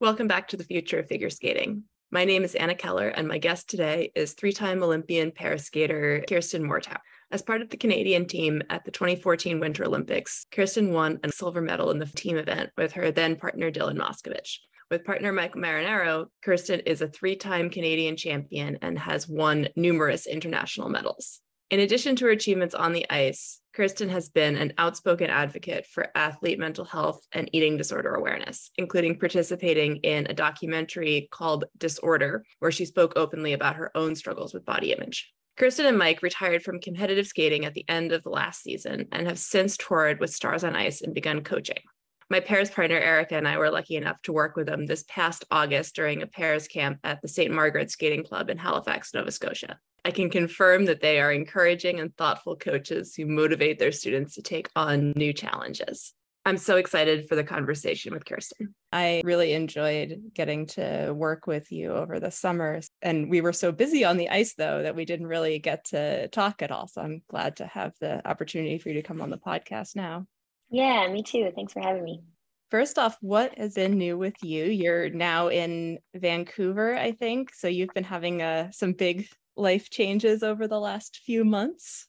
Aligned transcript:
Welcome 0.00 0.28
back 0.28 0.46
to 0.48 0.56
the 0.56 0.62
future 0.62 1.00
of 1.00 1.08
figure 1.08 1.28
skating. 1.28 1.82
My 2.12 2.24
name 2.24 2.44
is 2.44 2.54
Anna 2.54 2.76
Keller, 2.76 3.08
and 3.08 3.26
my 3.26 3.38
guest 3.38 3.68
today 3.68 4.12
is 4.14 4.32
three 4.32 4.52
time 4.52 4.80
Olympian 4.80 5.32
para 5.32 5.58
skater 5.58 6.22
Kirsten 6.28 6.64
Moore-Towers. 6.64 7.00
As 7.32 7.42
part 7.42 7.62
of 7.62 7.70
the 7.70 7.76
Canadian 7.76 8.24
team 8.24 8.62
at 8.70 8.84
the 8.84 8.92
2014 8.92 9.58
Winter 9.58 9.84
Olympics, 9.84 10.46
Kirsten 10.52 10.92
won 10.92 11.18
a 11.24 11.32
silver 11.32 11.60
medal 11.60 11.90
in 11.90 11.98
the 11.98 12.06
team 12.06 12.36
event 12.36 12.70
with 12.78 12.92
her 12.92 13.10
then 13.10 13.34
partner 13.34 13.72
Dylan 13.72 13.98
Moscovitch. 13.98 14.58
With 14.88 15.04
partner 15.04 15.32
Mike 15.32 15.54
Marinaro, 15.54 16.26
Kirsten 16.44 16.78
is 16.86 17.02
a 17.02 17.08
three 17.08 17.34
time 17.34 17.68
Canadian 17.68 18.16
champion 18.16 18.78
and 18.80 18.96
has 19.00 19.26
won 19.28 19.66
numerous 19.74 20.28
international 20.28 20.90
medals. 20.90 21.40
In 21.70 21.80
addition 21.80 22.16
to 22.16 22.24
her 22.24 22.30
achievements 22.30 22.74
on 22.74 22.94
the 22.94 23.04
ice, 23.10 23.60
Kirsten 23.74 24.08
has 24.08 24.30
been 24.30 24.56
an 24.56 24.72
outspoken 24.78 25.28
advocate 25.28 25.86
for 25.86 26.08
athlete 26.14 26.58
mental 26.58 26.86
health 26.86 27.20
and 27.32 27.50
eating 27.52 27.76
disorder 27.76 28.14
awareness, 28.14 28.70
including 28.78 29.18
participating 29.18 29.96
in 29.96 30.26
a 30.26 30.34
documentary 30.34 31.28
called 31.30 31.66
Disorder, 31.76 32.42
where 32.60 32.72
she 32.72 32.86
spoke 32.86 33.12
openly 33.16 33.52
about 33.52 33.76
her 33.76 33.94
own 33.94 34.16
struggles 34.16 34.54
with 34.54 34.64
body 34.64 34.92
image. 34.92 35.30
Kirsten 35.58 35.84
and 35.84 35.98
Mike 35.98 36.22
retired 36.22 36.62
from 36.62 36.80
competitive 36.80 37.26
skating 37.26 37.66
at 37.66 37.74
the 37.74 37.84
end 37.86 38.12
of 38.12 38.22
the 38.22 38.30
last 38.30 38.62
season 38.62 39.06
and 39.12 39.26
have 39.26 39.38
since 39.38 39.76
toured 39.76 40.20
with 40.20 40.32
Stars 40.32 40.64
on 40.64 40.74
Ice 40.74 41.02
and 41.02 41.14
begun 41.14 41.44
coaching. 41.44 41.80
My 42.30 42.40
pairs 42.40 42.70
partner 42.70 42.98
Erica 42.98 43.36
and 43.36 43.46
I 43.46 43.58
were 43.58 43.70
lucky 43.70 43.96
enough 43.96 44.22
to 44.22 44.32
work 44.32 44.56
with 44.56 44.66
them 44.66 44.86
this 44.86 45.04
past 45.06 45.44
August 45.50 45.94
during 45.94 46.22
a 46.22 46.26
pairs 46.26 46.66
camp 46.66 47.00
at 47.04 47.20
the 47.20 47.28
St. 47.28 47.52
Margaret 47.52 47.90
Skating 47.90 48.24
Club 48.24 48.48
in 48.48 48.56
Halifax, 48.56 49.12
Nova 49.12 49.30
Scotia. 49.30 49.78
I 50.04 50.10
can 50.10 50.30
confirm 50.30 50.86
that 50.86 51.00
they 51.00 51.20
are 51.20 51.32
encouraging 51.32 52.00
and 52.00 52.16
thoughtful 52.16 52.56
coaches 52.56 53.14
who 53.14 53.26
motivate 53.26 53.78
their 53.78 53.92
students 53.92 54.34
to 54.34 54.42
take 54.42 54.68
on 54.74 55.12
new 55.16 55.32
challenges. 55.32 56.14
I'm 56.44 56.56
so 56.56 56.76
excited 56.76 57.28
for 57.28 57.36
the 57.36 57.44
conversation 57.44 58.14
with 58.14 58.24
Kirsten. 58.24 58.74
I 58.90 59.20
really 59.22 59.52
enjoyed 59.52 60.30
getting 60.32 60.64
to 60.68 61.12
work 61.12 61.46
with 61.46 61.70
you 61.70 61.92
over 61.92 62.18
the 62.18 62.30
summer. 62.30 62.80
And 63.02 63.28
we 63.28 63.42
were 63.42 63.52
so 63.52 63.70
busy 63.70 64.02
on 64.04 64.16
the 64.16 64.30
ice, 64.30 64.54
though, 64.54 64.82
that 64.82 64.96
we 64.96 65.04
didn't 65.04 65.26
really 65.26 65.58
get 65.58 65.84
to 65.86 66.28
talk 66.28 66.62
at 66.62 66.70
all. 66.70 66.88
So 66.88 67.02
I'm 67.02 67.20
glad 67.28 67.56
to 67.56 67.66
have 67.66 67.92
the 68.00 68.26
opportunity 68.26 68.78
for 68.78 68.88
you 68.88 68.94
to 68.94 69.02
come 69.02 69.20
on 69.20 69.28
the 69.28 69.36
podcast 69.36 69.94
now. 69.94 70.26
Yeah, 70.70 71.06
me 71.12 71.22
too. 71.22 71.52
Thanks 71.54 71.74
for 71.74 71.80
having 71.80 72.04
me. 72.04 72.22
First 72.70 72.98
off, 72.98 73.16
what 73.20 73.58
has 73.58 73.74
been 73.74 73.98
new 73.98 74.16
with 74.16 74.34
you? 74.42 74.64
You're 74.64 75.08
now 75.10 75.48
in 75.48 75.98
Vancouver, 76.14 76.96
I 76.96 77.12
think. 77.12 77.54
So 77.54 77.68
you've 77.68 77.94
been 77.94 78.04
having 78.04 78.42
uh, 78.42 78.70
some 78.72 78.92
big 78.92 79.26
life 79.58 79.90
changes 79.90 80.42
over 80.42 80.66
the 80.66 80.80
last 80.80 81.20
few 81.24 81.44
months? 81.44 82.06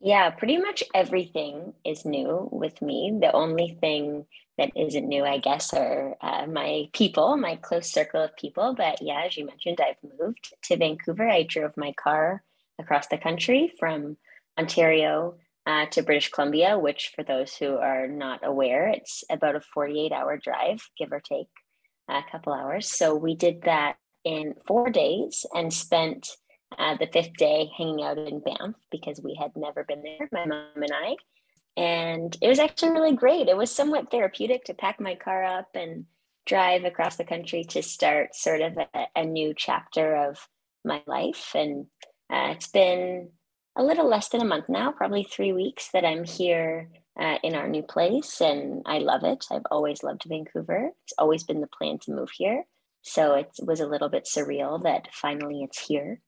Yeah, 0.00 0.30
pretty 0.30 0.58
much 0.58 0.84
everything 0.94 1.74
is 1.84 2.04
new 2.04 2.48
with 2.52 2.80
me. 2.80 3.18
The 3.20 3.32
only 3.32 3.76
thing 3.80 4.26
that 4.56 4.70
isn't 4.76 5.08
new, 5.08 5.24
I 5.24 5.38
guess, 5.38 5.72
are 5.72 6.16
uh, 6.20 6.46
my 6.46 6.88
people, 6.92 7.36
my 7.36 7.56
close 7.56 7.90
circle 7.90 8.22
of 8.22 8.36
people. 8.36 8.74
But 8.76 9.02
yeah, 9.02 9.24
as 9.26 9.36
you 9.36 9.46
mentioned, 9.46 9.80
I've 9.80 9.96
moved 10.18 10.54
to 10.64 10.76
Vancouver. 10.76 11.28
I 11.28 11.42
drove 11.42 11.76
my 11.76 11.92
car 11.92 12.42
across 12.78 13.08
the 13.08 13.18
country 13.18 13.72
from 13.78 14.16
Ontario 14.58 15.36
uh, 15.66 15.86
to 15.86 16.02
British 16.02 16.30
Columbia, 16.30 16.78
which, 16.78 17.12
for 17.14 17.24
those 17.24 17.56
who 17.56 17.76
are 17.76 18.06
not 18.06 18.40
aware, 18.44 18.88
it's 18.88 19.24
about 19.30 19.56
a 19.56 19.60
48 19.60 20.12
hour 20.12 20.36
drive, 20.36 20.80
give 20.96 21.12
or 21.12 21.20
take 21.20 21.48
a 22.08 22.22
couple 22.30 22.52
hours. 22.52 22.88
So 22.90 23.14
we 23.14 23.34
did 23.34 23.62
that 23.62 23.96
in 24.24 24.54
four 24.66 24.90
days 24.90 25.44
and 25.54 25.72
spent 25.72 26.28
uh, 26.78 26.96
the 26.98 27.08
fifth 27.12 27.34
day 27.34 27.70
hanging 27.76 28.02
out 28.02 28.18
in 28.18 28.40
Banff 28.40 28.76
because 28.90 29.20
we 29.22 29.34
had 29.34 29.52
never 29.56 29.84
been 29.84 30.02
there, 30.02 30.28
my 30.32 30.46
mom 30.46 30.82
and 30.82 30.92
I. 30.92 31.16
And 31.76 32.36
it 32.40 32.48
was 32.48 32.58
actually 32.58 32.92
really 32.92 33.14
great. 33.14 33.48
It 33.48 33.56
was 33.56 33.70
somewhat 33.70 34.10
therapeutic 34.10 34.64
to 34.64 34.74
pack 34.74 35.00
my 35.00 35.14
car 35.14 35.44
up 35.44 35.68
and 35.74 36.06
drive 36.46 36.84
across 36.84 37.16
the 37.16 37.24
country 37.24 37.62
to 37.62 37.82
start 37.82 38.34
sort 38.34 38.62
of 38.62 38.76
a, 38.76 39.06
a 39.14 39.24
new 39.24 39.54
chapter 39.56 40.16
of 40.16 40.48
my 40.84 41.02
life. 41.06 41.52
And 41.54 41.86
uh, 42.32 42.52
it's 42.52 42.68
been 42.68 43.30
a 43.76 43.82
little 43.82 44.08
less 44.08 44.28
than 44.28 44.40
a 44.40 44.46
month 44.46 44.68
now, 44.68 44.90
probably 44.90 45.24
three 45.24 45.52
weeks 45.52 45.90
that 45.92 46.04
I'm 46.04 46.24
here 46.24 46.88
uh, 47.18 47.38
in 47.42 47.54
our 47.54 47.68
new 47.68 47.82
place. 47.82 48.40
And 48.40 48.82
I 48.86 48.98
love 48.98 49.24
it. 49.24 49.44
I've 49.50 49.66
always 49.70 50.02
loved 50.02 50.24
Vancouver. 50.26 50.90
It's 51.04 51.14
always 51.18 51.44
been 51.44 51.60
the 51.60 51.68
plan 51.68 51.98
to 52.00 52.12
move 52.12 52.30
here. 52.36 52.64
So 53.02 53.34
it 53.34 53.50
was 53.62 53.80
a 53.80 53.86
little 53.86 54.08
bit 54.08 54.26
surreal 54.26 54.82
that 54.82 55.08
finally 55.12 55.62
it's 55.62 55.86
here. 55.86 56.20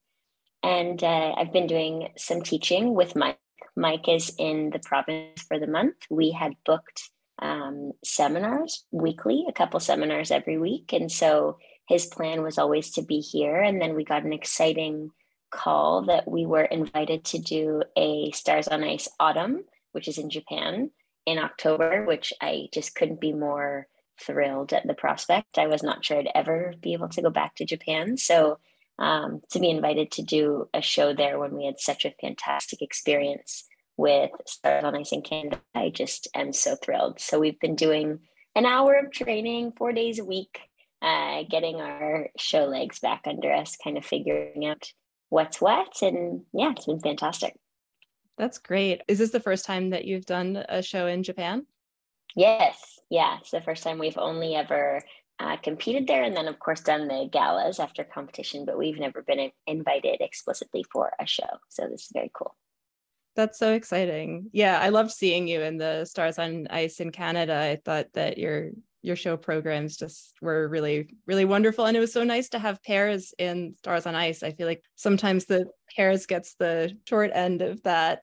And 0.62 1.02
uh, 1.02 1.34
I've 1.36 1.52
been 1.52 1.66
doing 1.66 2.08
some 2.16 2.42
teaching 2.42 2.94
with 2.94 3.16
Mike. 3.16 3.38
Mike 3.76 4.08
is 4.08 4.32
in 4.38 4.70
the 4.70 4.78
province 4.78 5.42
for 5.42 5.58
the 5.58 5.66
month. 5.66 5.94
We 6.10 6.32
had 6.32 6.52
booked 6.66 7.10
um, 7.40 7.92
seminars 8.04 8.84
weekly, 8.90 9.46
a 9.48 9.52
couple 9.52 9.80
seminars 9.80 10.30
every 10.30 10.58
week. 10.58 10.92
And 10.92 11.10
so 11.10 11.58
his 11.88 12.06
plan 12.06 12.42
was 12.42 12.58
always 12.58 12.90
to 12.92 13.02
be 13.02 13.20
here. 13.20 13.60
And 13.60 13.80
then 13.80 13.94
we 13.94 14.04
got 14.04 14.24
an 14.24 14.32
exciting 14.32 15.10
call 15.50 16.02
that 16.02 16.28
we 16.28 16.46
were 16.46 16.62
invited 16.64 17.24
to 17.24 17.38
do 17.38 17.82
a 17.96 18.30
Stars 18.32 18.68
on 18.68 18.84
Ice 18.84 19.08
Autumn, 19.18 19.64
which 19.92 20.08
is 20.08 20.18
in 20.18 20.30
Japan 20.30 20.90
in 21.26 21.38
October, 21.38 22.04
which 22.04 22.32
I 22.40 22.68
just 22.72 22.94
couldn't 22.94 23.20
be 23.20 23.32
more 23.32 23.86
thrilled 24.20 24.72
at 24.72 24.86
the 24.86 24.94
prospect. 24.94 25.58
I 25.58 25.66
was 25.66 25.82
not 25.82 26.04
sure 26.04 26.18
I'd 26.18 26.28
ever 26.34 26.74
be 26.80 26.92
able 26.92 27.08
to 27.08 27.22
go 27.22 27.30
back 27.30 27.56
to 27.56 27.64
Japan. 27.64 28.16
So 28.16 28.58
um, 29.00 29.40
to 29.50 29.58
be 29.58 29.70
invited 29.70 30.12
to 30.12 30.22
do 30.22 30.68
a 30.74 30.82
show 30.82 31.14
there 31.14 31.38
when 31.38 31.56
we 31.56 31.64
had 31.64 31.80
such 31.80 32.04
a 32.04 32.14
fantastic 32.20 32.82
experience 32.82 33.64
with 33.96 34.30
Stars 34.46 34.84
on 34.84 34.94
Ice 34.94 35.12
in 35.12 35.22
Canada. 35.22 35.60
I 35.74 35.88
just 35.88 36.28
am 36.34 36.52
so 36.52 36.76
thrilled. 36.76 37.18
So 37.20 37.40
we've 37.40 37.58
been 37.58 37.76
doing 37.76 38.20
an 38.54 38.66
hour 38.66 38.94
of 38.94 39.10
training, 39.10 39.72
four 39.76 39.92
days 39.92 40.18
a 40.18 40.24
week, 40.24 40.60
uh, 41.02 41.44
getting 41.48 41.80
our 41.80 42.28
show 42.36 42.66
legs 42.66 42.98
back 42.98 43.22
under 43.26 43.52
us, 43.52 43.76
kind 43.82 43.96
of 43.96 44.04
figuring 44.04 44.66
out 44.66 44.92
what's 45.30 45.60
what. 45.60 46.02
And 46.02 46.42
yeah, 46.52 46.72
it's 46.72 46.86
been 46.86 47.00
fantastic. 47.00 47.54
That's 48.36 48.58
great. 48.58 49.02
Is 49.08 49.18
this 49.18 49.30
the 49.30 49.40
first 49.40 49.64
time 49.64 49.90
that 49.90 50.04
you've 50.04 50.26
done 50.26 50.62
a 50.68 50.82
show 50.82 51.06
in 51.06 51.22
Japan? 51.22 51.66
Yes. 52.36 52.98
Yeah. 53.10 53.38
It's 53.40 53.50
the 53.50 53.60
first 53.60 53.82
time 53.82 53.98
we've 53.98 54.18
only 54.18 54.54
ever 54.54 55.02
uh, 55.40 55.56
competed 55.56 56.06
there. 56.06 56.22
And 56.22 56.36
then 56.36 56.46
of 56.46 56.58
course 56.58 56.80
done 56.80 57.08
the 57.08 57.28
galas 57.32 57.80
after 57.80 58.04
competition 58.04 58.64
but 58.64 58.78
we've 58.78 58.98
never 58.98 59.22
been 59.22 59.50
invited 59.66 60.20
explicitly 60.20 60.84
for 60.92 61.12
a 61.18 61.26
show. 61.26 61.58
So 61.68 61.88
this 61.88 62.02
is 62.02 62.10
very 62.12 62.30
cool. 62.34 62.54
That's 63.36 63.58
so 63.58 63.72
exciting. 63.72 64.50
Yeah 64.52 64.78
i 64.78 64.90
loved 64.90 65.10
seeing 65.10 65.48
you 65.48 65.62
in 65.62 65.78
the 65.78 66.04
stars 66.04 66.38
on 66.38 66.66
ice 66.68 67.00
in 67.00 67.10
canada. 67.10 67.56
I 67.56 67.76
thought 67.84 68.06
that 68.14 68.38
your 68.38 68.70
your 69.02 69.16
show 69.16 69.34
programs 69.38 69.96
just 69.96 70.34
were 70.42 70.68
really 70.68 71.16
really 71.26 71.46
wonderful. 71.46 71.86
And 71.86 71.96
it 71.96 72.00
was 72.00 72.12
so 72.12 72.22
nice 72.22 72.50
to 72.50 72.58
have 72.58 72.82
pairs 72.82 73.32
in 73.38 73.74
stars 73.78 74.06
on 74.06 74.14
ice. 74.14 74.42
I 74.42 74.52
feel 74.52 74.66
like 74.66 74.82
sometimes 74.94 75.46
the 75.46 75.66
pairs 75.96 76.26
gets 76.26 76.54
the 76.54 76.96
short 77.08 77.30
end 77.32 77.62
of 77.62 77.82
that. 77.84 78.20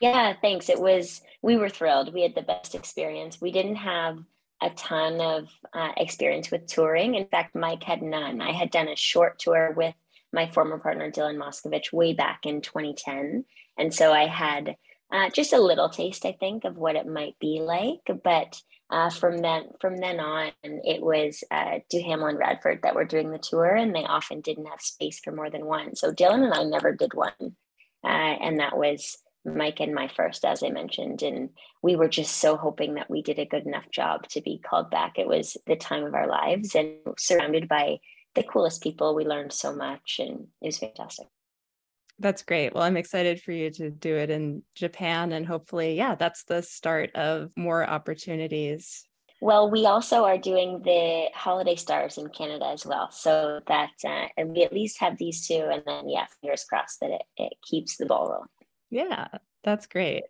Yeah 0.00 0.32
thanks. 0.40 0.70
It 0.70 0.80
was 0.80 1.20
we 1.42 1.56
were 1.56 1.68
thrilled. 1.68 2.14
We 2.14 2.22
had 2.22 2.34
the 2.34 2.42
best 2.42 2.74
experience. 2.74 3.40
We 3.40 3.52
didn't 3.52 3.76
have 3.76 4.18
a 4.62 4.70
ton 4.70 5.20
of 5.20 5.48
uh, 5.72 5.92
experience 5.96 6.50
with 6.50 6.66
touring. 6.66 7.14
In 7.14 7.26
fact, 7.26 7.54
Mike 7.54 7.82
had 7.82 8.02
none. 8.02 8.40
I 8.40 8.52
had 8.52 8.70
done 8.70 8.88
a 8.88 8.96
short 8.96 9.38
tour 9.38 9.72
with 9.76 9.94
my 10.32 10.50
former 10.50 10.78
partner, 10.78 11.10
Dylan 11.10 11.36
Moscovitch, 11.36 11.92
way 11.92 12.12
back 12.12 12.40
in 12.44 12.60
2010. 12.60 13.44
And 13.78 13.94
so 13.94 14.12
I 14.12 14.26
had 14.26 14.76
uh, 15.12 15.30
just 15.30 15.52
a 15.52 15.60
little 15.60 15.88
taste, 15.88 16.24
I 16.24 16.32
think, 16.32 16.64
of 16.64 16.76
what 16.76 16.96
it 16.96 17.06
might 17.06 17.38
be 17.38 17.60
like. 17.60 18.00
But 18.24 18.60
uh, 18.90 19.10
from 19.10 19.38
then 19.38 19.68
from 19.80 19.96
then 19.98 20.20
on, 20.20 20.52
it 20.62 21.02
was 21.02 21.42
uh, 21.50 21.78
Duhamel 21.90 22.28
and 22.28 22.38
Radford 22.38 22.80
that 22.82 22.94
were 22.94 23.04
doing 23.04 23.30
the 23.30 23.38
tour, 23.38 23.74
and 23.74 23.94
they 23.94 24.04
often 24.04 24.40
didn't 24.40 24.66
have 24.66 24.80
space 24.80 25.20
for 25.20 25.32
more 25.32 25.50
than 25.50 25.66
one. 25.66 25.96
So 25.96 26.12
Dylan 26.12 26.44
and 26.44 26.54
I 26.54 26.62
never 26.64 26.92
did 26.92 27.12
one, 27.12 27.56
uh, 28.04 28.06
and 28.06 28.60
that 28.60 28.76
was 28.76 29.18
Mike 29.46 29.80
and 29.80 29.94
my 29.94 30.08
first, 30.08 30.44
as 30.44 30.62
I 30.62 30.70
mentioned. 30.70 31.22
And 31.22 31.50
we 31.82 31.96
were 31.96 32.08
just 32.08 32.36
so 32.36 32.56
hoping 32.56 32.94
that 32.94 33.10
we 33.10 33.22
did 33.22 33.38
a 33.38 33.46
good 33.46 33.66
enough 33.66 33.90
job 33.90 34.28
to 34.28 34.40
be 34.40 34.58
called 34.58 34.90
back. 34.90 35.18
It 35.18 35.28
was 35.28 35.56
the 35.66 35.76
time 35.76 36.04
of 36.04 36.14
our 36.14 36.26
lives 36.26 36.74
and 36.74 36.96
surrounded 37.16 37.68
by 37.68 37.98
the 38.34 38.42
coolest 38.42 38.82
people. 38.82 39.14
We 39.14 39.24
learned 39.24 39.52
so 39.52 39.74
much 39.74 40.16
and 40.18 40.48
it 40.60 40.66
was 40.66 40.78
fantastic. 40.78 41.28
That's 42.18 42.42
great. 42.42 42.74
Well, 42.74 42.82
I'm 42.82 42.96
excited 42.96 43.42
for 43.42 43.52
you 43.52 43.70
to 43.72 43.90
do 43.90 44.16
it 44.16 44.30
in 44.30 44.62
Japan. 44.74 45.32
And 45.32 45.46
hopefully, 45.46 45.96
yeah, 45.96 46.14
that's 46.14 46.44
the 46.44 46.62
start 46.62 47.14
of 47.14 47.50
more 47.56 47.88
opportunities. 47.88 49.04
Well, 49.42 49.70
we 49.70 49.84
also 49.84 50.24
are 50.24 50.38
doing 50.38 50.80
the 50.82 51.26
holiday 51.34 51.76
stars 51.76 52.16
in 52.16 52.30
Canada 52.30 52.68
as 52.72 52.86
well. 52.86 53.10
So 53.10 53.60
that, 53.66 53.90
uh, 54.02 54.28
and 54.38 54.50
we 54.50 54.64
at 54.64 54.72
least 54.72 54.98
have 55.00 55.18
these 55.18 55.46
two. 55.46 55.68
And 55.70 55.82
then, 55.86 56.08
yeah, 56.08 56.24
fingers 56.40 56.64
crossed 56.64 57.00
that 57.00 57.10
it, 57.10 57.22
it 57.36 57.52
keeps 57.62 57.98
the 57.98 58.06
ball 58.06 58.30
rolling. 58.30 58.48
Yeah, 58.90 59.28
that's 59.66 59.86
great. 59.86 60.22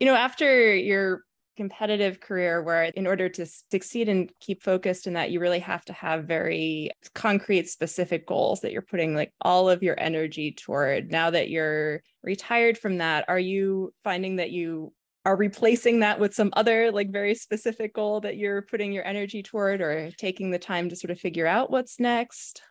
You 0.00 0.06
know, 0.06 0.16
after 0.16 0.74
your 0.74 1.22
competitive 1.56 2.20
career 2.20 2.62
where 2.62 2.84
in 2.84 3.06
order 3.06 3.28
to 3.28 3.44
succeed 3.44 4.08
and 4.08 4.30
keep 4.38 4.62
focused 4.62 5.08
in 5.08 5.14
that 5.14 5.32
you 5.32 5.40
really 5.40 5.58
have 5.58 5.84
to 5.84 5.92
have 5.92 6.24
very 6.24 6.88
concrete 7.14 7.68
specific 7.68 8.24
goals 8.28 8.60
that 8.60 8.70
you're 8.70 8.80
putting 8.80 9.12
like 9.12 9.32
all 9.40 9.68
of 9.68 9.82
your 9.82 9.98
energy 9.98 10.52
toward 10.52 11.10
now 11.10 11.30
that 11.30 11.50
you're 11.50 12.00
retired 12.22 12.78
from 12.78 12.98
that 12.98 13.24
are 13.26 13.40
you 13.40 13.92
finding 14.04 14.36
that 14.36 14.52
you 14.52 14.92
are 15.24 15.36
replacing 15.36 16.00
that 16.00 16.18
with 16.18 16.32
some 16.32 16.50
other 16.54 16.90
like 16.90 17.10
very 17.10 17.34
specific 17.34 17.92
goal 17.92 18.20
that 18.20 18.38
you're 18.38 18.62
putting 18.62 18.92
your 18.92 19.04
energy 19.04 19.42
toward 19.42 19.82
or 19.82 20.10
taking 20.12 20.50
the 20.50 20.58
time 20.58 20.88
to 20.88 20.96
sort 20.96 21.10
of 21.10 21.20
figure 21.20 21.46
out 21.46 21.70
what's 21.70 22.00
next? 22.00 22.62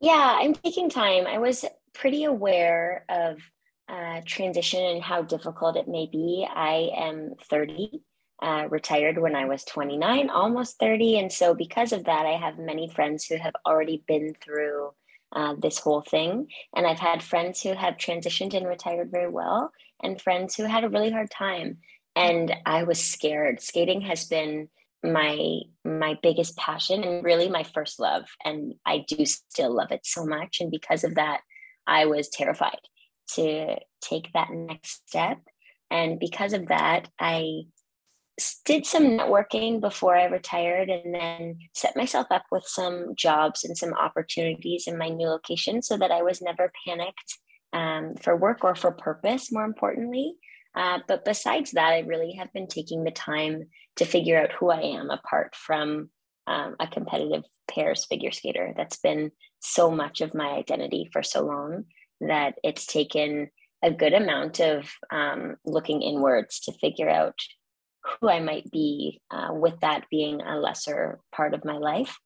Yeah, 0.00 0.38
I'm 0.40 0.54
taking 0.54 0.90
time. 0.90 1.26
I 1.26 1.38
was 1.38 1.64
pretty 1.92 2.24
aware 2.24 3.04
of 3.08 3.38
uh, 3.92 4.22
transition 4.24 4.82
and 4.82 5.02
how 5.02 5.22
difficult 5.22 5.76
it 5.76 5.86
may 5.86 6.08
be. 6.10 6.46
I 6.48 6.90
am 6.96 7.34
30, 7.50 8.00
uh, 8.42 8.66
retired 8.70 9.18
when 9.18 9.36
I 9.36 9.44
was 9.44 9.64
29, 9.64 10.30
almost 10.30 10.78
30. 10.78 11.18
And 11.18 11.32
so, 11.32 11.54
because 11.54 11.92
of 11.92 12.04
that, 12.04 12.24
I 12.24 12.38
have 12.38 12.58
many 12.58 12.88
friends 12.88 13.26
who 13.26 13.36
have 13.36 13.54
already 13.66 14.02
been 14.08 14.34
through 14.42 14.92
uh, 15.34 15.54
this 15.58 15.78
whole 15.78 16.00
thing. 16.00 16.48
And 16.74 16.86
I've 16.86 16.98
had 16.98 17.22
friends 17.22 17.62
who 17.62 17.74
have 17.74 17.98
transitioned 17.98 18.54
and 18.54 18.66
retired 18.66 19.10
very 19.10 19.30
well, 19.30 19.70
and 20.02 20.20
friends 20.20 20.54
who 20.54 20.64
had 20.64 20.84
a 20.84 20.88
really 20.88 21.10
hard 21.10 21.30
time. 21.30 21.78
And 22.16 22.54
I 22.66 22.84
was 22.84 23.02
scared. 23.02 23.60
Skating 23.60 24.00
has 24.02 24.24
been 24.24 24.68
my 25.04 25.60
my 25.84 26.16
biggest 26.22 26.56
passion 26.56 27.02
and 27.02 27.24
really 27.24 27.48
my 27.48 27.64
first 27.64 27.98
love 27.98 28.24
and 28.44 28.74
i 28.86 29.04
do 29.08 29.26
still 29.26 29.74
love 29.74 29.90
it 29.90 30.00
so 30.04 30.24
much 30.24 30.60
and 30.60 30.70
because 30.70 31.02
of 31.02 31.16
that 31.16 31.40
i 31.88 32.06
was 32.06 32.28
terrified 32.28 32.78
to 33.34 33.76
take 34.00 34.32
that 34.32 34.50
next 34.50 35.08
step 35.08 35.38
and 35.90 36.18
because 36.18 36.52
of 36.52 36.68
that 36.68 37.08
i 37.18 37.62
did 38.64 38.86
some 38.86 39.04
networking 39.04 39.80
before 39.80 40.16
I 40.16 40.24
retired 40.24 40.88
and 40.88 41.14
then 41.14 41.58
set 41.74 41.96
myself 41.96 42.26
up 42.30 42.44
with 42.50 42.64
some 42.66 43.14
jobs 43.14 43.64
and 43.64 43.76
some 43.76 43.92
opportunities 43.92 44.84
in 44.86 44.96
my 44.96 45.08
new 45.08 45.28
location 45.28 45.82
so 45.82 45.96
that 45.98 46.10
I 46.10 46.22
was 46.22 46.40
never 46.40 46.72
panicked 46.86 47.38
um, 47.72 48.14
for 48.20 48.36
work 48.36 48.64
or 48.64 48.74
for 48.74 48.92
purpose, 48.92 49.52
more 49.52 49.64
importantly. 49.64 50.34
Uh, 50.74 51.00
but 51.06 51.24
besides 51.24 51.72
that, 51.72 51.92
I 51.92 52.00
really 52.00 52.32
have 52.32 52.52
been 52.52 52.66
taking 52.66 53.04
the 53.04 53.10
time 53.10 53.64
to 53.96 54.06
figure 54.06 54.40
out 54.40 54.52
who 54.52 54.70
I 54.70 54.80
am 54.80 55.10
apart 55.10 55.54
from 55.54 56.08
um, 56.46 56.76
a 56.80 56.86
competitive 56.86 57.44
pairs 57.70 58.06
figure 58.06 58.32
skater. 58.32 58.72
That's 58.76 58.98
been 58.98 59.30
so 59.60 59.90
much 59.90 60.22
of 60.22 60.34
my 60.34 60.48
identity 60.52 61.10
for 61.12 61.22
so 61.22 61.44
long 61.44 61.84
that 62.28 62.54
it's 62.62 62.86
taken 62.86 63.50
a 63.82 63.90
good 63.90 64.12
amount 64.12 64.60
of 64.60 64.90
um, 65.10 65.56
looking 65.64 66.02
inwards 66.02 66.60
to 66.60 66.72
figure 66.72 67.08
out 67.08 67.38
who 68.04 68.28
I 68.28 68.40
might 68.40 68.70
be 68.70 69.20
uh, 69.30 69.48
with 69.52 69.80
that 69.80 70.06
being 70.10 70.40
a 70.40 70.58
lesser 70.58 71.20
part 71.34 71.54
of 71.54 71.64
my 71.64 71.78
life. 71.78 72.16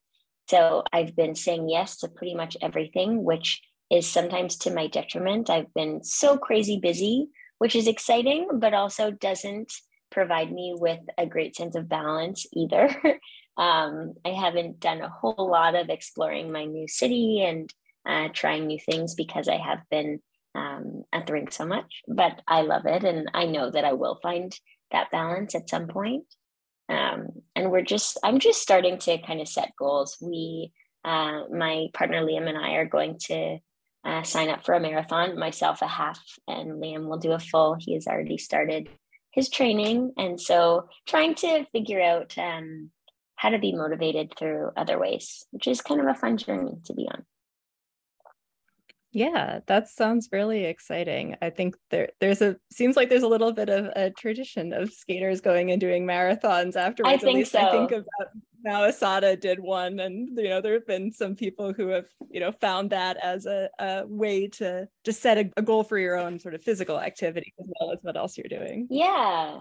So 0.49 0.85
I've 0.93 1.17
been 1.17 1.35
saying 1.35 1.69
yes 1.69 1.99
to 1.99 2.09
pretty 2.09 2.35
much 2.35 2.57
everything, 2.63 3.25
which 3.25 3.61
is 3.91 4.07
sometimes 4.07 4.57
to 4.57 4.73
my 4.73 4.87
detriment. 4.87 5.51
I've 5.51 5.73
been 5.75 6.03
so 6.03 6.37
crazy 6.37 6.79
busy, 6.79 7.29
which 7.59 7.75
is 7.75 7.89
exciting, 7.89 8.49
but 8.55 8.75
also 8.75 9.11
doesn't 9.11 9.73
provide 10.11 10.53
me 10.53 10.75
with 10.77 11.01
a 11.19 11.27
great 11.27 11.57
sense 11.57 11.75
of 11.75 11.89
balance 11.89 12.47
either. 12.53 12.89
um, 13.57 14.15
I 14.25 14.31
haven't 14.31 14.81
done 14.81 15.01
a 15.01 15.09
whole 15.09 15.49
lot 15.51 15.75
of 15.75 15.89
exploring 15.89 16.53
my 16.53 16.65
new 16.65 16.87
city 16.87 17.43
and 17.43 17.73
uh, 18.07 18.29
trying 18.33 18.67
new 18.67 18.79
things 18.79 19.15
because 19.15 19.49
I 19.49 19.57
have 19.57 19.81
been 19.91 20.21
um, 20.55 21.03
at 21.13 21.27
the 21.27 21.33
rink 21.33 21.53
so 21.53 21.67
much, 21.67 22.03
but 22.09 22.41
I 22.47 22.63
love 22.63 22.87
it. 22.87 23.05
And 23.05 23.31
I 23.35 23.47
know 23.47 23.71
that 23.71 23.85
I 23.85 23.93
will 23.93 24.19
find 24.23 24.57
that 24.93 25.11
balance 25.11 25.55
at 25.55 25.69
some 25.69 25.89
point. 25.89 26.25
Um, 26.89 27.29
and 27.55 27.71
we're 27.71 27.83
just, 27.83 28.19
I'm 28.23 28.39
just 28.39 28.63
starting 28.63 28.99
to 28.99 29.19
kind 29.19 29.41
of 29.41 29.49
set 29.49 29.73
goals. 29.79 30.17
We, 30.21 30.73
uh, 31.05 31.43
my 31.53 31.89
partner 31.93 32.25
Liam 32.25 32.49
and 32.49 32.57
I 32.57 32.75
are 32.75 32.87
going 32.87 33.19
to 33.25 33.59
uh, 34.05 34.23
sign 34.23 34.49
up 34.49 34.65
for 34.65 34.75
a 34.75 34.81
marathon, 34.81 35.39
myself 35.39 35.83
a 35.83 35.89
half, 35.89 36.21
and 36.47 36.81
Liam 36.81 37.09
will 37.09 37.19
do 37.19 37.33
a 37.33 37.41
full. 37.41 37.77
He 37.79 37.95
has 37.95 38.07
already 38.07 38.39
started 38.39 38.89
his 39.33 39.51
training. 39.51 40.13
And 40.17 40.41
so 40.41 40.89
trying 41.07 41.35
to 41.37 41.67
figure 41.73 42.01
out 42.01 42.37
um, 42.39 42.91
how 43.35 43.51
to 43.51 43.59
be 43.59 43.73
motivated 43.73 44.33
through 44.39 44.71
other 44.77 44.99
ways, 44.99 45.45
which 45.51 45.67
is 45.67 45.81
kind 45.81 46.01
of 46.01 46.07
a 46.07 46.15
fun 46.15 46.37
journey 46.37 46.77
to 46.85 46.95
be 46.95 47.09
on. 47.13 47.25
Yeah, 49.17 49.61
that 49.67 49.89
sounds 49.89 50.29
really 50.31 50.67
exciting. 50.67 51.37
I 51.41 51.49
think 51.49 51.75
there 51.89 52.11
there's 52.21 52.43
a 52.43 52.59
seems 52.71 52.97
like 52.97 53.09
there's 53.09 53.23
a 53.23 53.29
little 53.29 53.51
bit 53.51 53.71
of 53.71 53.87
a 53.97 54.11
tradition 54.11 54.75
of 54.75 54.93
skaters 54.93 55.41
going 55.41 55.71
and 55.71 55.81
doing 55.81 56.07
marathons 56.07 56.77
afterwards. 56.77 57.15
I 57.15 57.17
think 57.17 57.31
At 57.31 57.35
least 57.35 57.53
so. 57.53 57.61
I 57.61 57.71
think 57.71 57.93
about 57.93 58.29
Mao 58.63 58.83
Asada 58.83 59.41
did 59.41 59.59
one, 59.59 60.01
and 60.01 60.37
you 60.37 60.51
know 60.51 60.61
there 60.61 60.75
have 60.75 60.87
been 60.87 61.11
some 61.11 61.35
people 61.35 61.73
who 61.73 61.89
have 61.89 62.05
you 62.29 62.41
know 62.41 62.53
found 62.53 62.91
that 62.91 63.17
as 63.23 63.47
a, 63.47 63.71
a 63.79 64.05
way 64.07 64.49
to 64.49 64.87
to 65.05 65.13
set 65.15 65.39
a, 65.39 65.51
a 65.57 65.63
goal 65.63 65.83
for 65.83 65.97
your 65.97 66.19
own 66.19 66.39
sort 66.39 66.55
of 66.55 66.63
physical 66.63 67.01
activity 67.01 67.55
as 67.59 67.71
well 67.81 67.93
as 67.93 68.01
what 68.03 68.19
else 68.19 68.37
you're 68.37 68.51
doing. 68.51 68.87
Yeah, 68.91 69.61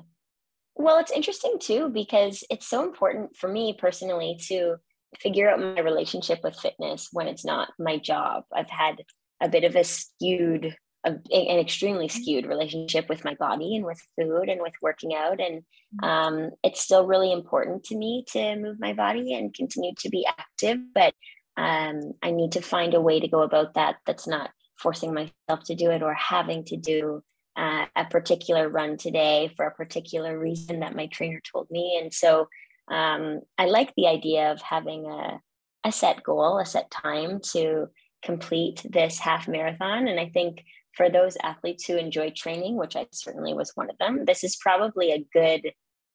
well, 0.76 1.00
it's 1.00 1.14
interesting 1.14 1.60
too 1.62 1.88
because 1.88 2.44
it's 2.50 2.68
so 2.68 2.84
important 2.84 3.38
for 3.38 3.48
me 3.48 3.74
personally 3.80 4.38
to 4.48 4.76
figure 5.18 5.50
out 5.50 5.62
my 5.62 5.80
relationship 5.80 6.42
with 6.44 6.60
fitness 6.60 7.08
when 7.14 7.30
it's 7.30 7.46
not 7.46 7.70
my 7.80 7.98
job. 7.98 8.44
I've 8.54 8.70
had 8.70 8.98
a 9.42 9.50
bit 9.50 9.64
of 9.64 9.76
a 9.76 9.84
skewed 9.84 10.76
an 11.06 11.60
extremely 11.60 12.08
mm-hmm. 12.08 12.22
skewed 12.22 12.46
relationship 12.46 13.08
with 13.10 13.24
my 13.24 13.36
body 13.36 13.76
and 13.76 13.86
with 13.86 14.02
food 14.18 14.50
and 14.50 14.62
with 14.62 14.74
working 14.82 15.14
out 15.14 15.40
and 15.40 15.64
um, 16.04 16.52
it's 16.64 16.82
still 16.82 17.06
really 17.06 17.32
important 17.32 17.84
to 17.84 17.96
me 17.96 18.26
to 18.28 18.56
move 18.56 18.80
my 18.80 18.94
body 18.94 19.34
and 19.34 19.54
continue 19.54 19.94
to 20.00 20.10
be 20.10 20.26
active 20.26 20.80
but 20.94 21.14
um, 21.58 22.14
i 22.22 22.32
need 22.32 22.52
to 22.52 22.62
find 22.62 22.94
a 22.94 23.02
way 23.02 23.20
to 23.20 23.28
go 23.28 23.42
about 23.42 23.74
that 23.76 23.98
that's 24.06 24.28
not 24.28 24.50
forcing 24.78 25.14
myself 25.14 25.64
to 25.66 25.76
do 25.76 25.90
it 25.92 26.04
or 26.04 26.14
having 26.14 26.64
to 26.66 26.76
do 26.76 27.24
uh, 27.56 27.86
a 27.96 28.04
particular 28.06 28.68
run 28.68 28.98
today 28.98 29.50
for 29.56 29.66
a 29.66 29.74
particular 29.74 30.38
reason 30.38 30.82
that 30.82 30.96
my 30.96 31.06
trainer 31.08 31.42
told 31.52 31.70
me 31.70 32.00
and 32.02 32.14
so 32.14 32.48
um, 32.90 33.42
i 33.58 33.66
like 33.66 33.94
the 33.96 34.08
idea 34.08 34.52
of 34.52 34.62
having 34.62 35.06
a, 35.06 35.40
a 35.86 35.92
set 35.92 36.24
goal 36.24 36.60
a 36.60 36.66
set 36.66 36.90
time 36.92 37.40
to 37.40 37.88
complete 38.26 38.86
this 38.90 39.20
half 39.20 39.48
marathon. 39.48 40.08
And 40.08 40.20
I 40.20 40.28
think 40.28 40.66
for 40.94 41.10
those 41.10 41.38
athletes 41.44 41.86
who 41.86 41.96
enjoy 41.96 42.32
training, 42.32 42.76
which 42.76 42.96
I 42.96 43.08
certainly 43.12 43.54
was 43.54 43.72
one 43.76 43.90
of 43.90 43.98
them, 44.00 44.26
this 44.26 44.44
is 44.44 44.58
probably 44.58 45.12
a 45.12 45.26
good 45.32 45.72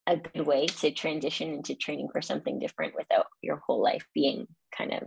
a 0.06 0.16
good 0.16 0.46
way 0.46 0.66
to 0.66 0.90
transition 0.90 1.52
into 1.52 1.74
training 1.74 2.08
for 2.10 2.20
something 2.20 2.58
different 2.58 2.94
without 2.96 3.26
your 3.42 3.62
whole 3.64 3.82
life 3.82 4.04
being 4.14 4.48
kind 4.76 4.92
of 4.92 5.02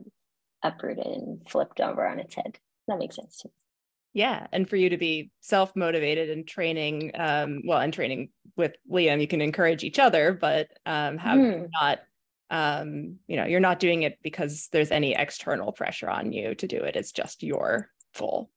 uprooted 0.63 1.05
and 1.05 1.41
flipped 1.49 1.81
over 1.81 2.07
on 2.07 2.19
its 2.19 2.35
head. 2.35 2.57
That 2.87 2.99
makes 2.99 3.15
sense 3.15 3.37
too. 3.37 3.49
Yeah, 4.13 4.45
and 4.51 4.69
for 4.69 4.75
you 4.75 4.89
to 4.89 4.97
be 4.97 5.31
self 5.41 5.75
motivated 5.75 6.29
and 6.29 6.47
training, 6.47 7.11
um, 7.15 7.63
well, 7.65 7.79
and 7.79 7.91
training 7.91 8.29
with 8.55 8.73
Liam, 8.89 9.19
you 9.19 9.27
can 9.27 9.41
encourage 9.41 9.83
each 9.83 9.97
other, 9.99 10.37
but 10.39 10.67
um, 10.85 11.17
have 11.17 11.39
mm. 11.39 11.67
not 11.81 11.99
um, 12.49 13.17
you 13.27 13.37
know, 13.37 13.45
you're 13.45 13.59
not 13.59 13.79
doing 13.79 14.03
it 14.03 14.19
because 14.21 14.69
there's 14.71 14.91
any 14.91 15.15
external 15.15 15.71
pressure 15.71 16.09
on 16.09 16.31
you 16.31 16.55
to 16.55 16.67
do 16.67 16.77
it. 16.77 16.95
It's 16.95 17.11
just 17.11 17.43
your 17.43 17.89
goal. 18.17 18.49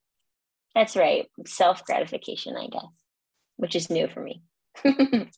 That's 0.75 0.97
right. 0.97 1.27
Self 1.47 1.85
gratification, 1.85 2.57
I 2.57 2.67
guess, 2.67 2.83
which 3.57 3.75
is 3.75 3.89
new 3.89 4.09
for 4.09 4.21
me. 4.21 4.43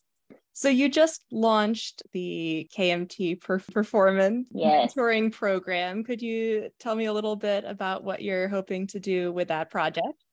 so 0.53 0.67
you 0.67 0.89
just 0.89 1.23
launched 1.31 2.03
the 2.11 2.69
KMT 2.77 3.39
per- 3.39 3.59
performance 3.59 4.47
yes. 4.51 4.93
mentoring 4.93 5.31
program. 5.31 6.03
Could 6.03 6.21
you 6.21 6.69
tell 6.79 6.95
me 6.95 7.05
a 7.05 7.13
little 7.13 7.37
bit 7.37 7.63
about 7.65 8.03
what 8.03 8.21
you're 8.21 8.49
hoping 8.49 8.87
to 8.87 8.99
do 8.99 9.31
with 9.31 9.47
that 9.47 9.71
project? 9.71 10.25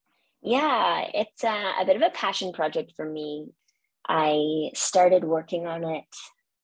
Yeah, 0.43 1.05
it's 1.15 1.45
a, 1.45 1.73
a 1.81 1.85
bit 1.87 1.97
of 1.97 2.03
a 2.03 2.11
passion 2.11 2.53
project 2.53 2.93
for 2.97 3.09
me. 3.09 3.47
I 4.09 4.71
started 4.75 5.25
working 5.25 5.67
on 5.67 5.85
it 5.85 6.05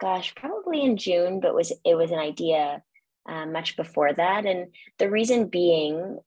gosh, 0.02 0.34
probably 0.34 0.82
in 0.82 0.96
June, 0.96 1.38
but 1.38 1.54
was 1.54 1.72
it 1.84 1.94
was 1.94 2.10
an 2.10 2.18
idea 2.18 2.82
uh, 3.28 3.46
much 3.46 3.76
before 3.76 4.12
that. 4.12 4.44
And 4.44 4.74
the 4.98 5.08
reason 5.08 5.46
being 5.46 6.18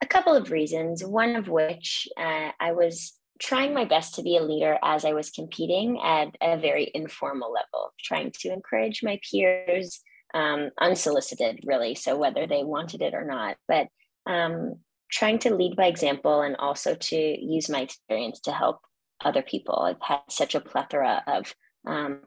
a 0.00 0.06
couple 0.06 0.34
of 0.34 0.50
reasons, 0.50 1.04
one 1.04 1.36
of 1.36 1.46
which 1.46 2.08
uh, 2.16 2.50
I 2.58 2.72
was 2.72 3.12
trying 3.38 3.74
my 3.74 3.84
best 3.84 4.14
to 4.14 4.22
be 4.22 4.38
a 4.38 4.42
leader 4.42 4.78
as 4.82 5.04
I 5.04 5.12
was 5.12 5.30
competing 5.30 6.00
at 6.02 6.28
a 6.40 6.56
very 6.56 6.90
informal 6.94 7.52
level, 7.52 7.92
trying 8.02 8.32
to 8.40 8.52
encourage 8.52 9.02
my 9.02 9.20
peers, 9.30 10.00
um, 10.32 10.70
unsolicited, 10.80 11.60
really. 11.66 11.94
So 11.94 12.16
whether 12.16 12.46
they 12.46 12.64
wanted 12.64 13.02
it 13.02 13.12
or 13.12 13.26
not, 13.26 13.58
but 13.68 13.88
um, 14.26 14.76
trying 15.12 15.38
to 15.40 15.54
lead 15.54 15.76
by 15.76 15.86
example 15.86 16.40
and 16.40 16.56
also 16.56 16.94
to 16.94 17.16
use 17.16 17.68
my 17.68 17.82
experience 17.82 18.40
to 18.40 18.52
help 18.52 18.78
other 19.22 19.42
people. 19.42 19.80
I've 19.80 20.02
had 20.02 20.20
such 20.30 20.54
a 20.54 20.60
plethora 20.60 21.22
of 21.26 21.54
um, 21.86 22.20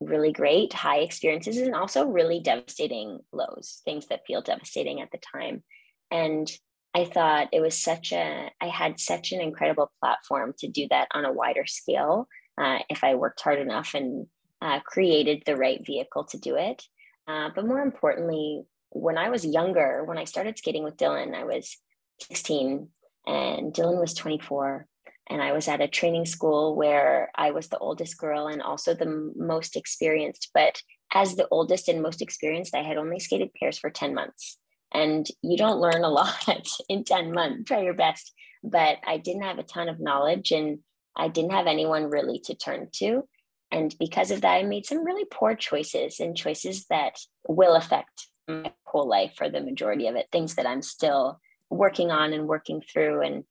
really 0.00 0.32
great 0.32 0.72
high 0.72 0.98
experiences 0.98 1.56
and 1.56 1.74
also 1.74 2.06
really 2.06 2.40
devastating 2.40 3.18
lows, 3.32 3.80
things 3.84 4.06
that 4.08 4.26
feel 4.26 4.42
devastating 4.42 5.00
at 5.00 5.10
the 5.10 5.18
time. 5.32 5.62
And 6.10 6.50
I 6.94 7.04
thought 7.04 7.48
it 7.52 7.60
was 7.60 7.80
such 7.80 8.12
a, 8.12 8.50
I 8.60 8.66
had 8.68 9.00
such 9.00 9.32
an 9.32 9.40
incredible 9.40 9.90
platform 10.00 10.54
to 10.58 10.68
do 10.68 10.86
that 10.90 11.08
on 11.12 11.24
a 11.24 11.32
wider 11.32 11.66
scale 11.66 12.28
uh, 12.58 12.78
if 12.88 13.04
I 13.04 13.14
worked 13.14 13.40
hard 13.40 13.58
enough 13.58 13.94
and 13.94 14.26
uh, 14.62 14.80
created 14.80 15.42
the 15.44 15.56
right 15.56 15.84
vehicle 15.84 16.24
to 16.24 16.38
do 16.38 16.56
it. 16.56 16.82
Uh, 17.28 17.50
but 17.54 17.66
more 17.66 17.80
importantly, 17.80 18.62
when 18.90 19.18
I 19.18 19.28
was 19.28 19.44
younger, 19.44 20.04
when 20.04 20.18
I 20.18 20.24
started 20.24 20.56
skating 20.56 20.84
with 20.84 20.96
Dylan, 20.96 21.34
I 21.34 21.44
was 21.44 21.76
16 22.22 22.88
and 23.26 23.74
Dylan 23.74 24.00
was 24.00 24.14
24. 24.14 24.86
And 25.28 25.42
I 25.42 25.52
was 25.52 25.66
at 25.68 25.80
a 25.80 25.88
training 25.88 26.26
school 26.26 26.76
where 26.76 27.30
I 27.34 27.50
was 27.50 27.68
the 27.68 27.78
oldest 27.78 28.16
girl 28.16 28.46
and 28.46 28.62
also 28.62 28.94
the 28.94 29.32
most 29.36 29.76
experienced. 29.76 30.50
But 30.54 30.80
as 31.12 31.34
the 31.34 31.48
oldest 31.50 31.88
and 31.88 32.02
most 32.02 32.22
experienced, 32.22 32.74
I 32.74 32.82
had 32.82 32.96
only 32.96 33.18
skated 33.18 33.52
pairs 33.54 33.78
for 33.78 33.90
10 33.90 34.14
months. 34.14 34.58
And 34.92 35.26
you 35.42 35.56
don't 35.56 35.80
learn 35.80 36.04
a 36.04 36.08
lot 36.20 36.48
in 36.88 37.04
10 37.04 37.32
months. 37.32 37.64
Try 37.68 37.82
your 37.82 37.94
best. 37.94 38.32
But 38.62 38.98
I 39.06 39.18
didn't 39.18 39.42
have 39.42 39.58
a 39.58 39.64
ton 39.64 39.88
of 39.88 40.00
knowledge 40.00 40.52
and 40.52 40.78
I 41.16 41.28
didn't 41.28 41.52
have 41.52 41.66
anyone 41.66 42.10
really 42.10 42.38
to 42.44 42.54
turn 42.54 42.88
to. 42.96 43.28
And 43.72 43.94
because 43.98 44.30
of 44.30 44.42
that, 44.42 44.54
I 44.54 44.62
made 44.62 44.86
some 44.86 45.04
really 45.04 45.24
poor 45.24 45.56
choices 45.56 46.20
and 46.20 46.36
choices 46.36 46.86
that 46.86 47.18
will 47.48 47.74
affect 47.74 48.28
my 48.46 48.72
whole 48.84 49.08
life 49.08 49.32
for 49.36 49.48
the 49.48 49.60
majority 49.60 50.06
of 50.06 50.14
it, 50.14 50.28
things 50.30 50.54
that 50.54 50.66
I'm 50.66 50.82
still 50.82 51.40
working 51.68 52.12
on 52.12 52.32
and 52.32 52.46
working 52.46 52.80
through. 52.80 53.22
And 53.22 53.44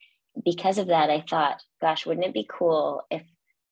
because 0.44 0.78
of 0.78 0.88
that, 0.88 1.10
I 1.10 1.24
thought, 1.28 1.62
gosh, 1.82 2.06
wouldn't 2.06 2.26
it 2.26 2.34
be 2.34 2.48
cool 2.50 3.04
if 3.10 3.24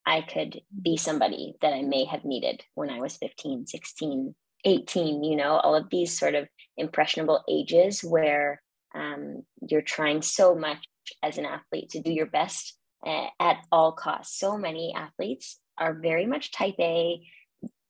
I 0.05 0.21
could 0.21 0.61
be 0.81 0.97
somebody 0.97 1.55
that 1.61 1.73
I 1.73 1.81
may 1.81 2.05
have 2.05 2.25
needed 2.25 2.63
when 2.75 2.89
I 2.89 2.99
was 2.99 3.17
15, 3.17 3.67
16, 3.67 4.35
18, 4.65 5.23
you 5.23 5.35
know, 5.35 5.51
all 5.51 5.75
of 5.75 5.89
these 5.89 6.17
sort 6.17 6.35
of 6.35 6.47
impressionable 6.77 7.43
ages 7.49 8.03
where 8.03 8.61
um, 8.95 9.43
you're 9.61 9.81
trying 9.81 10.21
so 10.21 10.55
much 10.55 10.85
as 11.21 11.37
an 11.37 11.45
athlete 11.45 11.89
to 11.91 12.01
do 12.01 12.11
your 12.11 12.25
best 12.25 12.77
at 13.05 13.57
all 13.71 13.91
costs. 13.91 14.37
So 14.39 14.57
many 14.57 14.93
athletes 14.95 15.59
are 15.77 15.93
very 15.93 16.25
much 16.25 16.51
type 16.51 16.75
A, 16.79 17.21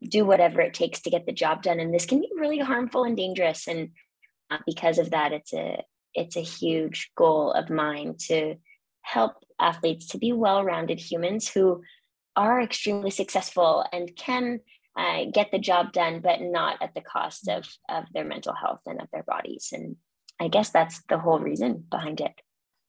do 0.02 0.26
whatever 0.26 0.62
it 0.62 0.74
takes 0.74 1.02
to 1.02 1.10
get 1.10 1.26
the 1.26 1.32
job 1.32 1.64
done. 1.64 1.80
And 1.80 1.94
this 1.94 2.06
can 2.06 2.20
be 2.20 2.30
really 2.36 2.60
harmful 2.60 3.04
and 3.04 3.16
dangerous. 3.16 3.68
And 3.68 3.90
uh, 4.50 4.58
because 4.66 4.98
of 4.98 5.12
that, 5.12 5.32
it's 5.32 5.54
a 5.54 5.84
it's 6.14 6.36
a 6.36 6.42
huge 6.42 7.12
goal 7.16 7.52
of 7.52 7.70
mine 7.70 8.16
to 8.28 8.56
help 9.02 9.34
athletes 9.60 10.08
to 10.08 10.18
be 10.18 10.32
well-rounded 10.32 11.00
humans 11.00 11.48
who 11.50 11.82
are 12.36 12.62
extremely 12.62 13.12
successful 13.12 13.86
and 13.92 14.16
can 14.16 14.60
uh, 14.98 15.26
get 15.34 15.52
the 15.52 15.60
job 15.60 15.92
done, 15.92 16.20
but 16.20 16.42
not 16.42 16.82
at 16.82 16.94
the 16.94 17.02
cost 17.02 17.48
of 17.48 17.66
of 17.90 18.06
their 18.14 18.26
mental 18.26 18.54
health 18.54 18.82
and 18.86 19.02
of 19.02 19.08
their 19.12 19.24
bodies. 19.24 19.70
And 19.72 19.96
I 20.40 20.48
guess 20.48 20.70
that's 20.70 21.02
the 21.10 21.18
whole 21.18 21.40
reason 21.40 21.86
behind 21.90 22.22
it. 22.22 22.34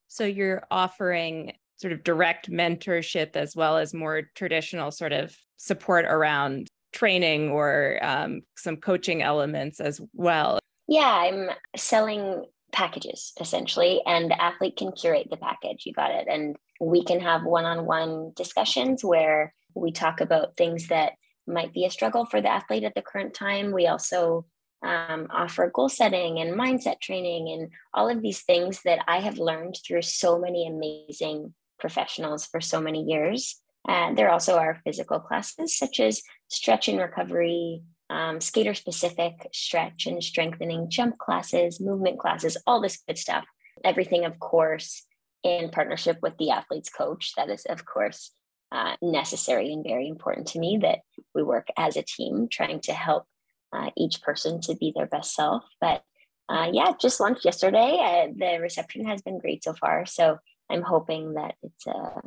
So 0.08 0.24
you're 0.24 0.66
offering 0.70 1.52
sort 1.76 1.92
of 1.92 2.04
direct 2.04 2.50
mentorship 2.50 3.36
as 3.36 3.56
well 3.56 3.78
as 3.78 3.92
more 3.92 4.22
traditional 4.34 4.90
sort 4.90 5.12
of 5.12 5.34
support 5.56 6.04
around 6.04 6.68
training 6.92 7.50
or 7.50 7.98
um, 8.02 8.42
some 8.56 8.76
coaching 8.76 9.22
elements 9.22 9.80
as 9.80 10.00
well. 10.12 10.58
Yeah, 10.86 11.08
I'm 11.08 11.50
selling 11.76 12.44
packages 12.74 13.32
essentially 13.40 14.02
and 14.04 14.30
the 14.30 14.42
athlete 14.42 14.76
can 14.76 14.92
curate 14.92 15.28
the 15.30 15.36
package. 15.36 15.84
You 15.86 15.92
got 15.92 16.10
it. 16.10 16.26
And 16.28 16.56
we 16.80 17.04
can 17.04 17.20
have 17.20 17.44
one-on-one 17.44 18.32
discussions 18.36 19.02
where 19.04 19.54
we 19.74 19.92
talk 19.92 20.20
about 20.20 20.56
things 20.56 20.88
that 20.88 21.12
might 21.46 21.72
be 21.72 21.84
a 21.84 21.90
struggle 21.90 22.26
for 22.26 22.40
the 22.40 22.52
athlete 22.52 22.84
at 22.84 22.94
the 22.94 23.02
current 23.02 23.34
time. 23.34 23.72
We 23.72 23.86
also 23.86 24.46
um, 24.82 25.28
offer 25.30 25.70
goal 25.72 25.88
setting 25.88 26.40
and 26.40 26.58
mindset 26.58 27.00
training 27.00 27.48
and 27.48 27.70
all 27.94 28.10
of 28.10 28.20
these 28.20 28.42
things 28.42 28.82
that 28.84 28.98
i 29.08 29.18
have 29.18 29.38
learned 29.38 29.78
through 29.86 30.02
so 30.02 30.38
many 30.38 30.66
amazing 30.66 31.54
professionals 31.78 32.46
for 32.46 32.60
so 32.60 32.80
many 32.80 33.02
years. 33.02 33.60
And 33.86 34.16
there 34.16 34.30
also 34.30 34.56
are 34.56 34.80
physical 34.84 35.20
classes 35.20 35.76
such 35.76 36.00
as 36.00 36.22
stretch 36.48 36.88
and 36.88 36.98
recovery 36.98 37.82
um, 38.10 38.40
skater 38.40 38.74
specific 38.74 39.48
stretch 39.52 40.06
and 40.06 40.22
strengthening 40.22 40.90
jump 40.90 41.18
classes, 41.18 41.80
movement 41.80 42.18
classes, 42.18 42.56
all 42.66 42.80
this 42.80 43.02
good 43.06 43.18
stuff. 43.18 43.44
Everything, 43.84 44.24
of 44.24 44.38
course, 44.38 45.04
in 45.42 45.70
partnership 45.70 46.18
with 46.22 46.36
the 46.38 46.50
athlete's 46.50 46.90
coach. 46.90 47.32
That 47.36 47.50
is, 47.50 47.64
of 47.66 47.84
course, 47.84 48.32
uh, 48.72 48.96
necessary 49.02 49.72
and 49.72 49.84
very 49.84 50.08
important 50.08 50.48
to 50.48 50.58
me 50.58 50.78
that 50.82 51.00
we 51.34 51.42
work 51.42 51.68
as 51.76 51.96
a 51.96 52.02
team 52.02 52.48
trying 52.50 52.80
to 52.80 52.92
help 52.92 53.24
uh, 53.72 53.90
each 53.96 54.22
person 54.22 54.60
to 54.62 54.74
be 54.76 54.92
their 54.94 55.06
best 55.06 55.34
self. 55.34 55.64
But 55.80 56.02
uh, 56.48 56.70
yeah, 56.72 56.92
just 57.00 57.20
launched 57.20 57.44
yesterday. 57.44 57.98
Uh, 58.00 58.32
the 58.36 58.60
reception 58.60 59.06
has 59.06 59.22
been 59.22 59.38
great 59.38 59.64
so 59.64 59.72
far. 59.72 60.06
So 60.06 60.38
I'm 60.70 60.82
hoping 60.82 61.34
that 61.34 61.54
it's 61.62 61.86
a, 61.86 62.22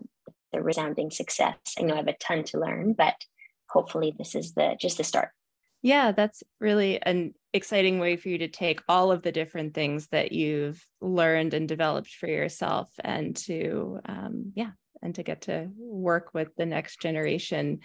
a 0.54 0.62
resounding 0.62 1.12
success. 1.12 1.58
I 1.80 1.84
know 1.84 1.94
I 1.94 1.98
have 1.98 2.08
a 2.08 2.14
ton 2.14 2.44
to 2.46 2.60
learn, 2.60 2.94
but 2.94 3.16
hopefully 3.70 4.14
this 4.18 4.36
is 4.36 4.54
the 4.54 4.76
just 4.80 4.98
the 4.98 5.04
start. 5.04 5.30
Yeah, 5.82 6.12
that's 6.12 6.44
really 6.60 7.02
an 7.02 7.34
exciting 7.54 8.00
way 8.00 8.18
for 8.18 8.30
you 8.30 8.40
to 8.40 8.48
take 8.48 8.82
all 8.88 9.12
of 9.12 9.22
the 9.22 9.32
different 9.32 9.74
things 9.74 10.08
that 10.08 10.32
you've 10.32 10.84
learned 11.02 11.54
and 11.54 11.68
developed 11.68 12.14
for 12.16 12.28
yourself 12.28 12.90
and 13.04 13.36
to, 13.36 14.00
um, 14.06 14.52
yeah, 14.56 14.72
and 15.02 15.16
to 15.16 15.24
get 15.24 15.42
to 15.44 15.70
work 15.78 16.34
with 16.34 16.50
the 16.58 16.66
next 16.66 17.02
generation. 17.02 17.80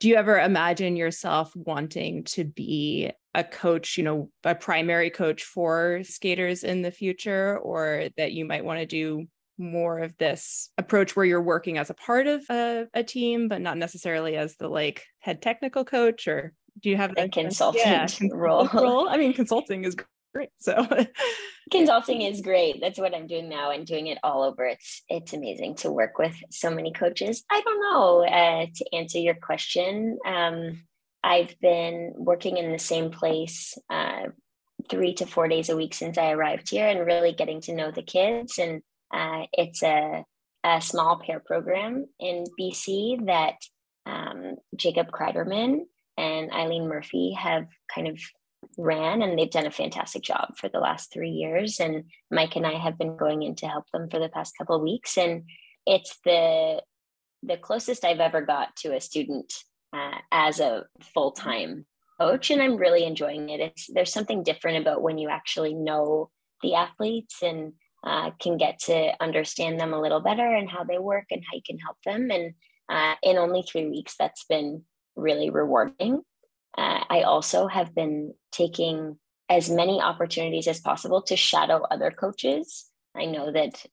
Do 0.00 0.08
you 0.08 0.16
ever 0.16 0.38
imagine 0.38 0.96
yourself 0.96 1.52
wanting 1.56 2.24
to 2.24 2.44
be 2.44 3.10
a 3.34 3.44
coach, 3.44 3.96
you 3.96 4.04
know, 4.04 4.30
a 4.44 4.54
primary 4.54 5.10
coach 5.10 5.42
for 5.44 6.00
skaters 6.04 6.64
in 6.64 6.82
the 6.82 6.90
future, 6.90 7.58
or 7.58 8.08
that 8.16 8.32
you 8.32 8.44
might 8.44 8.64
want 8.64 8.80
to 8.80 8.86
do 8.86 9.26
more 9.58 9.98
of 9.98 10.16
this 10.18 10.70
approach 10.78 11.16
where 11.16 11.26
you're 11.26 11.42
working 11.42 11.78
as 11.78 11.90
a 11.90 11.94
part 11.94 12.26
of 12.28 12.44
a, 12.48 12.86
a, 12.94 13.02
team, 13.02 13.48
but 13.48 13.60
not 13.60 13.76
necessarily 13.76 14.36
as 14.36 14.56
the 14.56 14.68
like 14.68 15.04
head 15.18 15.42
technical 15.42 15.84
coach 15.84 16.28
or 16.28 16.52
do 16.80 16.90
you 16.90 16.96
have 16.96 17.14
a 17.16 17.28
consultant 17.28 18.20
yeah, 18.20 18.28
role? 18.32 18.68
role? 18.74 19.08
I 19.08 19.16
mean, 19.16 19.32
consulting 19.32 19.84
is 19.84 19.96
great. 20.34 20.50
So 20.58 20.86
consulting 21.70 22.22
is 22.22 22.40
great. 22.40 22.80
That's 22.80 22.98
what 22.98 23.14
I'm 23.14 23.26
doing 23.26 23.48
now 23.48 23.70
and 23.70 23.86
doing 23.86 24.06
it 24.08 24.18
all 24.22 24.42
over. 24.42 24.66
It's 24.66 25.02
it's 25.08 25.32
amazing 25.32 25.76
to 25.76 25.90
work 25.90 26.18
with 26.18 26.36
so 26.50 26.70
many 26.70 26.92
coaches. 26.92 27.44
I 27.50 27.60
don't 27.60 27.80
know 27.80 28.24
uh, 28.24 28.66
to 28.74 28.96
answer 28.96 29.18
your 29.18 29.34
question. 29.34 30.18
Um, 30.24 30.84
I've 31.22 31.58
been 31.60 32.12
working 32.16 32.56
in 32.56 32.70
the 32.70 32.78
same 32.78 33.10
place 33.10 33.76
uh, 33.90 34.28
three 34.88 35.14
to 35.14 35.26
four 35.26 35.48
days 35.48 35.68
a 35.68 35.76
week 35.76 35.94
since 35.94 36.16
I 36.16 36.30
arrived 36.30 36.70
here, 36.70 36.86
and 36.86 37.04
really 37.04 37.32
getting 37.32 37.60
to 37.62 37.74
know 37.74 37.90
the 37.90 38.02
kids. 38.02 38.58
And 38.58 38.82
uh, 39.12 39.46
it's 39.52 39.82
a 39.82 40.24
a 40.64 40.80
small 40.80 41.20
pair 41.24 41.40
program 41.40 42.06
in 42.18 42.44
BC 42.58 43.26
that 43.26 43.56
um, 44.06 44.56
Jacob 44.76 45.10
Kreiderman 45.10 45.82
and 46.18 46.52
Eileen 46.52 46.88
Murphy 46.88 47.32
have 47.32 47.66
kind 47.94 48.08
of 48.08 48.18
ran 48.76 49.22
and 49.22 49.38
they've 49.38 49.50
done 49.50 49.66
a 49.66 49.70
fantastic 49.70 50.22
job 50.22 50.56
for 50.56 50.68
the 50.68 50.80
last 50.80 51.12
three 51.12 51.30
years. 51.30 51.78
And 51.78 52.04
Mike 52.30 52.56
and 52.56 52.66
I 52.66 52.76
have 52.76 52.98
been 52.98 53.16
going 53.16 53.44
in 53.44 53.54
to 53.56 53.68
help 53.68 53.84
them 53.92 54.10
for 54.10 54.18
the 54.18 54.28
past 54.28 54.58
couple 54.58 54.74
of 54.74 54.82
weeks. 54.82 55.16
And 55.16 55.44
it's 55.86 56.18
the 56.24 56.82
the 57.44 57.56
closest 57.56 58.04
I've 58.04 58.18
ever 58.18 58.42
got 58.42 58.74
to 58.78 58.96
a 58.96 59.00
student 59.00 59.52
uh, 59.92 60.18
as 60.32 60.58
a 60.58 60.86
full 61.14 61.30
time 61.30 61.86
coach, 62.20 62.50
and 62.50 62.60
I'm 62.60 62.76
really 62.76 63.04
enjoying 63.04 63.48
it. 63.48 63.60
It's 63.60 63.86
there's 63.86 64.12
something 64.12 64.42
different 64.42 64.78
about 64.78 65.02
when 65.02 65.18
you 65.18 65.28
actually 65.28 65.74
know 65.74 66.30
the 66.62 66.74
athletes 66.74 67.36
and 67.42 67.74
uh, 68.04 68.32
can 68.40 68.56
get 68.56 68.80
to 68.80 69.12
understand 69.22 69.78
them 69.78 69.92
a 69.92 70.00
little 70.00 70.20
better 70.20 70.54
and 70.54 70.68
how 70.68 70.82
they 70.82 70.98
work 70.98 71.26
and 71.30 71.42
how 71.48 71.54
you 71.54 71.62
can 71.64 71.78
help 71.78 71.96
them. 72.04 72.30
And 72.30 72.54
uh, 72.88 73.14
in 73.22 73.36
only 73.36 73.62
three 73.62 73.86
weeks, 73.86 74.14
that's 74.18 74.44
been 74.44 74.82
really 75.18 75.50
rewarding. 75.50 76.22
Uh, 76.76 77.04
I 77.10 77.22
also 77.22 77.66
have 77.66 77.94
been 77.94 78.34
taking 78.52 79.18
as 79.48 79.70
many 79.70 80.00
opportunities 80.00 80.68
as 80.68 80.80
possible 80.80 81.22
to 81.22 81.36
shadow 81.36 81.82
other 81.90 82.10
coaches. 82.10 82.86
I 83.16 83.24
know 83.24 83.50
that 83.50 83.84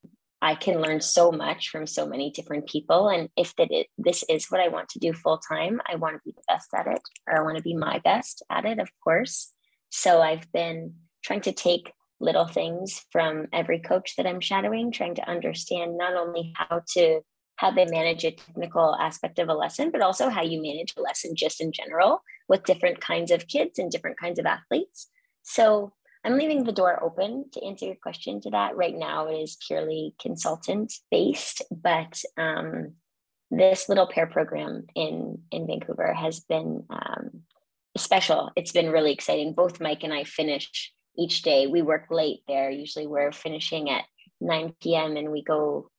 I 0.41 0.53
can 0.55 0.82
learn 0.82 1.01
so 1.01 1.32
much 1.32 1.70
from 1.70 1.88
so 1.88 2.05
many 2.05 2.29
different 2.29 2.67
people. 2.67 3.10
And 3.10 3.29
if 3.36 3.55
that 3.55 3.72
it, 3.72 3.88
this 3.98 4.24
is 4.29 4.48
what 4.51 4.62
I 4.62 4.67
want 4.67 4.89
to 4.89 5.00
do 5.00 5.13
full 5.13 5.39
time, 5.39 5.82
I 5.88 5.96
want 5.96 6.15
to 6.15 6.22
be 6.24 6.34
the 6.36 6.44
best 6.48 6.70
at 6.75 6.88
it, 6.88 7.01
or 7.27 7.39
I 7.39 7.44
want 7.44 7.58
to 7.58 7.63
be 7.63 7.75
my 7.75 8.00
best 8.00 8.44
at 8.51 8.65
it, 8.65 8.79
of 8.79 8.89
course. 9.03 9.51
So 9.89 10.22
I've 10.22 10.51
been 10.51 10.96
trying 11.24 11.41
to 11.41 11.51
take 11.51 11.91
little 12.20 12.48
things 12.48 13.03
from 13.12 13.48
every 13.51 13.79
coach 13.79 14.15
that 14.17 14.27
I'm 14.27 14.41
shadowing, 14.41 14.91
trying 14.91 15.15
to 15.15 15.29
understand 15.29 15.98
not 15.98 16.13
only 16.13 16.53
how 16.55 16.82
to 16.94 17.22
how 17.57 17.71
they 17.71 17.85
manage 17.85 18.24
a 18.24 18.31
technical 18.31 18.95
aspect 19.00 19.39
of 19.39 19.50
a 19.50 19.53
lesson, 19.53 19.91
but 19.91 20.01
also 20.01 20.29
how 20.29 20.41
you 20.41 20.62
manage 20.62 20.93
a 20.97 21.01
lesson 21.01 21.35
just 21.35 21.62
in 21.62 21.71
general 21.71 22.21
with 22.47 22.63
different 22.63 23.00
kinds 23.01 23.31
of 23.31 23.47
kids 23.47 23.79
and 23.79 23.91
different 23.91 24.19
kinds 24.19 24.39
of 24.39 24.45
athletes. 24.45 25.07
So 25.43 25.93
I'm 26.24 26.38
leaving 26.38 26.63
the 26.63 26.71
door 26.71 27.01
open 27.03 27.45
to 27.53 27.63
answer 27.63 27.85
your 27.85 27.95
question 27.95 28.41
to 28.41 28.50
that. 28.50 28.75
Right 28.75 28.95
now, 28.95 29.27
it 29.27 29.35
is 29.35 29.57
purely 29.65 30.15
consultant 30.19 30.93
based, 31.12 31.62
but 31.71 32.21
um, 32.35 32.93
this 33.51 33.88
little 33.88 34.07
pair 34.07 34.25
program 34.25 34.85
in 34.95 35.39
in 35.51 35.67
Vancouver 35.67 36.13
has 36.13 36.39
been 36.39 36.83
um, 36.89 37.41
special. 37.95 38.51
It's 38.55 38.71
been 38.71 38.91
really 38.91 39.13
exciting. 39.13 39.53
Both 39.53 39.79
Mike 39.79 40.03
and 40.03 40.13
I 40.13 40.24
finish 40.24 40.91
each 41.17 41.43
day. 41.43 41.67
We 41.67 41.83
work 41.83 42.07
late 42.09 42.39
there. 42.47 42.71
Usually, 42.71 43.07
we're 43.07 43.31
finishing 43.31 43.89
at 43.89 44.05
9 44.41 44.74
p.m. 44.81 45.17
and 45.17 45.31
we 45.31 45.43
go 45.43 45.91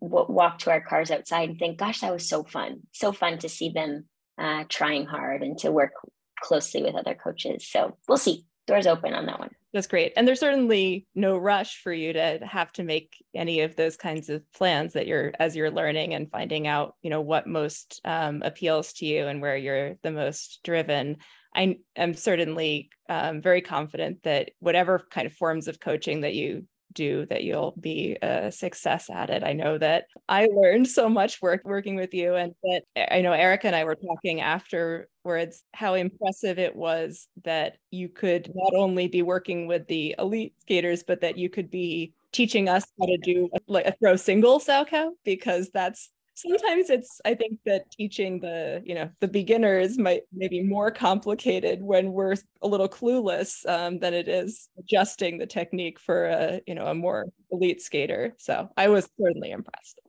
walk 0.00 0.60
to 0.60 0.70
our 0.70 0.80
cars 0.80 1.10
outside 1.10 1.50
and 1.50 1.58
think, 1.58 1.78
gosh, 1.78 2.00
that 2.00 2.12
was 2.12 2.28
so 2.28 2.42
fun. 2.42 2.80
So 2.92 3.12
fun 3.12 3.38
to 3.38 3.48
see 3.48 3.70
them 3.70 4.06
uh, 4.38 4.64
trying 4.68 5.06
hard 5.06 5.42
and 5.42 5.58
to 5.58 5.70
work 5.70 5.92
closely 6.40 6.82
with 6.82 6.94
other 6.94 7.14
coaches. 7.14 7.68
So 7.68 7.96
we'll 8.08 8.18
see. 8.18 8.46
doors 8.66 8.86
open 8.86 9.14
on 9.14 9.26
that 9.26 9.38
one. 9.38 9.50
That's 9.72 9.86
great. 9.86 10.12
And 10.16 10.26
there's 10.26 10.40
certainly 10.40 11.06
no 11.14 11.36
rush 11.36 11.80
for 11.82 11.92
you 11.92 12.12
to 12.14 12.40
have 12.42 12.72
to 12.72 12.82
make 12.82 13.22
any 13.34 13.60
of 13.60 13.76
those 13.76 13.96
kinds 13.96 14.28
of 14.28 14.42
plans 14.52 14.94
that 14.94 15.06
you're 15.06 15.32
as 15.38 15.54
you're 15.54 15.70
learning 15.70 16.14
and 16.14 16.30
finding 16.30 16.66
out, 16.66 16.96
you 17.02 17.10
know, 17.10 17.20
what 17.20 17.46
most 17.46 18.00
um, 18.04 18.42
appeals 18.42 18.94
to 18.94 19.06
you 19.06 19.26
and 19.26 19.40
where 19.40 19.56
you're 19.56 19.96
the 20.02 20.10
most 20.10 20.60
driven. 20.64 21.18
I 21.54 21.78
am 21.96 22.14
certainly 22.14 22.90
um, 23.08 23.42
very 23.42 23.60
confident 23.60 24.22
that 24.22 24.52
whatever 24.60 25.04
kind 25.10 25.26
of 25.26 25.34
forms 25.34 25.68
of 25.68 25.80
coaching 25.80 26.22
that 26.22 26.34
you 26.34 26.66
do 26.92 27.26
that 27.26 27.44
you'll 27.44 27.74
be 27.80 28.16
a 28.22 28.50
success 28.50 29.08
at 29.10 29.30
it. 29.30 29.42
I 29.42 29.52
know 29.52 29.78
that 29.78 30.06
I 30.28 30.46
learned 30.46 30.88
so 30.88 31.08
much 31.08 31.40
work 31.40 31.62
working 31.64 31.96
with 31.96 32.14
you 32.14 32.34
and 32.34 32.54
that 32.62 32.82
eh, 32.96 33.06
I 33.10 33.20
know 33.20 33.32
Erica 33.32 33.66
and 33.68 33.76
I 33.76 33.84
were 33.84 33.96
talking 33.96 34.40
afterwards 34.40 35.62
how 35.72 35.94
impressive 35.94 36.58
it 36.58 36.74
was 36.74 37.28
that 37.44 37.76
you 37.90 38.08
could 38.08 38.50
not 38.54 38.74
only 38.74 39.08
be 39.08 39.22
working 39.22 39.66
with 39.66 39.86
the 39.86 40.14
elite 40.18 40.54
skaters 40.60 41.02
but 41.02 41.20
that 41.20 41.38
you 41.38 41.48
could 41.48 41.70
be 41.70 42.12
teaching 42.32 42.68
us 42.68 42.84
how 42.98 43.06
to 43.06 43.18
do 43.18 43.48
like 43.66 43.86
a 43.86 43.92
throw 43.92 44.16
single 44.16 44.60
Salchow 44.60 45.10
because 45.24 45.70
that's 45.72 46.10
sometimes 46.34 46.90
it's 46.90 47.20
i 47.24 47.34
think 47.34 47.58
that 47.66 47.90
teaching 47.90 48.40
the 48.40 48.82
you 48.84 48.94
know 48.94 49.10
the 49.20 49.28
beginners 49.28 49.98
might 49.98 50.22
maybe 50.32 50.62
more 50.62 50.90
complicated 50.90 51.82
when 51.82 52.12
we're 52.12 52.34
a 52.62 52.68
little 52.68 52.88
clueless 52.88 53.66
um, 53.68 53.98
than 53.98 54.14
it 54.14 54.28
is 54.28 54.68
adjusting 54.78 55.38
the 55.38 55.46
technique 55.46 55.98
for 55.98 56.26
a 56.26 56.60
you 56.66 56.74
know 56.74 56.86
a 56.86 56.94
more 56.94 57.26
elite 57.50 57.82
skater. 57.82 58.34
So 58.38 58.68
i 58.76 58.88
was 58.88 59.08
certainly 59.20 59.50
impressed. 59.50 60.00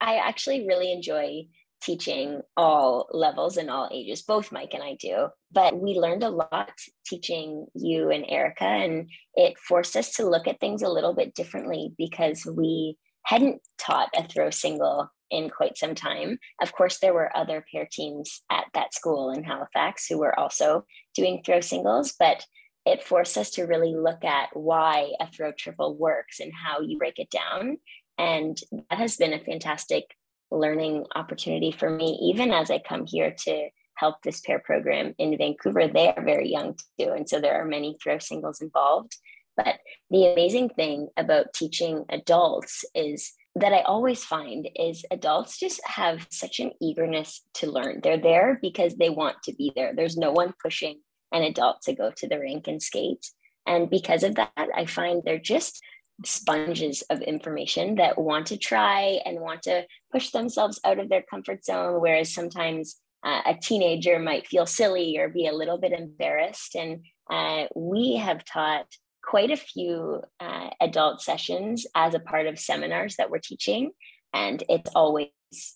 I 0.00 0.16
actually 0.16 0.66
really 0.66 0.92
enjoy 0.92 1.46
teaching 1.82 2.40
all 2.56 3.06
levels 3.12 3.56
and 3.58 3.70
all 3.70 3.90
ages 3.92 4.22
both 4.22 4.50
mike 4.50 4.72
and 4.72 4.82
i 4.82 4.96
do 5.00 5.28
but 5.52 5.78
we 5.78 5.92
learned 5.92 6.22
a 6.22 6.30
lot 6.30 6.70
teaching 7.04 7.66
you 7.74 8.10
and 8.10 8.24
erica 8.28 8.64
and 8.64 9.10
it 9.34 9.58
forced 9.58 9.94
us 9.94 10.14
to 10.14 10.26
look 10.26 10.46
at 10.46 10.58
things 10.60 10.82
a 10.82 10.88
little 10.88 11.12
bit 11.12 11.34
differently 11.34 11.92
because 11.98 12.46
we 12.46 12.96
hadn't 13.24 13.60
taught 13.76 14.08
a 14.16 14.26
throw 14.26 14.48
single 14.48 15.10
in 15.34 15.50
quite 15.50 15.76
some 15.76 15.94
time. 15.94 16.38
Of 16.62 16.72
course, 16.72 16.98
there 16.98 17.12
were 17.12 17.36
other 17.36 17.64
pair 17.72 17.88
teams 17.90 18.42
at 18.50 18.66
that 18.74 18.94
school 18.94 19.30
in 19.30 19.44
Halifax 19.44 20.06
who 20.06 20.18
were 20.18 20.38
also 20.38 20.84
doing 21.14 21.42
throw 21.44 21.60
singles, 21.60 22.14
but 22.18 22.46
it 22.86 23.02
forced 23.02 23.36
us 23.36 23.50
to 23.52 23.64
really 23.64 23.94
look 23.94 24.24
at 24.24 24.50
why 24.54 25.12
a 25.20 25.26
throw 25.30 25.52
triple 25.52 25.96
works 25.96 26.38
and 26.40 26.52
how 26.52 26.80
you 26.80 26.98
break 26.98 27.18
it 27.18 27.30
down. 27.30 27.78
And 28.18 28.58
that 28.70 28.98
has 28.98 29.16
been 29.16 29.32
a 29.32 29.44
fantastic 29.44 30.04
learning 30.50 31.06
opportunity 31.14 31.72
for 31.72 31.90
me, 31.90 32.18
even 32.22 32.52
as 32.52 32.70
I 32.70 32.78
come 32.78 33.06
here 33.06 33.34
to 33.44 33.68
help 33.96 34.22
this 34.22 34.40
pair 34.40 34.58
program 34.58 35.14
in 35.18 35.36
Vancouver. 35.36 35.88
They 35.88 36.08
are 36.08 36.24
very 36.24 36.48
young 36.48 36.76
too. 36.98 37.10
And 37.10 37.28
so 37.28 37.40
there 37.40 37.60
are 37.60 37.64
many 37.64 37.96
throw 38.02 38.18
singles 38.18 38.60
involved. 38.60 39.16
But 39.56 39.78
the 40.10 40.26
amazing 40.26 40.70
thing 40.70 41.08
about 41.16 41.52
teaching 41.54 42.04
adults 42.08 42.84
is 42.94 43.32
that 43.56 43.72
I 43.72 43.82
always 43.82 44.24
find 44.24 44.68
is 44.74 45.04
adults 45.10 45.58
just 45.58 45.80
have 45.86 46.26
such 46.30 46.58
an 46.58 46.72
eagerness 46.80 47.42
to 47.54 47.70
learn. 47.70 48.00
They're 48.02 48.18
there 48.18 48.58
because 48.60 48.96
they 48.96 49.10
want 49.10 49.42
to 49.44 49.54
be 49.54 49.72
there. 49.76 49.92
There's 49.94 50.16
no 50.16 50.32
one 50.32 50.54
pushing 50.60 51.00
an 51.32 51.42
adult 51.42 51.82
to 51.82 51.94
go 51.94 52.10
to 52.16 52.28
the 52.28 52.38
rink 52.38 52.66
and 52.66 52.82
skate. 52.82 53.26
And 53.66 53.88
because 53.88 54.24
of 54.24 54.34
that, 54.34 54.68
I 54.74 54.86
find 54.86 55.22
they're 55.22 55.38
just 55.38 55.80
sponges 56.24 57.02
of 57.10 57.20
information 57.22 57.96
that 57.96 58.18
want 58.18 58.46
to 58.46 58.56
try 58.56 59.20
and 59.24 59.40
want 59.40 59.62
to 59.62 59.84
push 60.12 60.30
themselves 60.30 60.80
out 60.84 60.98
of 60.98 61.08
their 61.08 61.22
comfort 61.22 61.64
zone. 61.64 62.00
Whereas 62.00 62.34
sometimes 62.34 62.96
uh, 63.24 63.40
a 63.46 63.54
teenager 63.54 64.18
might 64.18 64.46
feel 64.46 64.66
silly 64.66 65.16
or 65.18 65.28
be 65.28 65.46
a 65.46 65.54
little 65.54 65.78
bit 65.78 65.92
embarrassed. 65.92 66.74
And 66.74 67.04
uh, 67.30 67.66
we 67.74 68.16
have 68.16 68.44
taught 68.44 68.86
quite 69.26 69.50
a 69.50 69.56
few 69.56 70.22
uh, 70.40 70.70
adult 70.80 71.22
sessions 71.22 71.86
as 71.94 72.14
a 72.14 72.20
part 72.20 72.46
of 72.46 72.58
seminars 72.58 73.16
that 73.16 73.30
we're 73.30 73.38
teaching. 73.38 73.90
And 74.32 74.62
it's 74.68 74.90
always 74.94 75.28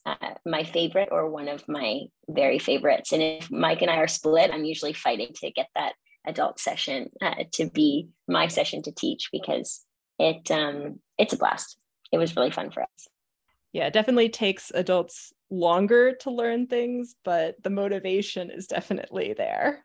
uh, 0.05 0.35
my 0.45 0.65
favorite 0.65 1.09
or 1.13 1.31
one 1.31 1.49
of 1.49 1.67
my 1.69 2.03
very 2.29 2.59
favorites. 2.59 3.13
And 3.13 3.23
if 3.23 3.51
Mike 3.51 3.83
and 3.83 3.91
I 3.91 3.97
are 3.99 4.09
split, 4.09 4.51
I'm 4.53 4.65
usually 4.65 4.93
fighting 4.93 5.33
to 5.37 5.51
get 5.51 5.69
that 5.75 5.95
adult 6.27 6.59
session 6.61 7.11
uh, 7.23 7.45
to 7.53 7.71
be 7.71 8.09
my 8.27 8.49
session 8.49 8.83
to 8.83 8.93
teach 8.93 9.29
because 9.33 9.85
it 10.19 10.51
um, 10.51 11.01
it's 11.17 11.33
a 11.33 11.37
blast. 11.37 11.79
It 12.13 12.19
was 12.19 12.37
really 12.37 12.51
fun 12.51 12.71
for 12.71 12.83
us. 12.83 13.09
Yeah, 13.73 13.87
it 13.87 13.93
definitely 13.93 14.29
takes 14.29 14.73
adults 14.75 15.33
longer 15.51 16.15
to 16.17 16.31
learn 16.31 16.67
things, 16.67 17.15
but 17.25 17.63
the 17.63 17.71
motivation 17.71 18.51
is 18.51 18.67
definitely 18.67 19.35
there. 19.35 19.85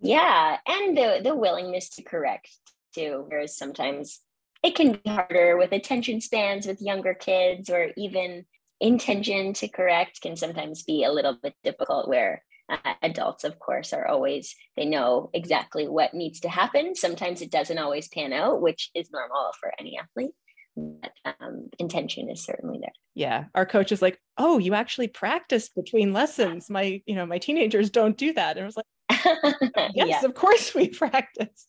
Yeah, 0.00 0.58
and 0.66 0.96
the 0.96 1.20
the 1.22 1.34
willingness 1.34 1.88
to 1.90 2.02
correct 2.02 2.48
too. 2.94 3.24
Whereas 3.28 3.56
sometimes 3.56 4.20
it 4.62 4.74
can 4.74 4.92
be 4.92 5.10
harder 5.10 5.56
with 5.56 5.72
attention 5.72 6.20
spans 6.20 6.66
with 6.66 6.82
younger 6.82 7.14
kids, 7.14 7.70
or 7.70 7.90
even 7.96 8.44
intention 8.80 9.52
to 9.54 9.68
correct 9.68 10.20
can 10.20 10.36
sometimes 10.36 10.82
be 10.82 11.04
a 11.04 11.12
little 11.12 11.38
bit 11.42 11.54
difficult. 11.62 12.08
Where 12.08 12.42
uh, 12.68 12.94
adults, 13.02 13.44
of 13.44 13.58
course, 13.58 13.92
are 13.92 14.06
always 14.06 14.54
they 14.76 14.84
know 14.84 15.30
exactly 15.32 15.88
what 15.88 16.14
needs 16.14 16.40
to 16.40 16.48
happen. 16.48 16.94
Sometimes 16.94 17.40
it 17.40 17.50
doesn't 17.50 17.78
always 17.78 18.08
pan 18.08 18.32
out, 18.32 18.60
which 18.60 18.90
is 18.94 19.10
normal 19.12 19.52
for 19.60 19.72
any 19.78 19.98
athlete. 19.98 20.34
But 20.76 21.12
um, 21.40 21.68
intention 21.78 22.28
is 22.28 22.44
certainly 22.44 22.78
there. 22.80 22.92
Yeah, 23.14 23.44
our 23.54 23.66
coach 23.66 23.92
is 23.92 24.02
like, 24.02 24.20
"Oh, 24.38 24.58
you 24.58 24.74
actually 24.74 25.08
practice 25.08 25.68
between 25.68 26.12
lessons." 26.14 26.68
My, 26.68 27.00
you 27.06 27.14
know, 27.14 27.26
my 27.26 27.38
teenagers 27.38 27.90
don't 27.90 28.16
do 28.16 28.32
that, 28.32 28.56
and 28.56 28.64
I 28.64 28.66
was 28.66 28.76
like, 28.76 28.86
"Yes, 29.94 30.08
yeah. 30.08 30.24
of 30.24 30.34
course 30.34 30.74
we 30.74 30.88
practice." 30.90 31.68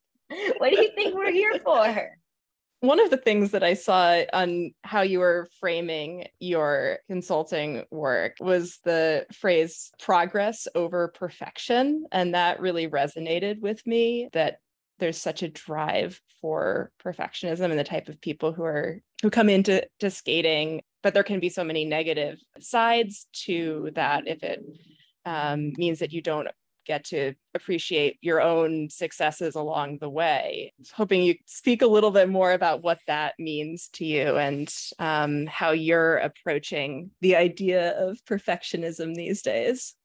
what 0.57 0.71
do 0.71 0.81
you 0.81 0.91
think 0.95 1.15
we're 1.15 1.31
here 1.31 1.59
for? 1.63 2.11
One 2.81 2.99
of 2.99 3.09
the 3.09 3.17
things 3.17 3.51
that 3.51 3.63
I 3.63 3.73
saw 3.73 4.21
on 4.33 4.73
how 4.83 5.01
you 5.01 5.19
were 5.19 5.47
framing 5.59 6.27
your 6.39 6.99
consulting 7.07 7.83
work 7.89 8.35
was 8.39 8.79
the 8.83 9.25
phrase 9.33 9.91
progress 9.99 10.67
over 10.75 11.07
perfection. 11.07 12.05
And 12.11 12.35
that 12.35 12.59
really 12.59 12.87
resonated 12.87 13.59
with 13.59 13.85
me 13.87 14.29
that 14.33 14.59
there's 14.99 15.17
such 15.17 15.43
a 15.43 15.49
drive 15.49 16.21
for 16.41 16.91
perfectionism 17.03 17.69
and 17.69 17.79
the 17.79 17.83
type 17.83 18.09
of 18.09 18.21
people 18.21 18.53
who 18.53 18.63
are 18.63 19.01
who 19.21 19.29
come 19.29 19.49
into 19.49 19.85
to 19.99 20.09
skating 20.09 20.81
but 21.03 21.13
there 21.13 21.23
can 21.23 21.39
be 21.39 21.49
so 21.49 21.63
many 21.63 21.85
negative 21.85 22.39
sides 22.59 23.27
to 23.31 23.91
that 23.93 24.27
if 24.27 24.41
it 24.43 24.63
um, 25.25 25.71
means 25.77 25.99
that 25.99 26.11
you 26.11 26.21
don't 26.21 26.47
get 26.85 27.03
to 27.05 27.33
appreciate 27.53 28.17
your 28.21 28.41
own 28.41 28.89
successes 28.89 29.55
along 29.55 29.97
the 29.99 30.09
way. 30.09 30.73
Hoping 30.93 31.21
you 31.21 31.35
speak 31.45 31.81
a 31.81 31.87
little 31.87 32.11
bit 32.11 32.29
more 32.29 32.53
about 32.53 32.83
what 32.83 32.99
that 33.07 33.33
means 33.39 33.89
to 33.93 34.05
you 34.05 34.37
and 34.37 34.71
um, 34.99 35.45
how 35.47 35.71
you're 35.71 36.17
approaching 36.17 37.11
the 37.21 37.35
idea 37.35 37.91
of 37.99 38.19
perfectionism 38.25 39.13
these 39.13 39.41
days. 39.41 39.95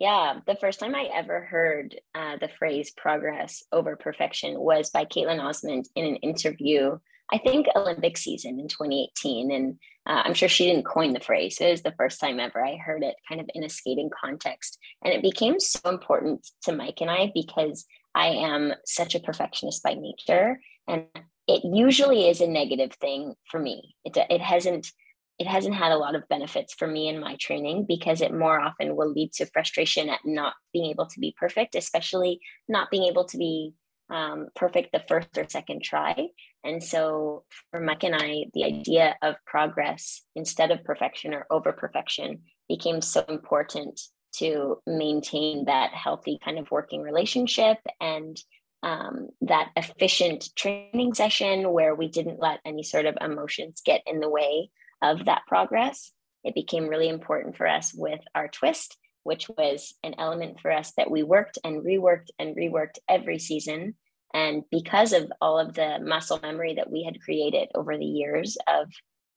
Yeah, 0.00 0.40
the 0.46 0.56
first 0.56 0.80
time 0.80 0.94
I 0.94 1.08
ever 1.14 1.40
heard 1.44 1.94
uh, 2.14 2.36
the 2.38 2.48
phrase 2.58 2.90
progress 2.96 3.62
over 3.70 3.96
perfection 3.96 4.58
was 4.58 4.90
by 4.90 5.04
Kaetlyn 5.04 5.42
Osmond 5.42 5.88
in 5.94 6.04
an 6.04 6.16
interview 6.16 6.98
I 7.32 7.38
think 7.38 7.66
Olympic 7.74 8.16
season 8.16 8.60
in 8.60 8.68
2018. 8.68 9.50
And 9.50 9.78
uh, 10.06 10.22
I'm 10.24 10.34
sure 10.34 10.48
she 10.48 10.66
didn't 10.66 10.84
coin 10.84 11.12
the 11.12 11.20
phrase. 11.20 11.58
It 11.60 11.70
was 11.70 11.82
the 11.82 11.94
first 11.96 12.20
time 12.20 12.38
ever 12.38 12.64
I 12.64 12.76
heard 12.76 13.02
it 13.02 13.16
kind 13.28 13.40
of 13.40 13.48
in 13.54 13.64
a 13.64 13.68
skating 13.68 14.10
context. 14.18 14.78
And 15.02 15.12
it 15.12 15.22
became 15.22 15.58
so 15.58 15.88
important 15.88 16.46
to 16.62 16.72
Mike 16.72 17.00
and 17.00 17.10
I 17.10 17.32
because 17.34 17.86
I 18.14 18.28
am 18.28 18.74
such 18.86 19.14
a 19.14 19.20
perfectionist 19.20 19.82
by 19.82 19.94
nature. 19.94 20.60
And 20.86 21.06
it 21.46 21.64
usually 21.64 22.28
is 22.28 22.40
a 22.40 22.46
negative 22.46 22.92
thing 23.00 23.34
for 23.50 23.58
me. 23.58 23.96
It, 24.04 24.16
it 24.30 24.40
hasn't 24.40 24.92
it 25.38 25.46
hasn't 25.46 25.74
had 25.74 25.92
a 25.92 25.98
lot 25.98 26.14
of 26.14 26.28
benefits 26.28 26.74
for 26.74 26.86
me 26.86 27.08
in 27.08 27.18
my 27.18 27.36
training 27.36 27.86
because 27.88 28.20
it 28.20 28.32
more 28.32 28.60
often 28.60 28.94
will 28.94 29.10
lead 29.10 29.32
to 29.32 29.46
frustration 29.46 30.08
at 30.08 30.20
not 30.24 30.54
being 30.72 30.90
able 30.90 31.06
to 31.06 31.18
be 31.18 31.34
perfect, 31.38 31.74
especially 31.74 32.40
not 32.68 32.90
being 32.90 33.04
able 33.04 33.24
to 33.24 33.36
be 33.36 33.74
um, 34.10 34.48
perfect 34.54 34.92
the 34.92 35.02
first 35.08 35.36
or 35.36 35.46
second 35.48 35.82
try. 35.82 36.28
And 36.62 36.82
so 36.82 37.44
for 37.70 37.80
Mike 37.80 38.04
and 38.04 38.14
I, 38.14 38.46
the 38.54 38.64
idea 38.64 39.16
of 39.22 39.34
progress 39.44 40.22
instead 40.36 40.70
of 40.70 40.84
perfection 40.84 41.34
or 41.34 41.46
over 41.50 41.72
perfection 41.72 42.42
became 42.68 43.00
so 43.00 43.24
important 43.28 44.00
to 44.36 44.78
maintain 44.86 45.64
that 45.64 45.92
healthy 45.92 46.38
kind 46.44 46.58
of 46.58 46.70
working 46.70 47.02
relationship 47.02 47.78
and 48.00 48.40
um, 48.82 49.28
that 49.40 49.70
efficient 49.76 50.48
training 50.56 51.14
session 51.14 51.72
where 51.72 51.94
we 51.94 52.08
didn't 52.08 52.40
let 52.40 52.60
any 52.64 52.82
sort 52.82 53.06
of 53.06 53.16
emotions 53.20 53.80
get 53.84 54.02
in 54.06 54.20
the 54.20 54.28
way 54.28 54.70
of 55.04 55.26
that 55.26 55.42
progress. 55.46 56.10
It 56.42 56.54
became 56.54 56.88
really 56.88 57.08
important 57.08 57.56
for 57.56 57.66
us 57.66 57.94
with 57.94 58.20
our 58.34 58.48
twist 58.48 58.96
which 59.24 59.48
was 59.48 59.94
an 60.04 60.14
element 60.18 60.60
for 60.60 60.70
us 60.70 60.92
that 60.96 61.10
we 61.10 61.22
worked 61.22 61.58
and 61.64 61.82
reworked 61.82 62.28
and 62.38 62.54
reworked 62.54 62.98
every 63.08 63.38
season. 63.38 63.94
And 64.32 64.62
because 64.70 65.12
of 65.12 65.32
all 65.40 65.58
of 65.58 65.74
the 65.74 65.98
muscle 66.00 66.38
memory 66.40 66.74
that 66.74 66.90
we 66.90 67.02
had 67.02 67.20
created 67.20 67.68
over 67.74 67.96
the 67.96 68.04
years 68.04 68.56
of 68.68 68.88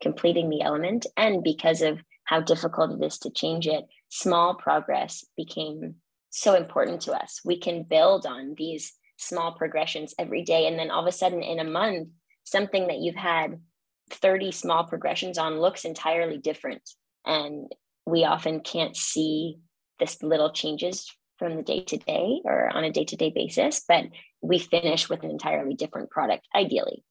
completing 0.01 0.49
the 0.49 0.62
element, 0.62 1.08
and 1.15 1.43
because 1.43 1.82
of 1.82 1.99
how 2.25 2.41
difficult 2.41 3.01
it 3.01 3.06
is 3.06 3.17
to 3.19 3.32
change 3.32 3.67
it, 3.67 3.86
small 4.10 4.56
progress 4.56 5.25
became 5.38 5.95
so 6.30 6.53
important 6.53 7.01
to 7.01 7.13
us. 7.13 7.39
We 7.45 7.58
can 7.58 7.84
build 7.84 8.25
on 8.25 8.56
these 8.58 8.93
small 9.17 9.53
progressions 9.53 10.13
every 10.19 10.43
day. 10.43 10.67
And 10.67 10.77
then 10.77 10.91
all 10.91 11.01
of 11.01 11.08
a 11.08 11.12
sudden, 11.12 11.41
in 11.41 11.60
a 11.60 11.63
month, 11.63 12.10
something 12.43 12.88
that 12.88 12.99
you've 12.99 13.15
had 13.15 13.60
30 14.09 14.51
small 14.51 14.83
progressions 14.85 15.37
on 15.37 15.59
looks 15.59 15.85
entirely 15.85 16.37
different. 16.37 16.81
And 17.25 17.71
we 18.05 18.23
often 18.23 18.61
can't 18.61 18.95
see 18.95 19.59
this 19.99 20.21
little 20.23 20.51
changes 20.51 21.11
from 21.37 21.55
the 21.55 21.63
day 21.63 21.83
to 21.83 21.97
day 21.97 22.41
or 22.45 22.69
on 22.69 22.83
a 22.83 22.91
day 22.91 23.05
to 23.05 23.15
day 23.15 23.31
basis, 23.33 23.83
but 23.87 24.05
we 24.41 24.59
finish 24.59 25.09
with 25.09 25.23
an 25.23 25.31
entirely 25.31 25.75
different 25.75 26.09
product, 26.09 26.47
ideally. 26.55 27.03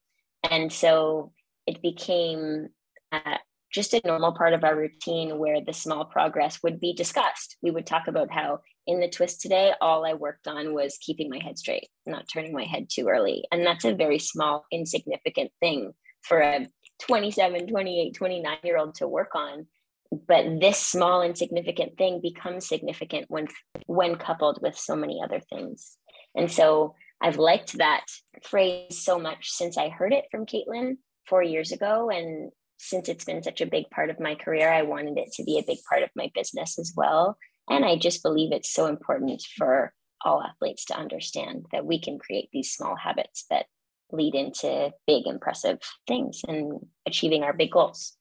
And 0.50 0.72
so 0.72 1.32
it 1.66 1.82
became 1.82 2.68
uh, 3.12 3.38
just 3.72 3.94
a 3.94 4.00
normal 4.04 4.32
part 4.32 4.54
of 4.54 4.64
our 4.64 4.76
routine 4.76 5.38
where 5.38 5.60
the 5.60 5.72
small 5.72 6.04
progress 6.04 6.62
would 6.62 6.80
be 6.80 6.94
discussed. 6.94 7.56
We 7.62 7.70
would 7.70 7.86
talk 7.86 8.08
about 8.08 8.32
how 8.32 8.60
in 8.86 9.00
the 9.00 9.08
twist 9.08 9.40
today, 9.40 9.72
all 9.80 10.06
I 10.06 10.14
worked 10.14 10.46
on 10.46 10.72
was 10.72 10.98
keeping 11.00 11.28
my 11.28 11.40
head 11.42 11.58
straight, 11.58 11.88
not 12.06 12.26
turning 12.32 12.52
my 12.52 12.64
head 12.64 12.88
too 12.88 13.08
early. 13.08 13.44
And 13.50 13.66
that's 13.66 13.84
a 13.84 13.94
very 13.94 14.18
small, 14.18 14.64
insignificant 14.70 15.50
thing 15.60 15.92
for 16.22 16.40
a 16.40 16.66
27, 17.00 17.66
28, 17.66 18.14
29 18.14 18.58
year 18.62 18.78
old 18.78 18.94
to 18.96 19.08
work 19.08 19.34
on. 19.34 19.66
But 20.10 20.60
this 20.60 20.78
small, 20.78 21.22
insignificant 21.22 21.98
thing 21.98 22.20
becomes 22.22 22.68
significant 22.68 23.26
when, 23.28 23.48
when 23.86 24.16
coupled 24.16 24.60
with 24.62 24.76
so 24.76 24.94
many 24.94 25.20
other 25.22 25.40
things. 25.40 25.96
And 26.34 26.50
so 26.50 26.94
I've 27.20 27.38
liked 27.38 27.78
that 27.78 28.04
phrase 28.44 29.02
so 29.02 29.18
much 29.18 29.50
since 29.50 29.76
I 29.76 29.88
heard 29.88 30.12
it 30.12 30.26
from 30.30 30.46
Kaetlyn 30.46 30.98
four 31.26 31.42
years 31.42 31.72
ago. 31.72 32.10
And 32.10 32.52
since 32.78 33.08
it's 33.08 33.24
been 33.24 33.42
such 33.42 33.60
a 33.60 33.66
big 33.66 33.90
part 33.90 34.10
of 34.10 34.20
my 34.20 34.34
career, 34.34 34.70
I 34.70 34.82
wanted 34.82 35.18
it 35.18 35.32
to 35.34 35.44
be 35.44 35.58
a 35.58 35.66
big 35.66 35.78
part 35.88 36.02
of 36.02 36.10
my 36.14 36.30
business 36.34 36.78
as 36.78 36.92
well. 36.96 37.36
And 37.68 37.84
I 37.84 37.96
just 37.96 38.22
believe 38.22 38.52
it's 38.52 38.72
so 38.72 38.86
important 38.86 39.42
for 39.56 39.92
all 40.24 40.42
athletes 40.42 40.84
to 40.86 40.96
understand 40.96 41.66
that 41.72 41.84
we 41.84 42.00
can 42.00 42.18
create 42.18 42.48
these 42.52 42.72
small 42.72 42.96
habits 42.96 43.44
that 43.50 43.66
lead 44.12 44.34
into 44.34 44.92
big, 45.06 45.26
impressive 45.26 45.78
things 46.06 46.42
and 46.46 46.86
achieving 47.06 47.42
our 47.42 47.52
big 47.52 47.70
goals. 47.70 48.16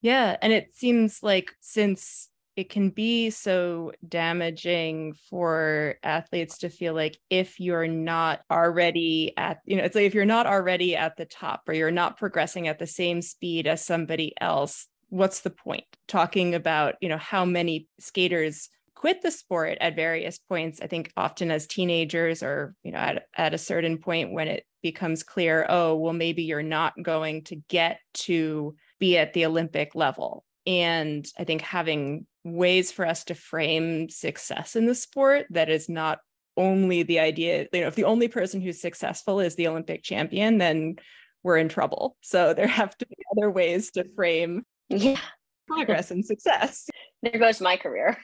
Yeah. 0.00 0.36
And 0.40 0.52
it 0.52 0.74
seems 0.74 1.22
like 1.22 1.52
since 1.60 2.28
it 2.58 2.70
can 2.70 2.90
be 2.90 3.30
so 3.30 3.92
damaging 4.08 5.14
for 5.30 5.94
athletes 6.02 6.58
to 6.58 6.68
feel 6.68 6.92
like 6.92 7.16
if 7.30 7.60
you're 7.60 7.86
not 7.86 8.40
already 8.50 9.32
at 9.36 9.60
you 9.64 9.76
know 9.76 9.84
it's 9.84 9.94
like 9.94 10.06
if 10.06 10.12
you're 10.14 10.24
not 10.24 10.44
already 10.44 10.96
at 10.96 11.16
the 11.16 11.24
top 11.24 11.62
or 11.68 11.72
you're 11.72 11.92
not 11.92 12.16
progressing 12.16 12.66
at 12.66 12.80
the 12.80 12.86
same 12.86 13.22
speed 13.22 13.68
as 13.68 13.84
somebody 13.84 14.34
else 14.40 14.88
what's 15.08 15.42
the 15.42 15.50
point 15.50 15.84
talking 16.08 16.56
about 16.56 16.96
you 17.00 17.08
know 17.08 17.16
how 17.16 17.44
many 17.44 17.86
skaters 18.00 18.70
quit 18.98 19.22
the 19.22 19.30
sport 19.30 19.78
at 19.80 19.94
various 19.94 20.38
points 20.38 20.80
i 20.82 20.88
think 20.88 21.12
often 21.16 21.52
as 21.52 21.68
teenagers 21.68 22.42
or 22.42 22.74
you 22.82 22.90
know 22.90 22.98
at, 22.98 23.22
at 23.36 23.54
a 23.54 23.58
certain 23.58 23.96
point 23.96 24.32
when 24.32 24.48
it 24.48 24.64
becomes 24.82 25.22
clear 25.22 25.64
oh 25.68 25.94
well 25.94 26.12
maybe 26.12 26.42
you're 26.42 26.62
not 26.62 26.94
going 27.00 27.44
to 27.44 27.54
get 27.68 28.00
to 28.12 28.74
be 28.98 29.16
at 29.16 29.32
the 29.34 29.46
olympic 29.46 29.94
level 29.94 30.44
and 30.66 31.28
i 31.38 31.44
think 31.44 31.62
having 31.62 32.26
ways 32.42 32.90
for 32.90 33.06
us 33.06 33.22
to 33.22 33.34
frame 33.34 34.08
success 34.08 34.74
in 34.74 34.86
the 34.86 34.94
sport 34.94 35.46
that 35.50 35.68
is 35.68 35.88
not 35.88 36.18
only 36.56 37.04
the 37.04 37.20
idea, 37.20 37.68
you 37.72 37.80
know, 37.80 37.86
if 37.86 37.94
the 37.94 38.04
only 38.04 38.26
person 38.26 38.60
who's 38.60 38.80
successful 38.80 39.38
is 39.38 39.54
the 39.54 39.68
Olympic 39.68 40.02
champion, 40.02 40.58
then 40.58 40.96
we're 41.44 41.56
in 41.56 41.68
trouble. 41.68 42.16
So 42.20 42.52
there 42.52 42.66
have 42.66 42.96
to 42.98 43.06
be 43.06 43.16
other 43.36 43.48
ways 43.48 43.92
to 43.92 44.04
frame 44.16 44.64
yeah. 44.88 45.20
progress 45.68 46.10
and 46.10 46.24
success. 46.24 46.88
There 47.22 47.38
goes 47.38 47.60
my 47.60 47.76
career. 47.76 48.16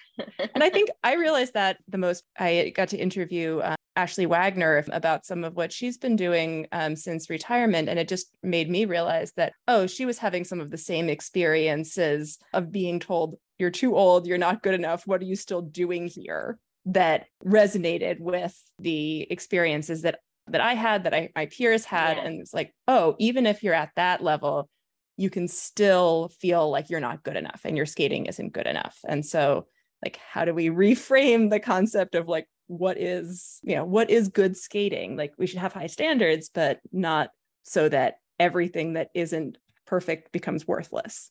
and 0.55 0.63
I 0.63 0.71
think 0.71 0.91
I 1.03 1.15
realized 1.15 1.55
that 1.55 1.79
the 1.89 1.99
most 1.99 2.25
I 2.39 2.73
got 2.75 2.89
to 2.91 2.97
interview 2.97 3.59
uh, 3.59 3.77
Ashley 3.97 4.27
Wagner 4.27 4.85
about 4.93 5.25
some 5.25 5.45
of 5.45 5.55
what 5.55 5.73
she's 5.73 5.99
been 5.99 6.17
doing 6.17 6.67
um, 6.73 6.97
since 6.97 7.31
retirement. 7.31 7.89
And 7.89 7.99
it 7.99 8.09
just 8.09 8.31
made 8.43 8.69
me 8.69 8.85
realize 8.85 9.33
that, 9.37 9.53
oh, 9.69 9.87
she 9.87 10.07
was 10.07 10.19
having 10.19 10.45
some 10.45 10.61
of 10.61 10.71
the 10.71 10.79
same 10.79 11.09
experiences 11.09 12.39
of 12.53 12.73
being 12.73 12.99
told, 13.01 13.37
you're 13.59 13.71
too 13.71 13.97
old, 13.97 14.27
you're 14.27 14.39
not 14.39 14.63
good 14.63 14.75
enough, 14.75 15.07
what 15.07 15.21
are 15.21 15.27
you 15.27 15.37
still 15.37 15.63
doing 15.63 16.09
here? 16.09 16.59
That 16.87 17.27
resonated 17.45 18.21
with 18.21 18.57
the 18.79 19.27
experiences 19.31 20.03
that 20.03 20.19
that 20.49 20.61
I 20.61 20.75
had, 20.75 21.05
that 21.05 21.15
I, 21.15 21.31
my 21.35 21.47
peers 21.47 21.87
had, 21.87 22.19
yeah. 22.19 22.25
and 22.25 22.41
it's 22.41 22.53
like, 22.53 22.75
oh, 22.87 23.17
even 23.19 23.47
if 23.47 23.63
you're 23.63 23.73
at 23.73 23.93
that 23.97 24.23
level, 24.23 24.69
you 25.17 25.31
can 25.31 25.49
still 25.49 26.31
feel 26.41 26.71
like 26.71 26.91
you're 26.91 27.01
not 27.01 27.23
good 27.23 27.37
enough 27.37 27.61
and 27.65 27.77
your 27.77 27.87
skating 27.87 28.27
isn't 28.27 28.53
good 28.53 28.67
enough. 28.67 28.99
And 29.07 29.25
so, 29.25 29.67
like, 30.03 30.19
how 30.33 30.45
do 30.45 30.55
we 30.55 30.69
reframe 30.71 31.51
the 31.51 31.61
concept 31.61 32.15
of 32.15 32.29
like 32.29 32.49
what 32.67 32.99
is, 32.99 33.61
you 33.63 33.77
know, 33.77 33.85
what 33.85 34.11
is 34.11 34.29
good 34.29 34.57
skating? 34.57 35.17
Like, 35.17 35.33
we 35.39 35.47
should 35.47 35.61
have 35.61 35.73
high 35.73 35.87
standards, 35.87 36.51
but 36.53 36.81
not 36.93 37.31
so 37.63 37.89
that 37.89 38.17
everything 38.39 38.95
that 38.95 39.11
isn't 39.15 39.59
perfect 39.87 40.33
becomes 40.33 40.67
worthless. 40.67 41.31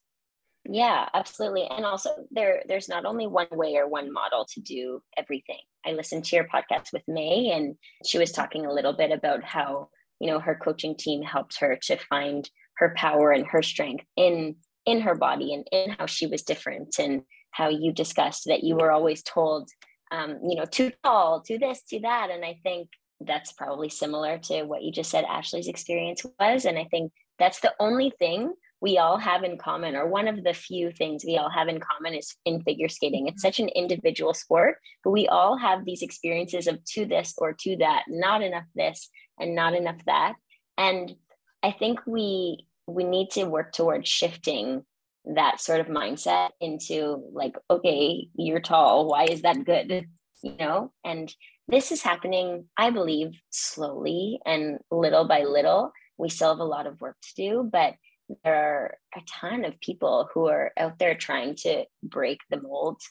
Yeah, 0.66 1.10
absolutely. 1.14 1.68
And 1.70 1.86
also 1.86 2.10
there 2.32 2.64
there's 2.68 2.88
not 2.88 3.06
only 3.06 3.28
one 3.28 3.48
way 3.52 3.76
or 3.76 3.88
one 3.88 4.14
model 4.14 4.46
to 4.54 4.62
do 4.62 5.02
everything. 5.18 5.60
I 5.86 5.92
listened 5.92 6.24
to 6.26 6.38
your 6.38 6.48
podcast 6.48 6.94
with 6.94 7.04
May 7.08 7.52
and 7.52 7.76
she 8.06 8.18
was 8.18 8.32
talking 8.32 8.66
a 8.66 8.72
little 8.72 8.94
bit 8.94 9.12
about 9.12 9.44
how, 9.44 9.90
you 10.20 10.28
know, 10.28 10.40
her 10.40 10.56
coaching 10.56 10.96
team 10.96 11.22
helped 11.22 11.60
her 11.60 11.78
to 11.84 11.98
find 11.98 12.50
her 12.78 12.94
power 12.96 13.32
and 13.32 13.46
her 13.48 13.62
strength 13.62 14.06
in 14.16 14.56
in 14.86 15.02
her 15.02 15.16
body 15.16 15.54
and 15.54 15.68
in 15.72 15.96
how 15.98 16.06
she 16.06 16.28
was 16.28 16.44
different 16.44 16.96
and 17.00 17.22
how 17.52 17.70
you 17.70 17.92
discussed 17.92 18.44
that 18.46 18.64
you 18.64 18.76
were 18.76 18.92
always 18.92 19.24
told 19.24 19.70
um, 20.12 20.40
you 20.48 20.56
know 20.56 20.66
too 20.66 20.92
tall 21.04 21.42
too 21.42 21.58
this 21.58 21.82
too 21.84 22.00
that 22.00 22.30
and 22.32 22.44
i 22.44 22.60
think 22.64 22.90
that's 23.22 23.54
probably 23.54 23.90
similar 23.90 24.38
to 24.38 24.64
what 24.64 24.84
you 24.84 24.92
just 24.92 25.10
said 25.10 25.24
ashley's 25.26 25.68
experience 25.68 26.26
was 26.40 26.66
and 26.66 26.78
i 26.78 26.84
think 26.86 27.12
that's 27.40 27.62
the 27.62 27.74
only 27.80 28.12
thing 28.20 28.54
we 28.84 28.98
all 28.98 29.18
have 29.18 29.46
in 29.46 29.58
common, 29.58 29.96
or 29.96 30.06
one 30.06 30.28
of 30.28 30.44
the 30.44 30.54
few 30.54 30.92
things 30.92 31.24
we 31.24 31.38
all 31.38 31.50
have 31.50 31.70
in 31.70 31.80
common 31.80 32.16
is 32.16 32.36
in 32.44 32.62
figure 32.64 32.90
skating. 32.90 33.28
It's 33.28 33.42
such 33.42 33.62
an 33.62 33.70
individual 33.70 34.34
sport, 34.34 34.76
but 35.06 35.12
we 35.12 35.26
all 35.30 35.56
have 35.58 35.86
these 35.86 36.02
experiences 36.02 36.68
of 36.68 36.84
to 36.96 37.06
this 37.06 37.34
or 37.38 37.54
to 37.62 37.78
that, 37.78 38.04
not 38.10 38.44
enough 38.44 38.66
this 38.76 39.10
and 39.40 39.56
not 39.56 39.74
enough 39.74 40.04
that. 40.06 40.34
And 40.78 41.16
I 41.64 41.72
think 41.72 42.02
we 42.06 42.68
we 42.86 43.06
need 43.06 43.32
to 43.32 43.46
work 43.46 43.72
towards 43.72 44.10
shifting 44.10 44.84
that 45.26 45.62
sort 45.62 45.80
of 45.80 45.88
mindset 45.88 46.50
into 46.60 47.24
like, 47.32 47.56
okay, 47.70 48.28
you're 48.36 48.60
tall. 48.60 49.08
Why 49.08 49.24
is 49.24 49.44
that 49.44 49.64
good? 49.64 50.08
You 50.44 50.56
know, 50.60 50.92
and 51.06 51.34
this 51.70 51.94
is 51.94 52.02
happening, 52.02 52.66
I 52.78 52.90
believe, 52.90 53.40
slowly 53.50 54.40
and 54.46 54.80
little 54.92 55.26
by 55.26 55.44
little. 55.44 55.94
We 56.18 56.28
still 56.30 56.50
have 56.50 56.60
a 56.60 56.66
lot 56.66 56.88
of 56.88 57.00
work 57.00 57.16
to 57.22 57.34
do, 57.36 57.70
but 57.72 57.96
there 58.44 58.56
are 58.56 58.98
a 59.16 59.22
ton 59.28 59.64
of 59.64 59.80
people 59.80 60.30
who 60.34 60.48
are 60.48 60.72
out 60.78 61.00
there 61.00 61.16
trying 61.16 61.56
to 61.58 61.86
break 62.02 62.40
the 62.50 62.62
mold. 62.62 63.02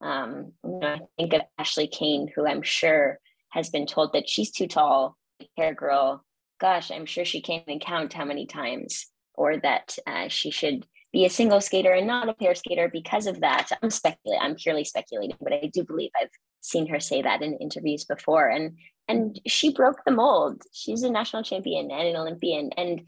Um, 0.00 0.52
you 0.64 0.80
know, 0.80 0.94
I 0.94 1.00
think 1.16 1.34
of 1.34 1.42
Ashley 1.58 1.86
Cain, 1.86 2.28
who 2.34 2.46
I'm 2.46 2.62
sure 2.62 3.20
has 3.50 3.70
been 3.70 3.86
told 3.86 4.12
that 4.12 4.28
she's 4.28 4.50
too 4.50 4.66
tall, 4.66 5.16
hair 5.56 5.74
girl. 5.74 6.24
Gosh, 6.60 6.90
I'm 6.90 7.06
sure 7.06 7.24
she 7.24 7.40
can't 7.40 7.64
even 7.66 7.80
count 7.80 8.12
how 8.12 8.24
many 8.24 8.46
times, 8.46 9.06
or 9.34 9.56
that 9.58 9.96
uh, 10.06 10.28
she 10.28 10.50
should 10.50 10.86
be 11.12 11.24
a 11.24 11.30
single 11.30 11.60
skater 11.60 11.92
and 11.92 12.06
not 12.06 12.28
a 12.28 12.34
pair 12.34 12.54
skater 12.54 12.88
because 12.92 13.26
of 13.26 13.40
that. 13.40 13.68
I'm 13.82 13.90
speculating. 13.90 14.42
I'm 14.42 14.54
purely 14.54 14.84
speculating, 14.84 15.36
but 15.40 15.52
I 15.52 15.70
do 15.72 15.84
believe 15.84 16.10
I've 16.20 16.28
seen 16.60 16.86
her 16.88 17.00
say 17.00 17.22
that 17.22 17.42
in 17.42 17.56
interviews 17.56 18.04
before. 18.04 18.48
And 18.48 18.76
and 19.08 19.40
she 19.46 19.72
broke 19.72 20.04
the 20.04 20.12
mold. 20.12 20.62
She's 20.72 21.02
a 21.02 21.10
national 21.10 21.42
champion 21.42 21.90
and 21.90 22.08
an 22.08 22.16
Olympian, 22.16 22.70
and 22.76 23.02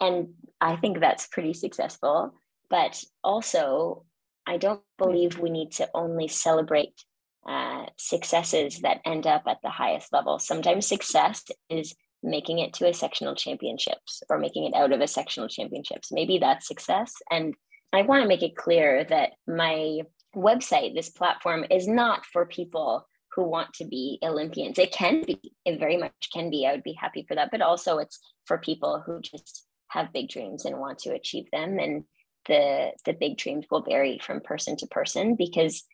and 0.00 0.28
I 0.60 0.76
think 0.76 0.98
that's 0.98 1.26
pretty 1.26 1.54
successful. 1.54 2.34
But 2.70 3.02
also, 3.22 4.04
I 4.46 4.56
don't 4.56 4.82
believe 4.98 5.38
we 5.38 5.50
need 5.50 5.72
to 5.72 5.88
only 5.94 6.28
celebrate 6.28 7.04
uh, 7.46 7.86
successes 7.96 8.80
that 8.80 9.00
end 9.04 9.26
up 9.26 9.42
at 9.46 9.58
the 9.62 9.70
highest 9.70 10.12
level. 10.12 10.38
Sometimes 10.38 10.86
success 10.86 11.44
is 11.70 11.94
making 12.22 12.58
it 12.58 12.74
to 12.74 12.88
a 12.88 12.94
sectional 12.94 13.34
championships 13.34 14.22
or 14.28 14.38
making 14.38 14.64
it 14.64 14.74
out 14.74 14.92
of 14.92 15.00
a 15.00 15.06
sectional 15.06 15.48
championships. 15.48 16.10
Maybe 16.10 16.38
that's 16.38 16.66
success. 16.66 17.14
And 17.30 17.54
I 17.92 18.02
want 18.02 18.22
to 18.22 18.28
make 18.28 18.42
it 18.42 18.56
clear 18.56 19.04
that 19.04 19.30
my 19.46 20.00
website, 20.34 20.94
this 20.94 21.10
platform, 21.10 21.64
is 21.70 21.86
not 21.86 22.26
for 22.26 22.46
people 22.46 23.06
who 23.34 23.44
want 23.44 23.72
to 23.74 23.84
be 23.84 24.18
Olympians. 24.22 24.78
It 24.78 24.92
can 24.92 25.22
be, 25.22 25.40
it 25.64 25.78
very 25.78 25.96
much 25.96 26.12
can 26.32 26.50
be. 26.50 26.66
I 26.66 26.72
would 26.72 26.82
be 26.82 26.98
happy 26.98 27.24
for 27.28 27.34
that. 27.36 27.50
But 27.50 27.62
also, 27.62 27.98
it's 27.98 28.18
for 28.46 28.58
people 28.58 29.02
who 29.04 29.20
just 29.20 29.66
have 29.88 30.12
big 30.12 30.28
dreams 30.28 30.64
and 30.64 30.78
want 30.78 30.98
to 31.00 31.14
achieve 31.14 31.46
them 31.50 31.78
and 31.78 32.04
the 32.46 32.90
the 33.04 33.12
big 33.12 33.36
dreams 33.36 33.66
will 33.70 33.82
vary 33.82 34.18
from 34.22 34.40
person 34.40 34.76
to 34.76 34.86
person 34.86 35.34
because 35.34 35.84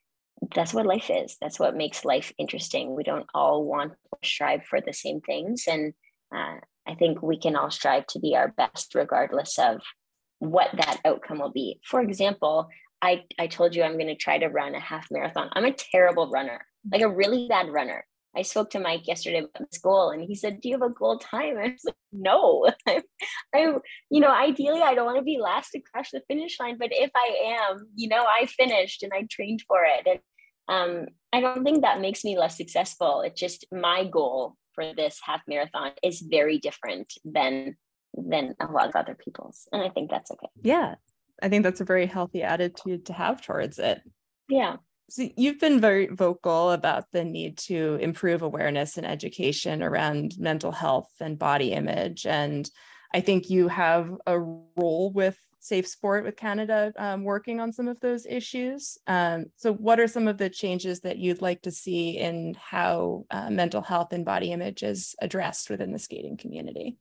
that's 0.54 0.74
what 0.74 0.86
life 0.86 1.10
is 1.10 1.36
that's 1.40 1.58
what 1.58 1.76
makes 1.76 2.04
life 2.04 2.32
interesting 2.38 2.94
we 2.94 3.02
don't 3.02 3.26
all 3.34 3.64
want 3.64 3.92
to 3.92 4.28
strive 4.28 4.64
for 4.64 4.80
the 4.80 4.92
same 4.92 5.20
things 5.20 5.64
and 5.68 5.94
uh, 6.34 6.56
i 6.86 6.94
think 6.94 7.22
we 7.22 7.38
can 7.38 7.56
all 7.56 7.70
strive 7.70 8.06
to 8.06 8.18
be 8.18 8.34
our 8.36 8.48
best 8.48 8.94
regardless 8.94 9.58
of 9.58 9.80
what 10.38 10.68
that 10.74 11.00
outcome 11.04 11.38
will 11.38 11.52
be 11.52 11.80
for 11.84 12.00
example 12.00 12.68
i 13.00 13.22
i 13.38 13.46
told 13.46 13.74
you 13.74 13.82
i'm 13.82 13.98
going 13.98 14.06
to 14.06 14.14
try 14.14 14.38
to 14.38 14.48
run 14.48 14.74
a 14.74 14.80
half 14.80 15.06
marathon 15.10 15.48
i'm 15.52 15.64
a 15.64 15.72
terrible 15.72 16.30
runner 16.30 16.64
like 16.90 17.02
a 17.02 17.08
really 17.08 17.46
bad 17.48 17.68
runner 17.68 18.04
I 18.36 18.42
spoke 18.42 18.70
to 18.70 18.80
Mike 18.80 19.06
yesterday 19.06 19.38
about 19.38 19.70
this 19.70 19.80
goal 19.80 20.10
and 20.10 20.22
he 20.22 20.34
said, 20.34 20.60
Do 20.60 20.68
you 20.68 20.74
have 20.74 20.90
a 20.90 20.92
goal 20.92 21.18
time? 21.18 21.56
I 21.58 21.68
was 21.68 21.84
like, 21.84 21.94
No. 22.12 22.68
I, 22.88 23.74
you 24.10 24.20
know, 24.20 24.32
ideally 24.32 24.82
I 24.82 24.94
don't 24.94 25.06
want 25.06 25.18
to 25.18 25.24
be 25.24 25.38
last 25.40 25.70
to 25.70 25.80
crash 25.80 26.10
the 26.10 26.22
finish 26.28 26.58
line, 26.58 26.76
but 26.78 26.90
if 26.92 27.10
I 27.14 27.56
am, 27.70 27.88
you 27.94 28.08
know, 28.08 28.24
I 28.24 28.46
finished 28.46 29.02
and 29.02 29.12
I 29.14 29.26
trained 29.30 29.62
for 29.66 29.78
it. 29.84 30.06
And 30.06 30.20
um, 30.68 31.06
I 31.32 31.40
don't 31.40 31.64
think 31.64 31.82
that 31.82 32.00
makes 32.00 32.24
me 32.24 32.38
less 32.38 32.56
successful. 32.56 33.20
It's 33.20 33.40
just 33.40 33.66
my 33.70 34.04
goal 34.04 34.56
for 34.74 34.92
this 34.94 35.18
half 35.22 35.42
marathon 35.46 35.92
is 36.02 36.20
very 36.20 36.58
different 36.58 37.12
than 37.24 37.76
than 38.16 38.54
a 38.60 38.66
lot 38.66 38.88
of 38.88 38.96
other 38.96 39.14
people's. 39.14 39.68
And 39.72 39.82
I 39.82 39.88
think 39.88 40.10
that's 40.10 40.30
okay. 40.30 40.48
Yeah. 40.62 40.94
I 41.42 41.48
think 41.48 41.64
that's 41.64 41.80
a 41.80 41.84
very 41.84 42.06
healthy 42.06 42.42
attitude 42.42 43.06
to 43.06 43.12
have 43.12 43.42
towards 43.42 43.78
it. 43.78 44.00
Yeah. 44.48 44.76
So 45.10 45.28
you've 45.36 45.60
been 45.60 45.80
very 45.80 46.06
vocal 46.06 46.70
about 46.70 47.04
the 47.12 47.24
need 47.24 47.58
to 47.58 47.98
improve 48.00 48.42
awareness 48.42 48.96
and 48.96 49.06
education 49.06 49.82
around 49.82 50.34
mental 50.38 50.72
health 50.72 51.10
and 51.20 51.38
body 51.38 51.72
image. 51.72 52.24
And 52.24 52.70
I 53.12 53.20
think 53.20 53.50
you 53.50 53.68
have 53.68 54.10
a 54.26 54.38
role 54.38 55.12
with 55.12 55.38
Safe 55.64 55.86
Sport 55.86 56.24
with 56.24 56.36
Canada 56.36 56.92
um, 56.98 57.24
working 57.24 57.58
on 57.58 57.72
some 57.72 57.88
of 57.88 57.98
those 58.00 58.26
issues. 58.26 58.98
Um, 59.06 59.46
so, 59.56 59.72
what 59.72 59.98
are 59.98 60.06
some 60.06 60.28
of 60.28 60.36
the 60.36 60.50
changes 60.50 61.00
that 61.00 61.16
you'd 61.16 61.40
like 61.40 61.62
to 61.62 61.70
see 61.70 62.18
in 62.18 62.54
how 62.60 63.24
uh, 63.30 63.48
mental 63.48 63.80
health 63.80 64.12
and 64.12 64.24
body 64.24 64.52
image 64.52 64.82
is 64.82 65.14
addressed 65.22 65.70
within 65.70 65.92
the 65.92 65.98
skating 65.98 66.36
community? 66.36 66.98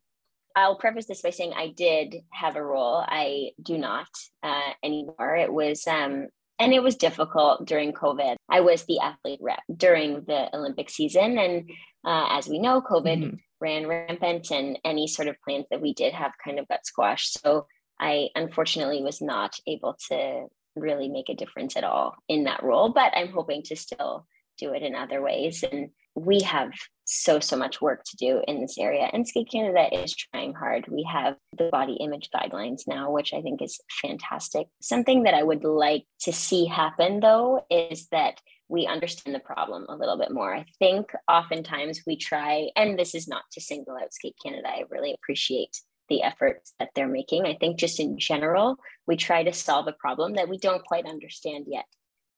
I'll 0.55 0.77
preface 0.77 1.07
this 1.07 1.21
by 1.21 1.31
saying 1.31 1.53
I 1.53 1.69
did 1.75 2.15
have 2.31 2.55
a 2.55 2.63
role. 2.63 3.03
I 3.05 3.51
do 3.61 3.77
not 3.77 4.07
uh, 4.43 4.71
anymore. 4.81 5.35
It 5.35 5.51
was 5.51 5.85
um, 5.87 6.27
and 6.59 6.73
it 6.73 6.81
was 6.81 6.95
difficult 6.95 7.65
during 7.65 7.91
COVID. 7.91 8.35
I 8.49 8.61
was 8.61 8.85
the 8.85 8.99
athlete 8.99 9.39
rep 9.41 9.59
during 9.75 10.23
the 10.25 10.55
Olympic 10.55 10.89
season. 10.89 11.37
And 11.37 11.69
uh, 12.05 12.27
as 12.29 12.47
we 12.47 12.59
know, 12.59 12.81
COVID 12.81 13.23
mm-hmm. 13.23 13.35
ran 13.59 13.87
rampant, 13.87 14.51
and 14.51 14.79
any 14.85 15.07
sort 15.07 15.27
of 15.27 15.35
plans 15.43 15.65
that 15.71 15.81
we 15.81 15.93
did 15.93 16.13
have 16.13 16.31
kind 16.43 16.59
of 16.59 16.67
got 16.69 16.85
squashed. 16.85 17.41
So 17.41 17.67
I 18.03 18.29
unfortunately 18.35 19.01
was 19.01 19.21
not 19.21 19.55
able 19.65 19.97
to 20.09 20.47
really 20.75 21.07
make 21.07 21.29
a 21.29 21.35
difference 21.35 21.77
at 21.77 21.85
all 21.85 22.15
in 22.27 22.43
that 22.43 22.61
role, 22.61 22.89
but 22.89 23.13
I'm 23.15 23.31
hoping 23.31 23.63
to 23.63 23.77
still 23.77 24.27
do 24.59 24.73
it 24.73 24.83
in 24.83 24.93
other 24.93 25.21
ways. 25.21 25.63
And 25.63 25.89
we 26.15 26.41
have 26.41 26.71
so 27.05 27.39
so 27.39 27.57
much 27.57 27.81
work 27.81 28.03
to 28.05 28.17
do 28.17 28.41
in 28.47 28.61
this 28.61 28.77
area 28.77 29.09
and 29.11 29.27
skate 29.27 29.49
canada 29.51 29.87
is 30.03 30.15
trying 30.15 30.53
hard. 30.53 30.85
We 30.89 31.07
have 31.11 31.35
the 31.57 31.69
body 31.71 31.93
image 31.93 32.29
guidelines 32.33 32.83
now 32.87 33.11
which 33.11 33.33
i 33.33 33.41
think 33.41 33.61
is 33.61 33.79
fantastic. 34.01 34.67
Something 34.81 35.23
that 35.23 35.33
i 35.33 35.43
would 35.43 35.63
like 35.63 36.05
to 36.21 36.31
see 36.31 36.65
happen 36.65 37.19
though 37.19 37.65
is 37.69 38.07
that 38.11 38.39
we 38.69 38.85
understand 38.85 39.35
the 39.35 39.39
problem 39.39 39.85
a 39.89 39.95
little 39.95 40.17
bit 40.17 40.31
more. 40.31 40.55
I 40.55 40.65
think 40.79 41.11
oftentimes 41.29 42.01
we 42.07 42.15
try 42.15 42.69
and 42.75 42.97
this 42.97 43.15
is 43.15 43.27
not 43.27 43.43
to 43.53 43.61
single 43.61 43.95
out 43.95 44.13
skate 44.13 44.35
canada 44.43 44.67
i 44.67 44.83
really 44.89 45.13
appreciate 45.13 45.75
the 46.13 46.23
efforts 46.23 46.73
that 46.79 46.89
they're 46.93 47.07
making 47.07 47.45
i 47.45 47.55
think 47.55 47.77
just 47.77 47.99
in 47.99 48.19
general 48.19 48.77
we 49.07 49.17
try 49.17 49.43
to 49.43 49.51
solve 49.51 49.87
a 49.87 49.93
problem 49.93 50.33
that 50.33 50.47
we 50.47 50.57
don't 50.59 50.85
quite 50.85 51.05
understand 51.07 51.65
yet 51.67 51.85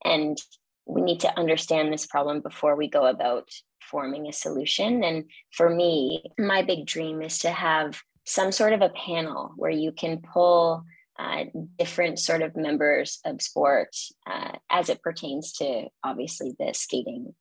and 0.06 0.42
we 0.86 1.02
need 1.02 1.20
to 1.20 1.38
understand 1.38 1.92
this 1.92 2.06
problem 2.06 2.42
before 2.42 2.76
we 2.76 2.88
go 2.88 3.06
about 3.08 3.50
forming 3.82 4.28
a 4.28 4.34
solution. 4.34 5.04
And 5.04 5.26
for 5.52 5.70
me, 5.70 6.24
my 6.38 6.62
big 6.62 6.86
dream 6.86 7.22
is 7.22 7.40
to 7.40 7.52
have 7.52 8.02
some 8.26 8.52
sort 8.52 8.74
of 8.74 8.82
a 8.82 8.90
panel 8.90 9.54
where 9.56 9.72
you 9.72 9.92
can 9.92 10.22
pull 10.22 10.84
uh, 11.18 11.46
different 11.78 12.20
sort 12.20 12.42
of 12.42 12.56
members 12.56 13.20
of 13.26 13.42
sport 13.42 13.96
uh, 14.30 14.54
as 14.70 14.90
it 14.90 15.02
pertains 15.02 15.54
to 15.54 15.88
obviously 16.04 16.54
the 16.60 16.74
skating 16.74 17.34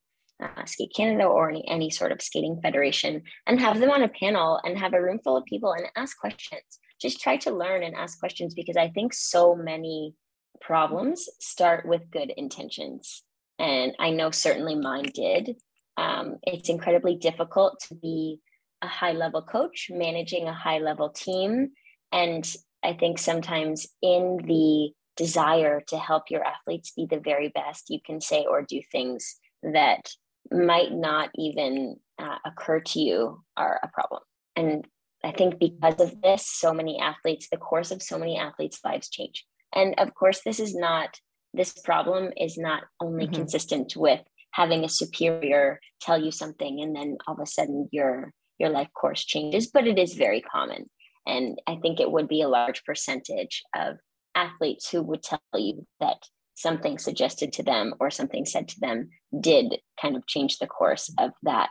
uh, 0.42 0.64
skate 0.64 0.92
canada 0.97 1.25
or 1.25 1.51
any, 1.51 1.66
any 1.68 1.90
sort 1.90 2.12
of 2.12 2.20
skating 2.20 2.61
federation 2.61 3.23
and 3.47 3.61
have 3.61 3.79
them 3.79 3.90
on 3.90 4.03
a 4.03 4.09
panel 4.09 4.61
and 4.64 4.79
have 4.79 4.94
a 4.94 5.03
room 5.03 5.18
full 5.23 5.37
of 5.37 5.44
people 5.44 5.73
and 5.73 5.87
ask 5.97 6.18
questions 6.18 6.79
just 7.01 7.20
try 7.20 7.37
to 7.37 7.51
learn 7.51 7.83
and 7.83 7.94
ask 7.94 8.18
questions 8.18 8.55
because 8.55 8.77
i 8.77 8.88
think 8.88 9.12
so 9.12 9.55
many 9.55 10.14
problems 10.61 11.29
start 11.40 11.87
with 11.87 12.11
good 12.11 12.33
intentions 12.37 13.23
and 13.59 13.94
I 13.99 14.11
know 14.11 14.31
certainly 14.31 14.75
mine 14.75 15.11
did. 15.14 15.57
Um, 15.97 16.38
it's 16.42 16.68
incredibly 16.68 17.16
difficult 17.16 17.81
to 17.88 17.94
be 17.94 18.40
a 18.83 18.88
high 18.88 19.12
level 19.12 19.42
coach 19.42 19.88
managing 19.90 20.49
a 20.49 20.55
high 20.55 20.79
level 20.79 21.11
team. 21.11 21.70
And 22.12 22.44
I 22.83 22.94
think 22.94 23.18
sometimes 23.18 23.87
in 24.03 24.38
the 24.44 24.90
desire 25.16 25.81
to 25.88 25.99
help 25.99 26.25
your 26.31 26.44
athletes 26.44 26.92
be 26.97 27.07
the 27.09 27.20
very 27.20 27.49
best, 27.49 27.88
you 27.88 28.01
can 28.05 28.20
say 28.20 28.44
or 28.44 28.62
do 28.62 28.81
things 28.90 29.37
that 29.62 30.11
might 30.50 30.92
not 30.92 31.30
even 31.35 31.96
uh, 32.18 32.38
occur 32.44 32.80
to 32.80 33.00
you 33.00 33.42
are 33.57 33.80
a 33.83 33.88
problem. 33.88 34.22
And 34.57 34.87
I 35.22 35.33
think 35.33 35.59
because 35.59 36.00
of 36.00 36.20
this, 36.20 36.46
so 36.46 36.72
many 36.72 37.00
athletes, 37.00 37.48
the 37.50 37.57
course 37.57 37.90
of 37.90 38.02
so 38.02 38.18
many 38.18 38.38
athletes' 38.38 38.80
lives 38.85 39.09
change. 39.09 39.44
And 39.74 39.94
of 39.98 40.14
course, 40.14 40.42
this 40.44 40.61
is 40.61 40.74
not 40.74 41.18
this 41.54 41.72
problem 41.72 42.33
is 42.37 42.59
not 42.59 42.83
only 43.00 43.26
mm-hmm. 43.26 43.37
consistent 43.37 43.94
with 43.96 44.20
having 44.50 44.85
a 44.85 44.88
superior 44.88 45.80
tell 46.00 46.20
you 46.20 46.30
something 46.30 46.80
and 46.80 46.94
then 46.94 47.16
all 47.26 47.35
of 47.35 47.40
a 47.40 47.46
sudden 47.46 47.88
your 47.92 48.33
your 48.59 48.70
life 48.70 48.88
course 48.94 49.24
changes 49.24 49.68
but 49.68 49.87
it 49.87 49.98
is 49.98 50.14
very 50.14 50.40
common 50.40 50.88
and 51.26 51.61
i 51.66 51.76
think 51.76 51.98
it 51.98 52.11
would 52.11 52.28
be 52.28 52.42
a 52.42 52.48
large 52.48 52.85
percentage 52.85 53.62
of 53.74 53.96
athletes 54.35 54.90
who 54.90 55.02
would 55.02 55.22
tell 55.22 55.40
you 55.54 55.87
that 56.00 56.18
something 56.55 56.99
suggested 56.99 57.53
to 57.53 57.62
them 57.62 57.95
or 58.01 58.11
something 58.11 58.45
said 58.45 58.69
to 58.69 58.81
them 58.81 59.11
did 59.40 59.77
kind 60.01 60.17
of 60.17 60.27
change 60.27 60.59
the 60.59 60.67
course 60.67 61.12
of 61.19 61.33
that 61.43 61.71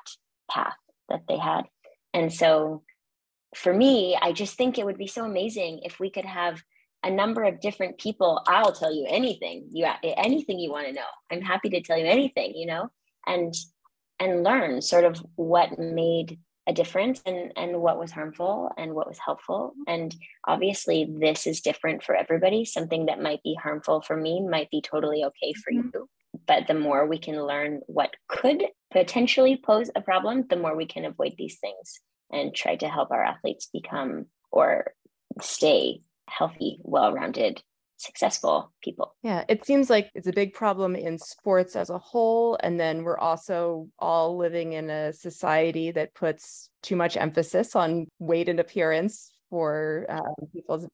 path 0.49 0.75
that 1.09 1.21
they 1.27 1.37
had. 1.37 1.63
And 2.13 2.31
so 2.31 2.83
for 3.55 3.73
me 3.73 4.17
i 4.21 4.31
just 4.31 4.55
think 4.55 4.77
it 4.77 4.85
would 4.85 4.97
be 4.97 5.07
so 5.07 5.25
amazing 5.25 5.79
if 5.83 5.99
we 5.99 6.09
could 6.09 6.25
have 6.25 6.61
a 7.03 7.11
number 7.11 7.43
of 7.43 7.59
different 7.59 7.97
people 7.97 8.41
i'll 8.47 8.71
tell 8.71 8.93
you 8.93 9.05
anything 9.07 9.67
you 9.71 9.85
anything 10.03 10.59
you 10.59 10.71
want 10.71 10.87
to 10.87 10.93
know. 10.93 11.01
I'm 11.31 11.41
happy 11.41 11.69
to 11.69 11.81
tell 11.81 11.97
you 11.97 12.05
anything 12.05 12.53
you 12.55 12.65
know 12.65 12.89
and 13.27 13.53
and 14.19 14.43
learn 14.43 14.81
sort 14.81 15.03
of 15.03 15.23
what 15.35 15.77
made 15.79 16.39
a 16.67 16.73
difference 16.73 17.21
and 17.25 17.51
and 17.55 17.81
what 17.81 17.99
was 17.99 18.11
harmful 18.11 18.71
and 18.77 18.93
what 18.93 19.07
was 19.07 19.19
helpful. 19.19 19.73
And 19.87 20.15
obviously 20.47 21.07
this 21.09 21.45
is 21.45 21.61
different 21.61 22.03
for 22.03 22.15
everybody. 22.15 22.65
Something 22.65 23.07
that 23.07 23.21
might 23.21 23.43
be 23.43 23.57
harmful 23.61 24.01
for 24.01 24.15
me 24.15 24.41
might 24.41 24.69
be 24.69 24.81
totally 24.81 25.23
okay 25.25 25.53
for 25.53 25.71
mm-hmm. 25.71 25.89
you. 25.93 26.09
But 26.47 26.67
the 26.67 26.73
more 26.73 27.05
we 27.05 27.19
can 27.19 27.45
learn 27.45 27.81
what 27.87 28.15
could 28.27 28.63
potentially 28.91 29.57
pose 29.57 29.89
a 29.95 30.01
problem 30.01 30.45
the 30.49 30.55
more 30.55 30.75
we 30.75 30.85
can 30.85 31.05
avoid 31.05 31.35
these 31.37 31.57
things 31.59 31.99
and 32.31 32.53
try 32.53 32.75
to 32.77 32.87
help 32.87 33.11
our 33.11 33.23
athletes 33.23 33.69
become 33.71 34.25
or 34.51 34.93
stay 35.41 36.01
healthy, 36.29 36.79
well 36.81 37.13
rounded, 37.13 37.61
successful 38.03 38.71
people. 38.83 39.15
Yeah, 39.23 39.43
it 39.47 39.65
seems 39.65 39.89
like 39.89 40.09
it's 40.13 40.27
a 40.27 40.33
big 40.33 40.53
problem 40.53 40.95
in 40.95 41.17
sports 41.17 41.75
as 41.75 41.89
a 41.89 41.97
whole. 41.97 42.57
And 42.61 42.79
then 42.79 43.03
we're 43.03 43.17
also 43.17 43.87
all 43.97 44.37
living 44.37 44.73
in 44.73 44.89
a 44.89 45.13
society 45.13 45.91
that 45.91 46.13
puts 46.13 46.69
too 46.81 46.95
much 46.95 47.17
emphasis 47.17 47.75
on 47.75 48.07
weight 48.19 48.49
and 48.49 48.59
appearance 48.59 49.31
for 49.49 50.05
um, 50.09 50.47
people's 50.53 50.87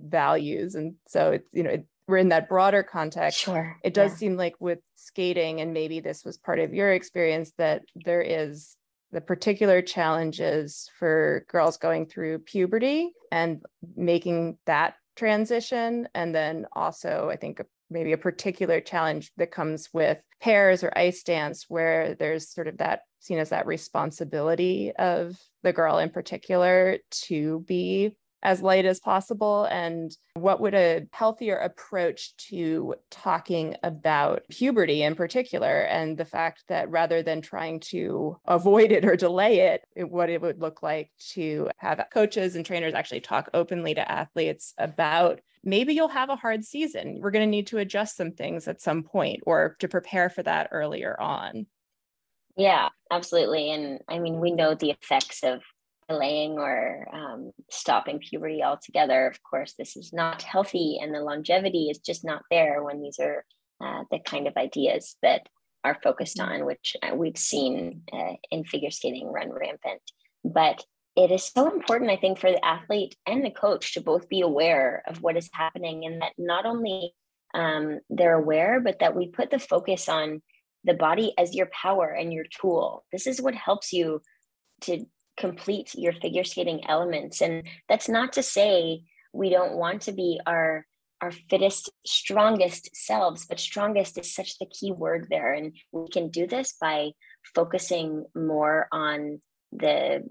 values. 0.00 0.74
And 0.74 0.94
so 1.06 1.32
it's, 1.32 1.48
you 1.52 1.62
know, 1.62 1.70
it, 1.70 1.86
we're 2.06 2.16
in 2.16 2.30
that 2.30 2.48
broader 2.48 2.82
context. 2.82 3.38
Sure. 3.38 3.76
It 3.84 3.92
does 3.92 4.12
yeah. 4.12 4.16
seem 4.16 4.36
like 4.36 4.54
with 4.60 4.78
skating, 4.96 5.60
and 5.60 5.74
maybe 5.74 6.00
this 6.00 6.24
was 6.24 6.38
part 6.38 6.58
of 6.58 6.72
your 6.72 6.90
experience, 6.92 7.52
that 7.58 7.82
there 7.94 8.22
is 8.22 8.76
the 9.12 9.20
particular 9.20 9.82
challenges 9.82 10.90
for 10.98 11.44
girls 11.48 11.76
going 11.76 12.06
through 12.06 12.38
puberty 12.40 13.10
and 13.30 13.62
making 13.96 14.58
that 14.66 14.94
transition. 15.18 16.08
And 16.14 16.34
then 16.34 16.66
also, 16.72 17.28
I 17.30 17.36
think 17.36 17.60
maybe 17.90 18.12
a 18.12 18.18
particular 18.18 18.80
challenge 18.80 19.32
that 19.36 19.50
comes 19.50 19.88
with 19.92 20.18
pairs 20.40 20.84
or 20.84 20.92
ice 20.96 21.22
dance, 21.22 21.66
where 21.68 22.14
there's 22.14 22.48
sort 22.48 22.68
of 22.68 22.78
that 22.78 23.00
seen 23.18 23.38
as 23.38 23.50
that 23.50 23.66
responsibility 23.66 24.92
of 24.96 25.36
the 25.62 25.72
girl 25.72 25.98
in 25.98 26.10
particular 26.10 26.98
to 27.10 27.60
be 27.66 28.14
as 28.42 28.62
light 28.62 28.84
as 28.84 29.00
possible? 29.00 29.64
And 29.64 30.10
what 30.34 30.60
would 30.60 30.74
a 30.74 31.06
healthier 31.12 31.56
approach 31.56 32.36
to 32.48 32.94
talking 33.10 33.76
about 33.82 34.42
puberty 34.48 35.02
in 35.02 35.14
particular 35.14 35.80
and 35.82 36.16
the 36.16 36.24
fact 36.24 36.64
that 36.68 36.90
rather 36.90 37.22
than 37.22 37.40
trying 37.40 37.80
to 37.80 38.36
avoid 38.46 38.92
it 38.92 39.04
or 39.04 39.16
delay 39.16 39.60
it, 39.60 39.82
it 39.96 40.08
what 40.10 40.30
it 40.30 40.40
would 40.40 40.60
look 40.60 40.82
like 40.82 41.10
to 41.30 41.68
have 41.78 42.04
coaches 42.12 42.56
and 42.56 42.64
trainers 42.64 42.94
actually 42.94 43.20
talk 43.20 43.50
openly 43.54 43.94
to 43.94 44.10
athletes 44.10 44.74
about 44.78 45.40
maybe 45.64 45.92
you'll 45.92 46.08
have 46.08 46.30
a 46.30 46.36
hard 46.36 46.64
season. 46.64 47.18
We're 47.20 47.32
going 47.32 47.46
to 47.46 47.50
need 47.50 47.66
to 47.68 47.78
adjust 47.78 48.16
some 48.16 48.32
things 48.32 48.68
at 48.68 48.80
some 48.80 49.02
point 49.02 49.40
or 49.46 49.76
to 49.80 49.88
prepare 49.88 50.30
for 50.30 50.42
that 50.44 50.68
earlier 50.70 51.20
on? 51.20 51.66
Yeah 52.56 52.88
absolutely. 53.10 53.70
And 53.70 54.00
i 54.08 54.18
mean 54.18 54.40
we 54.40 54.50
know 54.50 54.74
the 54.74 54.90
effects 54.90 55.42
of 55.42 55.62
delaying 56.08 56.58
or 56.58 57.06
um, 57.12 57.52
stopping 57.70 58.18
puberty 58.18 58.62
altogether. 58.62 59.26
Of 59.26 59.42
course, 59.42 59.74
this 59.78 59.96
is 59.96 60.12
not 60.12 60.42
healthy, 60.42 60.98
and 61.00 61.14
the 61.14 61.20
longevity 61.20 61.88
is 61.90 61.98
just 61.98 62.24
not 62.24 62.42
there 62.50 62.82
when 62.82 63.02
these 63.02 63.18
are 63.18 63.44
uh, 63.80 64.04
the 64.10 64.18
kind 64.18 64.46
of 64.46 64.56
ideas 64.56 65.16
that 65.22 65.48
are 65.84 65.98
focused 66.02 66.40
on, 66.40 66.64
which 66.64 66.96
uh, 67.02 67.14
we've 67.14 67.38
seen 67.38 68.02
uh, 68.12 68.32
in 68.50 68.64
figure 68.64 68.90
skating 68.90 69.30
run 69.30 69.50
rampant. 69.50 70.02
But 70.44 70.84
it 71.16 71.30
is 71.30 71.44
so 71.44 71.70
important, 71.72 72.10
I 72.10 72.16
think, 72.16 72.38
for 72.38 72.50
the 72.50 72.64
athlete 72.64 73.16
and 73.26 73.44
the 73.44 73.50
coach 73.50 73.94
to 73.94 74.00
both 74.00 74.28
be 74.28 74.40
aware 74.40 75.02
of 75.06 75.22
what 75.22 75.36
is 75.36 75.50
happening 75.52 76.04
and 76.04 76.22
that 76.22 76.32
not 76.38 76.64
only 76.64 77.12
um, 77.54 78.00
they're 78.08 78.38
aware, 78.38 78.80
but 78.80 79.00
that 79.00 79.16
we 79.16 79.28
put 79.28 79.50
the 79.50 79.58
focus 79.58 80.08
on 80.08 80.42
the 80.84 80.94
body 80.94 81.34
as 81.36 81.54
your 81.54 81.68
power 81.72 82.08
and 82.08 82.32
your 82.32 82.44
tool. 82.60 83.04
This 83.12 83.26
is 83.26 83.40
what 83.40 83.54
helps 83.54 83.92
you 83.92 84.20
to 84.82 85.04
complete 85.38 85.94
your 85.94 86.12
figure 86.12 86.44
skating 86.44 86.86
elements. 86.88 87.40
And 87.40 87.62
that's 87.88 88.08
not 88.08 88.32
to 88.34 88.42
say 88.42 89.02
we 89.32 89.50
don't 89.50 89.76
want 89.76 90.02
to 90.02 90.12
be 90.12 90.40
our 90.46 90.84
our 91.20 91.32
fittest, 91.50 91.90
strongest 92.06 92.94
selves, 92.94 93.44
but 93.46 93.58
strongest 93.58 94.16
is 94.18 94.32
such 94.32 94.56
the 94.58 94.66
key 94.66 94.92
word 94.92 95.26
there. 95.28 95.52
And 95.52 95.74
we 95.90 96.08
can 96.08 96.28
do 96.28 96.46
this 96.46 96.76
by 96.80 97.10
focusing 97.56 98.24
more 98.36 98.86
on 98.92 99.40
the 99.72 100.22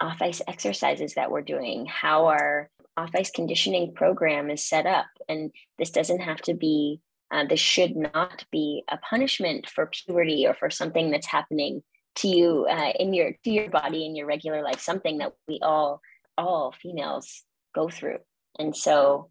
off 0.00 0.20
ice 0.20 0.42
exercises 0.48 1.14
that 1.14 1.30
we're 1.30 1.42
doing, 1.42 1.86
how 1.86 2.26
our 2.26 2.70
off 2.96 3.10
ice 3.14 3.30
conditioning 3.30 3.94
program 3.94 4.50
is 4.50 4.66
set 4.66 4.84
up. 4.84 5.06
And 5.28 5.52
this 5.78 5.90
doesn't 5.90 6.20
have 6.20 6.42
to 6.42 6.54
be, 6.54 7.00
uh, 7.30 7.44
this 7.46 7.60
should 7.60 7.94
not 7.94 8.44
be 8.50 8.82
a 8.88 8.98
punishment 8.98 9.70
for 9.70 9.86
puberty 9.86 10.44
or 10.46 10.54
for 10.54 10.70
something 10.70 11.12
that's 11.12 11.28
happening 11.28 11.84
to 12.16 12.28
you 12.28 12.66
uh, 12.70 12.92
in 12.98 13.14
your 13.14 13.32
to 13.44 13.50
your 13.50 13.70
body 13.70 14.04
in 14.04 14.14
your 14.14 14.26
regular 14.26 14.62
life 14.62 14.80
something 14.80 15.18
that 15.18 15.32
we 15.48 15.58
all 15.62 16.00
all 16.36 16.72
females 16.72 17.42
go 17.74 17.88
through. 17.88 18.18
And 18.58 18.76
so 18.76 19.30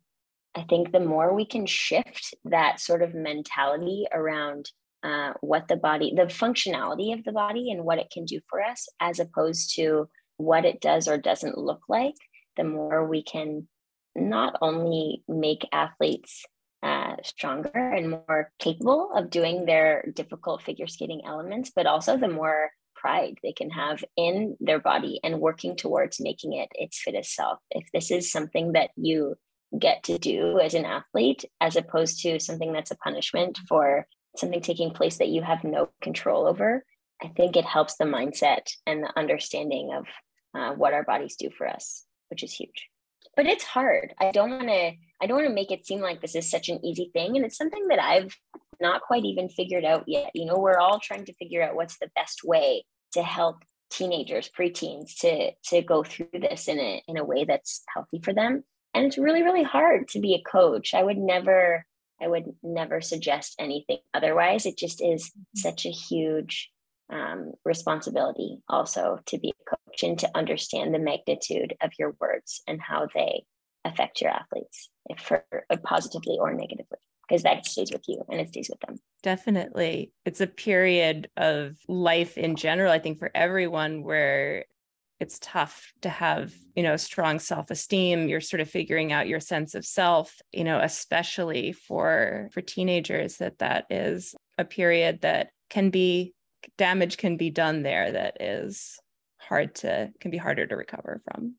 i 0.55 0.63
think 0.63 0.91
the 0.91 0.99
more 0.99 1.33
we 1.33 1.45
can 1.45 1.65
shift 1.65 2.33
that 2.43 2.79
sort 2.79 3.01
of 3.01 3.13
mentality 3.13 4.05
around 4.11 4.69
uh, 5.03 5.31
what 5.39 5.67
the 5.69 5.77
body 5.77 6.13
the 6.15 6.23
functionality 6.23 7.17
of 7.17 7.23
the 7.23 7.31
body 7.31 7.71
and 7.71 7.85
what 7.85 7.99
it 7.99 8.09
can 8.11 8.25
do 8.25 8.39
for 8.49 8.61
us 8.61 8.87
as 8.99 9.19
opposed 9.19 9.75
to 9.75 10.09
what 10.41 10.65
it 10.65 10.81
does 10.81 11.07
or 11.07 11.17
doesn't 11.17 11.57
look 11.57 11.81
like, 11.87 12.15
the 12.57 12.63
more 12.63 13.07
we 13.07 13.23
can 13.23 13.67
not 14.15 14.57
only 14.61 15.23
make 15.27 15.67
athletes 15.71 16.43
uh, 16.83 17.15
stronger 17.23 17.69
and 17.73 18.09
more 18.09 18.51
capable 18.59 19.11
of 19.15 19.29
doing 19.29 19.65
their 19.65 20.11
difficult 20.15 20.63
figure 20.63 20.87
skating 20.87 21.21
elements, 21.25 21.71
but 21.75 21.85
also 21.85 22.17
the 22.17 22.27
more 22.27 22.71
pride 22.95 23.37
they 23.41 23.51
can 23.51 23.69
have 23.69 24.03
in 24.15 24.55
their 24.59 24.79
body 24.79 25.19
and 25.23 25.39
working 25.39 25.75
towards 25.75 26.19
making 26.19 26.53
it 26.53 26.69
its 26.75 27.01
fittest 27.01 27.35
self. 27.35 27.59
If 27.71 27.85
this 27.93 28.11
is 28.11 28.31
something 28.31 28.73
that 28.73 28.91
you 28.95 29.35
get 29.77 30.03
to 30.03 30.17
do 30.17 30.59
as 30.59 30.73
an 30.73 30.85
athlete, 30.85 31.45
as 31.59 31.75
opposed 31.75 32.21
to 32.21 32.39
something 32.39 32.73
that's 32.73 32.91
a 32.91 32.97
punishment 32.97 33.59
for 33.67 34.07
something 34.37 34.61
taking 34.61 34.91
place 34.91 35.17
that 35.17 35.29
you 35.29 35.41
have 35.41 35.63
no 35.63 35.89
control 36.01 36.47
over, 36.47 36.83
I 37.23 37.29
think 37.29 37.55
it 37.55 37.65
helps 37.65 37.97
the 37.97 38.05
mindset 38.05 38.71
and 38.85 39.03
the 39.03 39.17
understanding 39.17 39.93
of 39.93 40.05
uh, 40.57 40.75
what 40.75 40.93
our 40.93 41.03
bodies 41.03 41.35
do 41.37 41.49
for 41.55 41.67
us, 41.67 42.05
which 42.29 42.43
is 42.43 42.53
huge. 42.53 42.90
But 43.35 43.45
it's 43.45 43.63
hard. 43.63 44.13
I 44.19 44.31
don't 44.31 44.51
want 44.51 44.67
to. 44.67 44.91
I 45.21 45.27
don't 45.27 45.37
want 45.37 45.47
to 45.47 45.53
make 45.53 45.71
it 45.71 45.85
seem 45.85 46.01
like 46.01 46.21
this 46.21 46.35
is 46.35 46.49
such 46.49 46.69
an 46.69 46.83
easy 46.83 47.11
thing, 47.13 47.35
and 47.35 47.45
it's 47.45 47.57
something 47.57 47.87
that 47.89 47.99
I've 47.99 48.35
not 48.79 49.01
quite 49.01 49.23
even 49.25 49.49
figured 49.49 49.85
out 49.85 50.05
yet. 50.07 50.31
You 50.33 50.45
know, 50.45 50.57
we're 50.57 50.79
all 50.79 50.99
trying 50.99 51.25
to 51.25 51.33
figure 51.33 51.61
out 51.61 51.75
what's 51.75 51.99
the 51.99 52.09
best 52.15 52.43
way 52.43 52.83
to 53.13 53.21
help 53.21 53.63
teenagers, 53.91 54.49
preteens, 54.57 55.17
to 55.19 55.51
to 55.69 55.81
go 55.81 56.03
through 56.03 56.29
this 56.33 56.67
in 56.67 56.79
a 56.79 57.03
in 57.07 57.17
a 57.17 57.25
way 57.25 57.45
that's 57.45 57.83
healthy 57.93 58.19
for 58.23 58.33
them. 58.33 58.63
And 58.93 59.05
it's 59.05 59.17
really, 59.17 59.43
really 59.43 59.63
hard 59.63 60.07
to 60.09 60.19
be 60.19 60.33
a 60.33 60.49
coach. 60.49 60.93
I 60.93 61.03
would 61.03 61.17
never, 61.17 61.85
I 62.21 62.27
would 62.27 62.45
never 62.61 62.99
suggest 63.01 63.55
anything 63.59 63.99
otherwise. 64.13 64.65
It 64.65 64.77
just 64.77 65.01
is 65.01 65.25
mm-hmm. 65.25 65.41
such 65.55 65.85
a 65.85 65.89
huge 65.89 66.69
um, 67.11 67.51
responsibility 67.65 68.59
also 68.69 69.19
to 69.27 69.37
be 69.37 69.49
a 69.49 69.75
coach 69.75 70.03
and 70.03 70.17
to 70.19 70.29
understand 70.35 70.93
the 70.93 70.99
magnitude 70.99 71.75
of 71.81 71.91
your 71.99 72.15
words 72.19 72.61
and 72.67 72.81
how 72.81 73.07
they 73.13 73.43
affect 73.83 74.21
your 74.21 74.31
athletes, 74.31 74.89
for 75.19 75.43
uh, 75.69 75.77
positively 75.83 76.37
or 76.39 76.53
negatively, 76.53 76.97
because 77.27 77.43
that 77.43 77.65
stays 77.65 77.91
with 77.91 78.03
you 78.07 78.23
and 78.29 78.39
it 78.39 78.49
stays 78.49 78.69
with 78.69 78.79
them. 78.81 78.97
Definitely. 79.23 80.11
It's 80.25 80.41
a 80.41 80.47
period 80.47 81.29
of 81.37 81.77
life 81.87 82.37
in 82.37 82.55
general, 82.55 82.91
I 82.91 82.99
think, 82.99 83.19
for 83.19 83.31
everyone 83.35 84.03
where 84.03 84.65
it's 85.19 85.37
tough 85.39 85.93
to 86.01 86.09
have 86.09 86.51
you 86.75 86.81
know 86.81 86.97
strong 86.97 87.37
self-esteem 87.37 88.27
you're 88.27 88.41
sort 88.41 88.59
of 88.59 88.67
figuring 88.67 89.13
out 89.13 89.27
your 89.27 89.39
sense 89.39 89.75
of 89.75 89.85
self 89.85 90.41
you 90.51 90.63
know 90.63 90.79
especially 90.79 91.71
for 91.71 92.49
for 92.51 92.59
teenagers 92.59 93.37
that 93.37 93.59
that 93.59 93.85
is 93.91 94.33
a 94.57 94.65
period 94.65 95.21
that 95.21 95.51
can 95.69 95.91
be 95.91 96.33
damage 96.77 97.17
can 97.17 97.37
be 97.37 97.49
done 97.49 97.83
there 97.83 98.11
that 98.11 98.41
is 98.41 98.99
hard 99.37 99.75
to 99.75 100.11
can 100.19 100.31
be 100.31 100.37
harder 100.37 100.65
to 100.67 100.75
recover 100.75 101.21
from. 101.25 101.55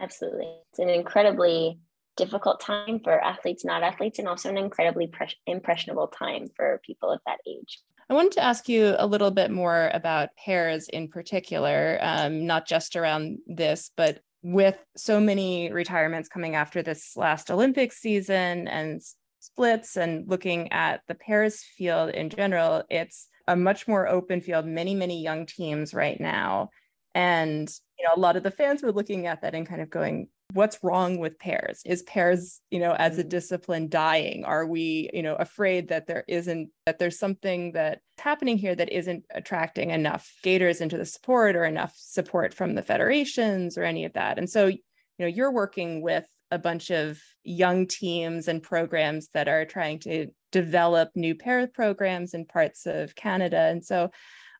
Absolutely. 0.00 0.46
It's 0.70 0.78
an 0.78 0.90
incredibly 0.90 1.80
difficult 2.16 2.60
time 2.60 3.00
for 3.02 3.18
athletes 3.20 3.64
not 3.64 3.82
athletes 3.82 4.18
and 4.18 4.28
also 4.28 4.48
an 4.48 4.58
incredibly 4.58 5.06
pre- 5.06 5.34
impressionable 5.46 6.08
time 6.08 6.48
for 6.56 6.80
people 6.84 7.10
of 7.10 7.20
that 7.26 7.38
age. 7.46 7.80
I 8.10 8.14
wanted 8.14 8.32
to 8.32 8.44
ask 8.44 8.68
you 8.68 8.94
a 8.98 9.06
little 9.06 9.30
bit 9.30 9.50
more 9.50 9.90
about 9.92 10.30
pairs 10.36 10.88
in 10.88 11.08
particular, 11.08 11.98
um, 12.00 12.46
not 12.46 12.66
just 12.66 12.96
around 12.96 13.38
this, 13.46 13.90
but 13.96 14.20
with 14.42 14.78
so 14.96 15.20
many 15.20 15.70
retirements 15.72 16.28
coming 16.28 16.54
after 16.54 16.82
this 16.82 17.16
last 17.16 17.50
Olympic 17.50 17.92
season 17.92 18.66
and 18.66 19.02
splits 19.40 19.96
and 19.96 20.28
looking 20.28 20.72
at 20.72 21.02
the 21.08 21.14
pairs 21.14 21.62
field 21.62 22.10
in 22.10 22.30
general, 22.30 22.82
it's 22.90 23.28
a 23.46 23.56
much 23.56 23.88
more 23.88 24.08
open 24.08 24.40
field, 24.40 24.66
many, 24.66 24.94
many 24.94 25.22
young 25.22 25.46
teams 25.46 25.94
right 25.94 26.20
now. 26.20 26.70
And, 27.14 27.68
you 27.98 28.06
know, 28.06 28.12
a 28.14 28.20
lot 28.20 28.36
of 28.36 28.42
the 28.42 28.50
fans 28.50 28.82
were 28.82 28.92
looking 28.92 29.26
at 29.26 29.42
that 29.42 29.54
and 29.54 29.66
kind 29.66 29.80
of 29.80 29.90
going, 29.90 30.28
what's 30.52 30.82
wrong 30.82 31.18
with 31.18 31.38
pairs? 31.38 31.82
Is 31.84 32.02
pairs, 32.02 32.60
you 32.70 32.78
know, 32.78 32.92
as 32.92 33.18
a 33.18 33.22
mm-hmm. 33.22 33.28
discipline 33.28 33.88
dying? 33.88 34.44
Are 34.44 34.66
we, 34.66 35.10
you 35.12 35.22
know, 35.22 35.34
afraid 35.34 35.88
that 35.88 36.06
there 36.06 36.24
isn't, 36.28 36.70
that 36.86 36.98
there's 36.98 37.18
something 37.18 37.72
that's 37.72 38.00
happening 38.18 38.58
here 38.58 38.74
that 38.74 38.92
isn't 38.92 39.24
attracting 39.34 39.90
enough 39.90 40.32
gators 40.42 40.80
into 40.80 40.96
the 40.96 41.04
sport 41.04 41.56
or 41.56 41.64
enough 41.64 41.94
support 41.96 42.54
from 42.54 42.74
the 42.74 42.82
federations 42.82 43.76
or 43.76 43.84
any 43.84 44.04
of 44.04 44.12
that? 44.14 44.38
And 44.38 44.48
so, 44.48 44.66
you 44.66 44.78
know, 45.18 45.26
you're 45.26 45.52
working 45.52 46.00
with 46.02 46.24
a 46.50 46.58
bunch 46.58 46.90
of 46.90 47.20
young 47.44 47.86
teams 47.86 48.48
and 48.48 48.62
programs 48.62 49.28
that 49.34 49.48
are 49.48 49.64
trying 49.64 49.98
to 50.00 50.28
develop 50.52 51.10
new 51.14 51.34
pair 51.34 51.66
programs 51.66 52.34
in 52.34 52.46
parts 52.46 52.86
of 52.86 53.14
Canada. 53.14 53.58
And 53.58 53.84
so 53.84 54.10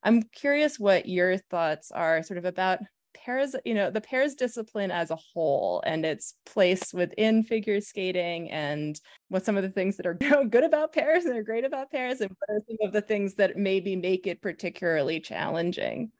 I'm 0.02 0.22
curious 0.22 0.78
what 0.78 1.08
your 1.08 1.38
thoughts 1.38 1.90
are 1.90 2.22
sort 2.22 2.38
of 2.38 2.44
about 2.44 2.80
pairs, 3.14 3.56
you 3.64 3.74
know, 3.74 3.90
the 3.90 4.00
pairs 4.00 4.34
discipline 4.34 4.90
as 4.90 5.10
a 5.10 5.16
whole 5.16 5.82
and 5.84 6.04
its 6.04 6.34
place 6.46 6.92
within 6.92 7.42
figure 7.42 7.80
skating 7.80 8.50
and 8.50 9.00
what 9.28 9.44
some 9.44 9.56
of 9.56 9.62
the 9.62 9.70
things 9.70 9.96
that 9.96 10.06
are 10.06 10.14
good 10.50 10.64
about 10.64 10.92
pairs 10.92 11.24
and 11.24 11.36
are 11.36 11.42
great 11.42 11.64
about 11.64 11.90
pairs 11.90 12.20
and 12.20 12.30
what 12.30 12.56
are 12.56 12.62
some 12.68 12.86
of 12.86 12.92
the 12.92 13.02
things 13.02 13.34
that 13.34 13.56
maybe 13.56 13.96
make 13.96 14.26
it 14.26 14.40
particularly 14.40 15.20
challenging. 15.20 16.10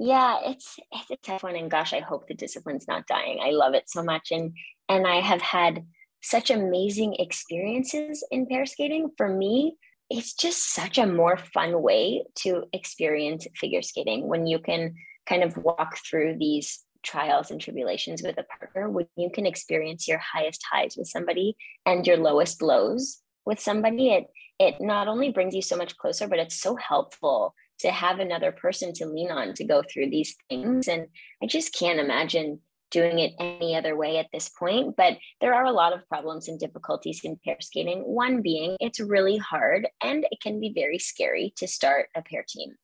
Yeah, 0.00 0.38
it's 0.44 0.78
it's 0.92 1.10
a 1.10 1.16
tough 1.16 1.42
one, 1.42 1.56
and 1.56 1.70
gosh, 1.70 1.92
I 1.92 1.98
hope 1.98 2.28
the 2.28 2.34
discipline's 2.34 2.86
not 2.86 3.08
dying. 3.08 3.40
I 3.42 3.50
love 3.50 3.74
it 3.74 3.90
so 3.90 4.02
much, 4.02 4.30
and 4.30 4.52
and 4.88 5.06
I 5.08 5.20
have 5.20 5.42
had 5.42 5.84
such 6.22 6.50
amazing 6.50 7.16
experiences 7.18 8.24
in 8.30 8.46
pair 8.46 8.64
skating. 8.64 9.10
For 9.16 9.28
me, 9.28 9.76
it's 10.08 10.34
just 10.34 10.72
such 10.72 10.98
a 10.98 11.06
more 11.06 11.36
fun 11.36 11.82
way 11.82 12.24
to 12.42 12.64
experience 12.72 13.46
figure 13.56 13.82
skating 13.82 14.28
when 14.28 14.46
you 14.46 14.60
can 14.60 14.94
kind 15.26 15.42
of 15.42 15.56
walk 15.56 15.98
through 16.08 16.36
these 16.38 16.84
trials 17.02 17.50
and 17.50 17.60
tribulations 17.60 18.22
with 18.22 18.38
a 18.38 18.44
partner, 18.44 18.88
when 18.88 19.06
you 19.16 19.30
can 19.30 19.46
experience 19.46 20.06
your 20.06 20.18
highest 20.18 20.62
highs 20.70 20.96
with 20.96 21.08
somebody 21.08 21.56
and 21.86 22.06
your 22.06 22.16
lowest 22.18 22.62
lows 22.62 23.18
with 23.44 23.58
somebody. 23.58 24.10
It 24.10 24.26
it 24.60 24.80
not 24.80 25.08
only 25.08 25.30
brings 25.30 25.56
you 25.56 25.62
so 25.62 25.76
much 25.76 25.96
closer, 25.96 26.28
but 26.28 26.38
it's 26.38 26.60
so 26.60 26.76
helpful 26.76 27.54
to 27.80 27.90
have 27.90 28.18
another 28.18 28.52
person 28.52 28.92
to 28.94 29.06
lean 29.06 29.30
on 29.30 29.54
to 29.54 29.64
go 29.64 29.82
through 29.82 30.10
these 30.10 30.36
things. 30.48 30.88
And 30.88 31.06
I 31.42 31.46
just 31.46 31.74
can't 31.74 32.00
imagine 32.00 32.60
doing 32.90 33.18
it 33.18 33.32
any 33.38 33.76
other 33.76 33.96
way 33.96 34.18
at 34.18 34.28
this 34.32 34.48
point. 34.48 34.96
But 34.96 35.18
there 35.40 35.54
are 35.54 35.64
a 35.64 35.72
lot 35.72 35.92
of 35.92 36.08
problems 36.08 36.48
and 36.48 36.58
difficulties 36.58 37.20
in 37.24 37.38
pair 37.44 37.58
skating. 37.60 38.00
One 38.00 38.42
being 38.42 38.76
it's 38.80 39.00
really 39.00 39.36
hard 39.36 39.86
and 40.02 40.26
it 40.30 40.40
can 40.40 40.60
be 40.60 40.72
very 40.74 40.98
scary 40.98 41.52
to 41.56 41.68
start 41.68 42.08
a 42.16 42.22
pair 42.22 42.44
team. 42.48 42.74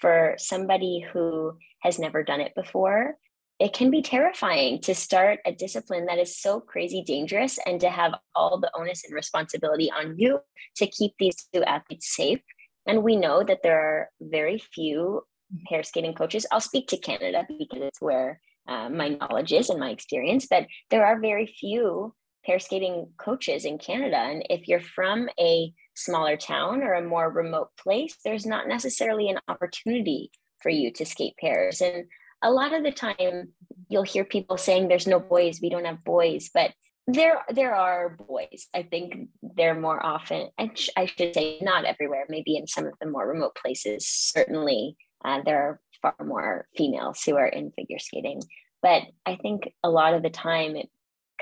For 0.00 0.34
somebody 0.38 1.00
who 1.12 1.56
has 1.80 1.98
never 1.98 2.22
done 2.22 2.40
it 2.40 2.54
before, 2.54 3.16
it 3.60 3.72
can 3.72 3.90
be 3.90 4.02
terrifying 4.02 4.80
to 4.80 4.94
start 4.94 5.38
a 5.46 5.52
discipline 5.52 6.06
that 6.06 6.18
is 6.18 6.36
so 6.36 6.60
crazy 6.60 7.02
dangerous 7.06 7.58
and 7.64 7.80
to 7.80 7.88
have 7.88 8.14
all 8.34 8.58
the 8.58 8.70
onus 8.74 9.04
and 9.04 9.14
responsibility 9.14 9.90
on 9.92 10.18
you 10.18 10.40
to 10.76 10.86
keep 10.86 11.12
these 11.18 11.46
two 11.54 11.62
athletes 11.62 12.14
safe. 12.14 12.40
And 12.86 13.02
we 13.02 13.16
know 13.16 13.42
that 13.42 13.62
there 13.62 13.80
are 13.80 14.10
very 14.20 14.58
few 14.58 15.22
pair 15.68 15.82
skating 15.82 16.14
coaches. 16.14 16.46
I'll 16.52 16.60
speak 16.60 16.88
to 16.88 16.96
Canada 16.96 17.46
because 17.46 17.82
it's 17.82 18.00
where 18.00 18.40
uh, 18.66 18.88
my 18.88 19.08
knowledge 19.08 19.52
is 19.52 19.70
and 19.70 19.80
my 19.80 19.90
experience, 19.90 20.46
but 20.48 20.66
there 20.90 21.04
are 21.04 21.20
very 21.20 21.46
few 21.46 22.14
pair 22.44 22.58
skating 22.58 23.08
coaches 23.16 23.64
in 23.64 23.78
Canada. 23.78 24.16
And 24.16 24.44
if 24.50 24.68
you're 24.68 24.80
from 24.80 25.28
a 25.38 25.72
smaller 25.94 26.36
town 26.36 26.82
or 26.82 26.94
a 26.94 27.02
more 27.02 27.30
remote 27.30 27.68
place, 27.78 28.16
there's 28.24 28.46
not 28.46 28.68
necessarily 28.68 29.28
an 29.28 29.38
opportunity 29.48 30.30
for 30.60 30.70
you 30.70 30.90
to 30.92 31.06
skate 31.06 31.36
pairs. 31.38 31.80
And 31.80 32.04
a 32.42 32.50
lot 32.50 32.74
of 32.74 32.82
the 32.82 32.92
time, 32.92 33.52
you'll 33.88 34.02
hear 34.02 34.24
people 34.24 34.56
saying, 34.56 34.88
There's 34.88 35.06
no 35.06 35.20
boys, 35.20 35.60
we 35.60 35.70
don't 35.70 35.86
have 35.86 36.04
boys. 36.04 36.50
But 36.52 36.72
there 37.06 37.42
there 37.50 37.74
are 37.74 38.16
boys 38.28 38.66
i 38.74 38.82
think 38.82 39.28
they're 39.42 39.78
more 39.78 40.04
often 40.04 40.48
i 40.58 40.70
should 41.04 41.34
say 41.34 41.58
not 41.60 41.84
everywhere 41.84 42.24
maybe 42.30 42.56
in 42.56 42.66
some 42.66 42.86
of 42.86 42.94
the 42.98 43.06
more 43.06 43.28
remote 43.28 43.54
places 43.54 44.06
certainly 44.08 44.96
uh, 45.24 45.40
there 45.44 45.62
are 45.62 45.80
far 46.04 46.26
more 46.26 46.66
females 46.76 47.22
who 47.24 47.36
are 47.36 47.46
in 47.46 47.72
figure 47.72 47.98
skating. 47.98 48.42
But 48.82 49.02
i 49.26 49.36
think 49.36 49.72
a 49.82 49.90
lot 49.90 50.14
of 50.14 50.22
the 50.22 50.30
time 50.30 50.76
it 50.76 50.90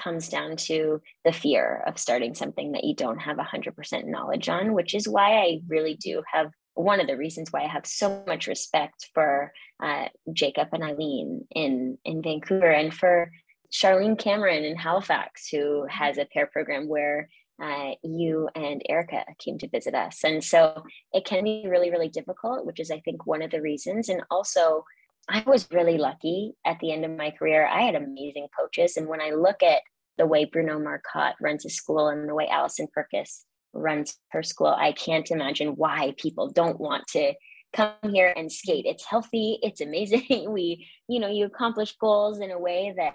comes 0.03 0.29
down 0.29 0.57
to 0.57 1.03
the 1.25 1.33
fear 1.33 1.83
of 1.87 1.99
starting 1.99 2.35
something 2.35 2.73
that 2.73 2.85
you 2.85 2.95
don't 2.95 3.19
have 3.19 3.37
100% 3.37 4.07
knowledge 4.07 4.49
on, 4.49 4.73
which 4.73 4.95
is 4.95 5.07
why 5.07 5.35
I 5.35 5.61
really 5.69 5.97
do 5.97 6.23
have 6.33 6.51
one 6.73 6.99
of 6.99 7.07
the 7.07 7.17
reasons 7.19 7.51
why 7.51 7.65
I 7.65 7.69
have 7.69 7.87
so 7.87 8.25
much 8.27 8.47
respect 8.47 9.11
for 9.13 9.53
uh, 9.83 10.07
Jacob 10.33 10.69
and 10.73 10.83
Eileen 10.83 11.47
in, 11.55 11.99
in 12.07 12.23
Vancouver 12.23 12.71
and 12.71 12.93
for 12.93 13.31
Charlene 13.73 14.19
Cameron 14.19 14.65
in 14.65 14.77
Halifax, 14.77 15.49
who 15.49 15.87
has 15.89 16.19
a 16.19 16.27
pair 16.27 16.47
program 16.47 16.89
where 16.89 17.29
uh, 17.63 17.93
you 18.03 18.49
and 18.55 18.83
Erica 18.89 19.25
came 19.39 19.59
to 19.59 19.69
visit 19.69 19.95
us. 19.95 20.25
And 20.25 20.43
so 20.43 20.83
it 21.13 21.25
can 21.25 21.45
be 21.45 21.67
really, 21.69 21.91
really 21.91 22.09
difficult, 22.09 22.67
which 22.67 22.81
is, 22.81 22.91
I 22.91 23.01
think, 23.01 23.27
one 23.27 23.41
of 23.41 23.51
the 23.51 23.63
reasons. 23.63 24.09
And 24.09 24.23
also, 24.31 24.85
I 25.29 25.43
was 25.47 25.69
really 25.71 25.97
lucky 25.99 26.55
at 26.67 26.79
the 26.81 26.93
end 26.93 27.05
of 27.05 27.13
my 27.13 27.31
career. 27.31 27.67
I 27.67 27.83
had 27.83 27.95
amazing 27.95 28.49
coaches. 28.59 28.97
And 28.97 29.07
when 29.07 29.21
I 29.21 29.31
look 29.31 29.63
at 29.63 29.83
the 30.19 30.27
way 30.27 30.45
Bruno 30.45 30.79
Marcotte 30.79 31.37
runs 31.41 31.63
his 31.63 31.77
school 31.77 32.09
and 32.09 32.29
the 32.29 32.35
way 32.35 32.49
Allison 32.49 32.89
Purkis 32.97 33.45
runs 33.73 34.19
her 34.31 34.43
school, 34.43 34.67
I 34.67 34.93
can't 34.93 35.31
imagine 35.31 35.77
why 35.77 36.15
people 36.19 36.51
don't 36.51 36.81
want 36.81 37.07
to 37.09 37.33
come 37.73 37.95
here 38.13 38.33
and 38.37 38.51
skate. 38.51 38.85
It's 38.87 39.05
healthy, 39.05 39.59
it's 39.63 39.81
amazing. 39.81 40.51
we, 40.53 40.89
you 41.09 41.21
know, 41.21 41.29
you 41.29 41.47
accomplish 41.47 41.97
goals 41.97 42.41
in 42.41 42.51
a 42.51 42.59
way 42.59 42.93
that 42.97 43.15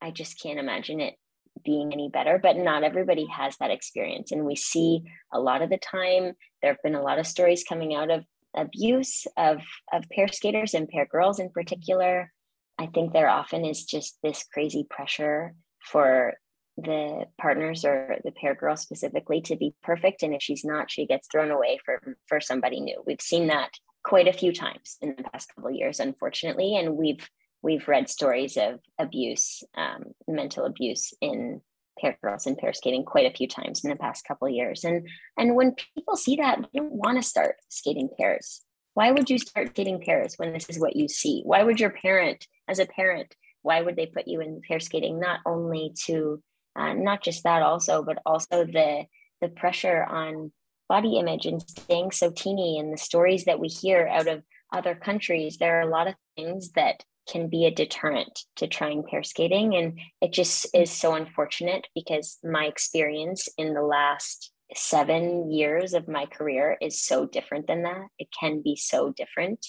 I 0.00 0.10
just 0.10 0.40
can't 0.40 0.58
imagine 0.58 1.00
it 1.00 1.14
being 1.64 1.92
any 1.92 2.08
better, 2.08 2.38
but 2.42 2.56
not 2.56 2.84
everybody 2.84 3.26
has 3.26 3.56
that 3.58 3.70
experience. 3.70 4.32
And 4.32 4.44
we 4.44 4.56
see 4.56 5.02
a 5.32 5.40
lot 5.40 5.62
of 5.62 5.70
the 5.70 5.78
time, 5.78 6.32
there 6.62 6.72
have 6.72 6.82
been 6.82 6.94
a 6.94 7.02
lot 7.02 7.18
of 7.18 7.26
stories 7.26 7.64
coming 7.64 7.94
out 7.94 8.10
of 8.10 8.24
abuse 8.54 9.26
of 9.36 9.62
of 9.92 10.04
pair 10.10 10.28
skaters 10.28 10.74
and 10.74 10.88
pair 10.88 11.06
girls 11.06 11.38
in 11.38 11.50
particular. 11.50 12.32
I 12.78 12.86
think 12.86 13.12
there 13.12 13.28
often 13.28 13.64
is 13.64 13.84
just 13.84 14.18
this 14.22 14.44
crazy 14.52 14.86
pressure 14.88 15.54
for 15.84 16.34
the 16.76 17.26
partners 17.38 17.84
or 17.84 18.16
the 18.24 18.32
pair 18.32 18.54
girl 18.54 18.76
specifically 18.76 19.40
to 19.42 19.56
be 19.56 19.74
perfect. 19.82 20.22
And 20.22 20.34
if 20.34 20.42
she's 20.42 20.64
not 20.64 20.90
she 20.90 21.06
gets 21.06 21.28
thrown 21.28 21.50
away 21.50 21.78
for 21.84 22.16
for 22.26 22.40
somebody 22.40 22.80
new. 22.80 23.02
We've 23.06 23.20
seen 23.20 23.48
that 23.48 23.70
quite 24.02 24.28
a 24.28 24.32
few 24.32 24.52
times 24.52 24.96
in 25.02 25.14
the 25.16 25.24
past 25.24 25.54
couple 25.54 25.70
years 25.70 26.00
unfortunately. 26.00 26.76
And 26.76 26.96
we've 26.96 27.28
we've 27.62 27.88
read 27.88 28.08
stories 28.08 28.56
of 28.56 28.80
abuse 28.98 29.62
um, 29.76 30.04
mental 30.26 30.64
abuse 30.64 31.12
in 31.20 31.60
pair 32.00 32.16
girls 32.22 32.46
and 32.46 32.56
pair 32.56 32.72
skating 32.72 33.04
quite 33.04 33.26
a 33.26 33.36
few 33.36 33.46
times 33.46 33.84
in 33.84 33.90
the 33.90 33.96
past 33.96 34.24
couple 34.26 34.48
years. 34.48 34.84
And 34.84 35.08
and 35.36 35.54
when 35.54 35.74
people 35.94 36.16
see 36.16 36.36
that, 36.36 36.58
they 36.60 36.78
don't 36.78 36.92
want 36.92 37.18
to 37.18 37.28
start 37.28 37.56
skating 37.68 38.08
pairs. 38.18 38.62
Why 38.94 39.12
would 39.12 39.30
you 39.30 39.38
start 39.38 39.70
skating 39.70 40.02
pairs 40.04 40.34
when 40.36 40.52
this 40.52 40.68
is 40.68 40.78
what 40.78 40.96
you 40.96 41.08
see? 41.08 41.42
Why 41.44 41.62
would 41.62 41.78
your 41.78 41.90
parent, 41.90 42.46
as 42.68 42.80
a 42.80 42.86
parent, 42.86 43.34
why 43.62 43.82
would 43.82 43.96
they 43.96 44.06
put 44.06 44.26
you 44.26 44.40
in 44.40 44.62
pair 44.66 44.80
skating? 44.80 45.20
Not 45.20 45.40
only 45.46 45.92
to 46.06 46.42
uh, 46.76 46.94
not 46.94 47.22
just 47.22 47.44
that 47.44 47.62
also, 47.62 48.02
but 48.02 48.18
also 48.24 48.64
the 48.64 49.04
the 49.40 49.48
pressure 49.48 50.04
on 50.04 50.52
body 50.88 51.18
image 51.18 51.46
and 51.46 51.62
staying 51.62 52.10
so 52.10 52.32
teeny 52.34 52.78
and 52.78 52.92
the 52.92 52.98
stories 52.98 53.44
that 53.44 53.60
we 53.60 53.68
hear 53.68 54.08
out 54.08 54.26
of 54.26 54.42
other 54.72 54.94
countries. 54.94 55.56
There 55.56 55.78
are 55.78 55.88
a 55.88 55.90
lot 55.90 56.08
of 56.08 56.14
things 56.36 56.72
that 56.72 57.04
can 57.30 57.48
be 57.48 57.64
a 57.66 57.70
deterrent 57.70 58.40
to 58.56 58.66
trying 58.66 59.04
pair 59.08 59.22
skating. 59.22 59.76
And 59.76 59.98
it 60.20 60.32
just 60.32 60.66
is 60.74 60.90
so 60.90 61.14
unfortunate 61.14 61.86
because 61.94 62.38
my 62.42 62.64
experience 62.64 63.48
in 63.56 63.74
the 63.74 63.82
last 63.82 64.50
seven 64.74 65.50
years 65.50 65.94
of 65.94 66.08
my 66.08 66.26
career 66.26 66.76
is 66.80 67.02
so 67.02 67.26
different 67.26 67.66
than 67.66 67.82
that. 67.82 68.06
It 68.18 68.28
can 68.38 68.62
be 68.62 68.76
so 68.76 69.12
different, 69.12 69.66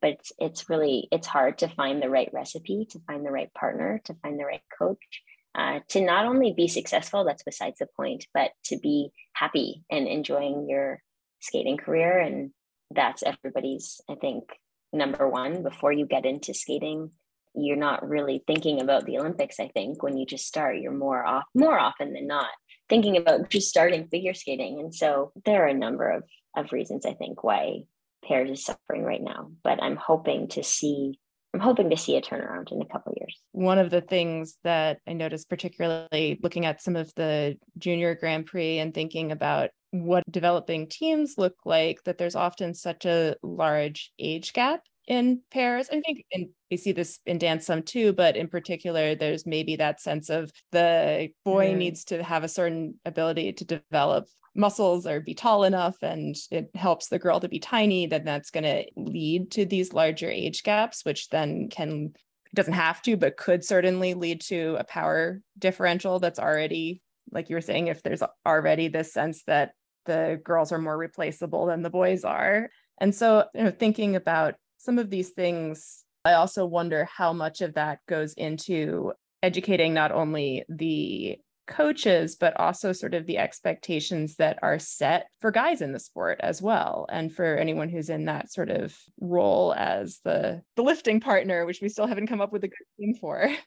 but 0.00 0.12
it's, 0.12 0.32
it's 0.38 0.70
really, 0.70 1.08
it's 1.12 1.26
hard 1.26 1.58
to 1.58 1.68
find 1.68 2.02
the 2.02 2.10
right 2.10 2.30
recipe, 2.32 2.86
to 2.90 3.00
find 3.06 3.24
the 3.24 3.30
right 3.30 3.52
partner, 3.54 4.00
to 4.04 4.14
find 4.22 4.38
the 4.38 4.44
right 4.44 4.62
coach. 4.78 5.22
Uh, 5.54 5.80
to 5.86 6.00
not 6.00 6.24
only 6.24 6.54
be 6.56 6.66
successful, 6.66 7.24
that's 7.24 7.42
besides 7.42 7.78
the 7.78 7.86
point, 7.94 8.26
but 8.32 8.52
to 8.64 8.78
be 8.78 9.10
happy 9.34 9.84
and 9.90 10.08
enjoying 10.08 10.66
your 10.66 11.02
skating 11.40 11.76
career. 11.76 12.18
And 12.18 12.52
that's 12.90 13.22
everybody's, 13.22 14.00
I 14.08 14.14
think, 14.14 14.44
number 14.92 15.28
one 15.28 15.62
before 15.62 15.92
you 15.92 16.06
get 16.06 16.26
into 16.26 16.54
skating 16.54 17.10
you're 17.54 17.76
not 17.76 18.08
really 18.08 18.42
thinking 18.46 18.80
about 18.80 19.04
the 19.04 19.18
olympics 19.18 19.60
i 19.60 19.68
think 19.68 20.02
when 20.02 20.16
you 20.16 20.24
just 20.26 20.46
start 20.46 20.78
you're 20.78 20.92
more 20.92 21.24
off 21.24 21.44
more 21.54 21.78
often 21.78 22.12
than 22.12 22.26
not 22.26 22.48
thinking 22.88 23.16
about 23.16 23.48
just 23.48 23.68
starting 23.68 24.08
figure 24.08 24.34
skating 24.34 24.78
and 24.80 24.94
so 24.94 25.32
there 25.44 25.64
are 25.64 25.68
a 25.68 25.74
number 25.74 26.10
of 26.10 26.24
of 26.56 26.72
reasons 26.72 27.06
i 27.06 27.14
think 27.14 27.42
why 27.44 27.80
pairs 28.24 28.50
is 28.50 28.64
suffering 28.64 29.02
right 29.02 29.22
now 29.22 29.50
but 29.62 29.82
i'm 29.82 29.96
hoping 29.96 30.48
to 30.48 30.62
see 30.62 31.18
I'm 31.54 31.60
hoping 31.60 31.90
to 31.90 31.96
see 31.96 32.16
a 32.16 32.22
turnaround 32.22 32.72
in 32.72 32.80
a 32.80 32.86
couple 32.86 33.14
years. 33.20 33.38
One 33.52 33.78
of 33.78 33.90
the 33.90 34.00
things 34.00 34.56
that 34.64 35.00
I 35.06 35.12
noticed, 35.12 35.50
particularly 35.50 36.40
looking 36.42 36.64
at 36.64 36.80
some 36.80 36.96
of 36.96 37.12
the 37.14 37.58
junior 37.76 38.14
Grand 38.14 38.46
Prix 38.46 38.78
and 38.78 38.94
thinking 38.94 39.32
about 39.32 39.70
what 39.92 40.24
developing 40.30 40.88
teams 40.88 41.34
look 41.38 41.54
like, 41.64 42.02
that 42.04 42.18
there's 42.18 42.34
often 42.34 42.74
such 42.74 43.04
a 43.04 43.36
large 43.42 44.10
age 44.18 44.52
gap 44.52 44.82
in 45.06 45.40
pairs. 45.50 45.88
I 45.90 46.00
think 46.00 46.24
and 46.32 46.48
we 46.70 46.76
see 46.76 46.92
this 46.92 47.20
in 47.26 47.38
dance 47.38 47.66
some 47.66 47.82
too, 47.82 48.12
but 48.12 48.36
in 48.36 48.48
particular, 48.48 49.14
there's 49.14 49.46
maybe 49.46 49.76
that 49.76 50.00
sense 50.00 50.30
of 50.30 50.50
the 50.70 51.28
boy 51.44 51.72
mm. 51.72 51.76
needs 51.76 52.04
to 52.06 52.22
have 52.22 52.44
a 52.44 52.48
certain 52.48 52.98
ability 53.04 53.52
to 53.54 53.64
develop 53.64 54.26
muscles 54.54 55.06
or 55.06 55.20
be 55.20 55.34
tall 55.34 55.64
enough 55.64 55.96
and 56.02 56.36
it 56.50 56.70
helps 56.74 57.08
the 57.08 57.18
girl 57.18 57.40
to 57.40 57.48
be 57.48 57.58
tiny 57.58 58.06
then 58.06 58.22
that's 58.22 58.50
going 58.50 58.64
to 58.64 58.84
lead 58.96 59.50
to 59.50 59.64
these 59.64 59.94
larger 59.94 60.28
age 60.28 60.62
gaps 60.62 61.06
which 61.06 61.30
then 61.30 61.68
can 61.70 62.12
doesn't 62.54 62.74
have 62.74 63.00
to 63.00 63.16
but 63.16 63.38
could 63.38 63.64
certainly 63.64 64.12
lead 64.12 64.42
to 64.42 64.76
a 64.78 64.84
power 64.84 65.40
differential 65.58 66.18
that's 66.18 66.38
already 66.38 67.00
like 67.30 67.48
you 67.48 67.56
were 67.56 67.62
saying 67.62 67.86
if 67.86 68.02
there's 68.02 68.22
already 68.44 68.88
this 68.88 69.10
sense 69.10 69.42
that 69.44 69.72
the 70.06 70.40
girls 70.44 70.72
are 70.72 70.78
more 70.78 70.96
replaceable 70.96 71.66
than 71.66 71.82
the 71.82 71.90
boys 71.90 72.24
are 72.24 72.68
and 73.00 73.14
so 73.14 73.44
you 73.54 73.64
know 73.64 73.70
thinking 73.70 74.16
about 74.16 74.54
some 74.78 74.98
of 74.98 75.10
these 75.10 75.30
things 75.30 76.04
i 76.24 76.32
also 76.32 76.64
wonder 76.64 77.04
how 77.04 77.32
much 77.32 77.60
of 77.60 77.74
that 77.74 77.98
goes 78.08 78.34
into 78.34 79.12
educating 79.42 79.92
not 79.92 80.12
only 80.12 80.64
the 80.68 81.38
coaches, 81.66 82.36
but 82.36 82.58
also 82.58 82.92
sort 82.92 83.14
of 83.14 83.26
the 83.26 83.38
expectations 83.38 84.36
that 84.36 84.58
are 84.62 84.78
set 84.78 85.26
for 85.40 85.50
guys 85.50 85.80
in 85.80 85.92
the 85.92 85.98
sport 85.98 86.38
as 86.40 86.60
well. 86.60 87.06
And 87.10 87.32
for 87.32 87.56
anyone 87.56 87.88
who's 87.88 88.10
in 88.10 88.26
that 88.26 88.52
sort 88.52 88.70
of 88.70 88.96
role 89.20 89.74
as 89.74 90.20
the, 90.24 90.62
the 90.76 90.82
lifting 90.82 91.20
partner, 91.20 91.64
which 91.64 91.80
we 91.80 91.88
still 91.88 92.06
haven't 92.06 92.26
come 92.26 92.40
up 92.40 92.52
with 92.52 92.64
a 92.64 92.68
good 92.68 92.76
name 92.98 93.14
for. 93.14 93.54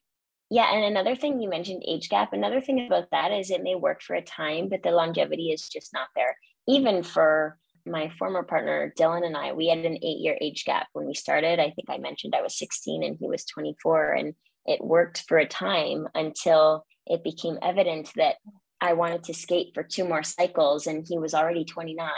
Yeah, 0.50 0.74
and 0.74 0.86
another 0.86 1.16
thing 1.16 1.42
you 1.42 1.50
mentioned 1.50 1.84
age 1.88 2.10
gap. 2.10 2.32
Another 2.32 2.62
thing 2.62 2.86
about 2.86 3.10
that 3.12 3.32
is 3.32 3.50
it 3.50 3.64
may 3.64 3.76
work 3.76 4.02
for 4.02 4.16
a 4.16 4.22
time, 4.22 4.70
but 4.70 4.84
the 4.84 4.92
longevity 4.92 5.52
is 5.52 5.68
just 5.68 5.92
not 5.94 6.08
there. 6.16 6.38
Even 6.68 7.02
for 7.02 7.58
my 7.86 8.10
former 8.20 8.44
partner, 8.44 8.94
Dylan 8.98 9.26
and 9.26 9.36
I, 9.36 9.54
we 9.54 9.68
had 9.68 9.80
an 9.80 9.98
eight 10.04 10.20
year 10.20 10.38
age 10.42 10.66
gap 10.66 10.88
when 10.94 11.08
we 11.08 11.14
started. 11.14 11.60
I 11.60 11.72
think 11.72 11.90
I 11.90 11.98
mentioned 11.98 12.36
I 12.36 12.42
was 12.42 12.58
16 12.58 13.04
and 13.04 13.18
he 13.20 13.28
was 13.28 13.46
24. 13.46 14.14
And 14.14 14.36
it 14.66 14.84
worked 14.84 15.24
for 15.28 15.38
a 15.38 15.48
time 15.48 16.08
until 16.14 16.86
it 17.08 17.24
became 17.24 17.58
evident 17.62 18.12
that 18.16 18.36
I 18.82 18.94
wanted 18.94 19.24
to 19.26 19.34
skate 19.34 19.72
for 19.74 19.84
two 19.84 20.06
more 20.06 20.24
cycles 20.24 20.88
and 20.88 21.06
he 21.08 21.18
was 21.18 21.34
already 21.34 21.66
29. 21.66 22.10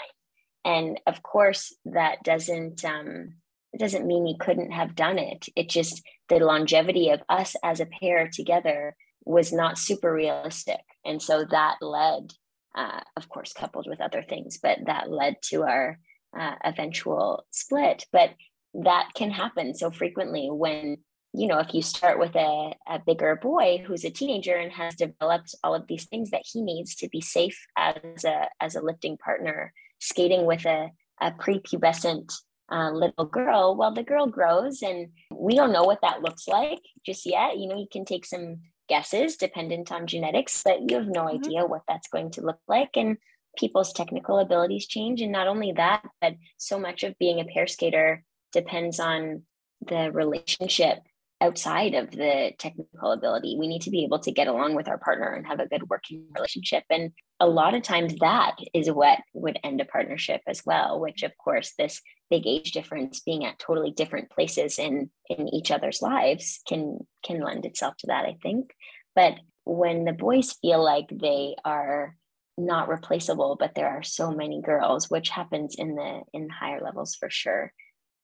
And 0.66 1.00
of 1.08 1.24
course, 1.24 1.74
that 1.86 2.24
doesn't 2.24 2.84
um, 2.84 3.36
it 3.74 3.80
doesn't 3.80 4.08
mean 4.08 4.26
he 4.26 4.38
couldn't 4.38 4.72
have 4.72 4.96
done 4.96 5.20
it. 5.20 5.48
It 5.56 5.70
just 5.70 6.04
the 6.30 6.40
longevity 6.40 7.10
of 7.10 7.22
us 7.30 7.56
as 7.64 7.80
a 7.80 7.86
pair 7.86 8.30
together 8.32 8.96
was 9.26 9.52
not 9.52 9.78
super 9.78 10.14
realistic, 10.14 10.82
and 11.06 11.22
so 11.22 11.46
that 11.50 11.78
led, 11.82 12.34
uh, 12.76 13.02
of 13.16 13.30
course, 13.30 13.54
coupled 13.54 13.88
with 13.88 14.02
other 14.02 14.24
things, 14.24 14.58
but 14.62 14.80
that 14.86 15.12
led 15.12 15.36
to 15.50 15.64
our 15.64 16.00
uh, 16.38 16.56
eventual 16.64 17.46
split. 17.52 18.06
But 18.12 18.32
that 18.74 19.10
can 19.16 19.32
happen 19.32 19.74
so 19.74 19.92
frequently 19.92 20.50
when 20.52 20.98
you 21.34 21.48
know, 21.48 21.60
if 21.60 21.74
you 21.74 21.84
start 21.84 22.18
with 22.18 22.36
a, 22.36 22.74
a 22.88 23.00
bigger 23.06 23.36
boy 23.36 23.84
who's 23.86 24.04
a 24.04 24.10
teenager 24.10 24.56
and 24.56 24.72
has 24.72 24.96
developed 24.96 25.54
all 25.64 25.76
of 25.76 25.86
these 25.88 26.06
things 26.06 26.32
that 26.32 26.42
he 26.52 26.62
needs 26.62 26.96
to 26.96 27.10
be 27.10 27.22
safe 27.22 27.68
as 27.78 28.24
a 28.26 28.48
as 28.60 28.76
a 28.76 28.82
lifting 28.82 29.18
partner, 29.18 29.72
skating 30.00 30.46
with 30.46 30.66
a, 30.66 30.90
a 31.22 31.32
prepubescent 31.32 32.34
uh, 32.72 32.92
little 32.92 33.26
girl, 33.26 33.76
well, 33.76 33.94
the 33.94 34.04
girl 34.04 34.28
grows 34.28 34.82
and 34.82 35.10
we 35.32 35.56
don't 35.56 35.72
know 35.72 35.84
what 35.84 36.02
that 36.02 36.22
looks 36.22 36.48
like 36.48 36.82
just 37.06 37.26
yet. 37.26 37.58
You 37.58 37.68
know, 37.68 37.78
you 37.78 37.88
can 37.92 38.06
take 38.06 38.26
some 38.26 38.58
guesses 38.90 39.38
dependent 39.38 39.92
on 39.92 40.08
genetics, 40.08 40.64
but 40.64 40.90
you 40.90 40.98
have 40.98 41.08
no 41.08 41.26
mm-hmm. 41.26 41.46
idea 41.46 41.66
what 41.66 41.84
that's 41.88 42.08
going 42.10 42.32
to 42.32 42.42
look 42.42 42.60
like. 42.68 42.92
And 42.96 43.18
people's 43.58 43.94
technical 43.94 44.40
abilities 44.40 44.88
change. 44.88 45.22
And 45.22 45.32
not 45.32 45.48
only 45.48 45.74
that, 45.74 46.04
but 46.22 46.36
so 46.58 46.80
much 46.80 47.04
of 47.04 47.18
being 47.18 47.40
a 47.40 47.46
pair 47.46 47.68
skater 47.68 48.24
depends 48.52 49.00
on 49.00 49.44
the 49.82 50.12
relationship 50.12 51.00
outside 51.40 51.94
of 51.94 52.12
the 52.12 52.52
technical 52.58 53.12
ability. 53.12 53.58
We 53.60 53.68
need 53.68 53.84
to 53.84 53.92
be 53.92 54.04
able 54.04 54.20
to 54.20 54.32
get 54.32 54.48
along 54.48 54.76
with 54.76 54.88
our 54.88 54.98
partner 54.98 55.34
and 55.34 55.46
have 55.46 55.60
a 55.60 55.68
good 55.68 55.90
working 55.90 56.26
relationship. 56.36 56.84
And 56.90 57.12
a 57.40 57.48
lot 57.48 57.76
of 57.76 57.84
times 57.84 58.16
that 58.16 58.56
is 58.74 58.90
what 58.90 59.20
would 59.34 59.60
end 59.64 59.80
a 59.82 59.86
partnership 59.86 60.42
as 60.48 60.64
well, 60.66 61.00
which 61.00 61.24
of 61.24 61.32
course 61.38 61.74
this 61.78 62.02
big 62.30 62.48
age 62.48 62.72
difference 62.72 63.20
being 63.20 63.46
at 63.46 63.60
totally 63.60 63.92
different 63.92 64.30
places 64.30 64.80
in 64.80 65.10
in 65.30 65.48
each 65.54 65.72
other's 65.72 66.02
lives 66.02 66.62
can 66.68 67.06
can 67.24 67.42
lend 67.42 67.66
itself 67.66 67.96
to 68.00 68.08
that, 68.08 68.26
I 68.26 68.38
think. 68.42 68.72
But 69.16 69.36
when 69.66 70.06
the 70.06 70.14
boys 70.14 70.54
feel 70.62 70.84
like 70.84 71.08
they 71.12 71.56
are 71.64 72.16
not 72.58 72.90
replaceable, 72.90 73.56
but 73.60 73.76
there 73.76 73.90
are 73.90 74.04
so 74.04 74.32
many 74.32 74.62
girls, 74.62 75.10
which 75.10 75.30
happens 75.30 75.76
in 75.78 75.96
the 75.96 76.22
in 76.34 76.50
higher 76.50 76.82
levels 76.82 77.16
for 77.16 77.30
sure. 77.30 77.72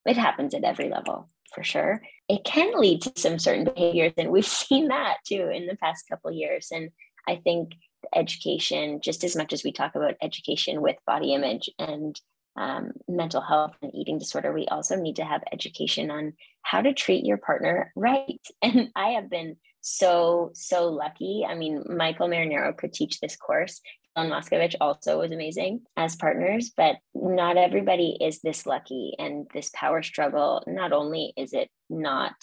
It 0.05 0.17
happens 0.17 0.53
at 0.53 0.63
every 0.63 0.89
level 0.89 1.29
for 1.53 1.63
sure. 1.63 2.01
It 2.27 2.43
can 2.43 2.77
lead 2.77 3.03
to 3.03 3.13
some 3.15 3.39
certain 3.39 3.65
behaviors, 3.65 4.13
and 4.17 4.31
we've 4.31 4.45
seen 4.63 4.87
that 4.87 5.17
too 5.25 5.49
in 5.53 5.67
the 5.67 5.77
past 5.77 6.05
couple 6.09 6.31
years. 6.31 6.69
And 6.71 6.89
I 7.27 7.37
think 7.37 7.73
education, 8.15 8.99
just 9.01 9.23
as 9.23 9.35
much 9.35 9.53
as 9.53 9.63
we 9.63 9.71
talk 9.71 9.95
about 9.95 10.15
education 10.21 10.81
with 10.81 10.95
body 11.05 11.33
image 11.33 11.69
and 11.79 12.19
um, 12.55 12.91
mental 13.07 13.41
health 13.41 13.75
and 13.81 13.93
eating 13.95 14.19
disorder, 14.19 14.53
we 14.53 14.67
also 14.67 14.95
need 14.95 15.15
to 15.15 15.25
have 15.25 15.43
education 15.51 16.11
on 16.11 16.33
how 16.61 16.81
to 16.81 16.93
treat 16.93 17.25
your 17.25 17.37
partner 17.37 17.91
right. 17.95 18.39
And 18.61 18.89
I 18.95 19.09
have 19.09 19.29
been 19.29 19.57
so, 19.81 20.51
so 20.53 20.87
lucky. 20.87 21.45
I 21.47 21.55
mean, 21.55 21.83
Michael 21.89 22.29
Marinaro 22.29 22.75
could 22.77 22.93
teach 22.93 23.19
this 23.19 23.35
course. 23.35 23.81
Dylan 24.15 24.29
Moscovitch 24.29 24.75
also 24.79 25.19
was 25.19 25.31
amazing 25.31 25.81
as 25.97 26.15
partners, 26.15 26.71
but 26.75 26.97
not 27.15 27.57
everybody 27.57 28.17
is 28.21 28.41
this 28.41 28.65
lucky. 28.65 29.15
And 29.17 29.47
this 29.53 29.71
power 29.73 30.03
struggle, 30.03 30.63
not 30.67 30.93
only 30.93 31.33
is 31.35 31.53
it 31.53 31.69
not 31.89 32.33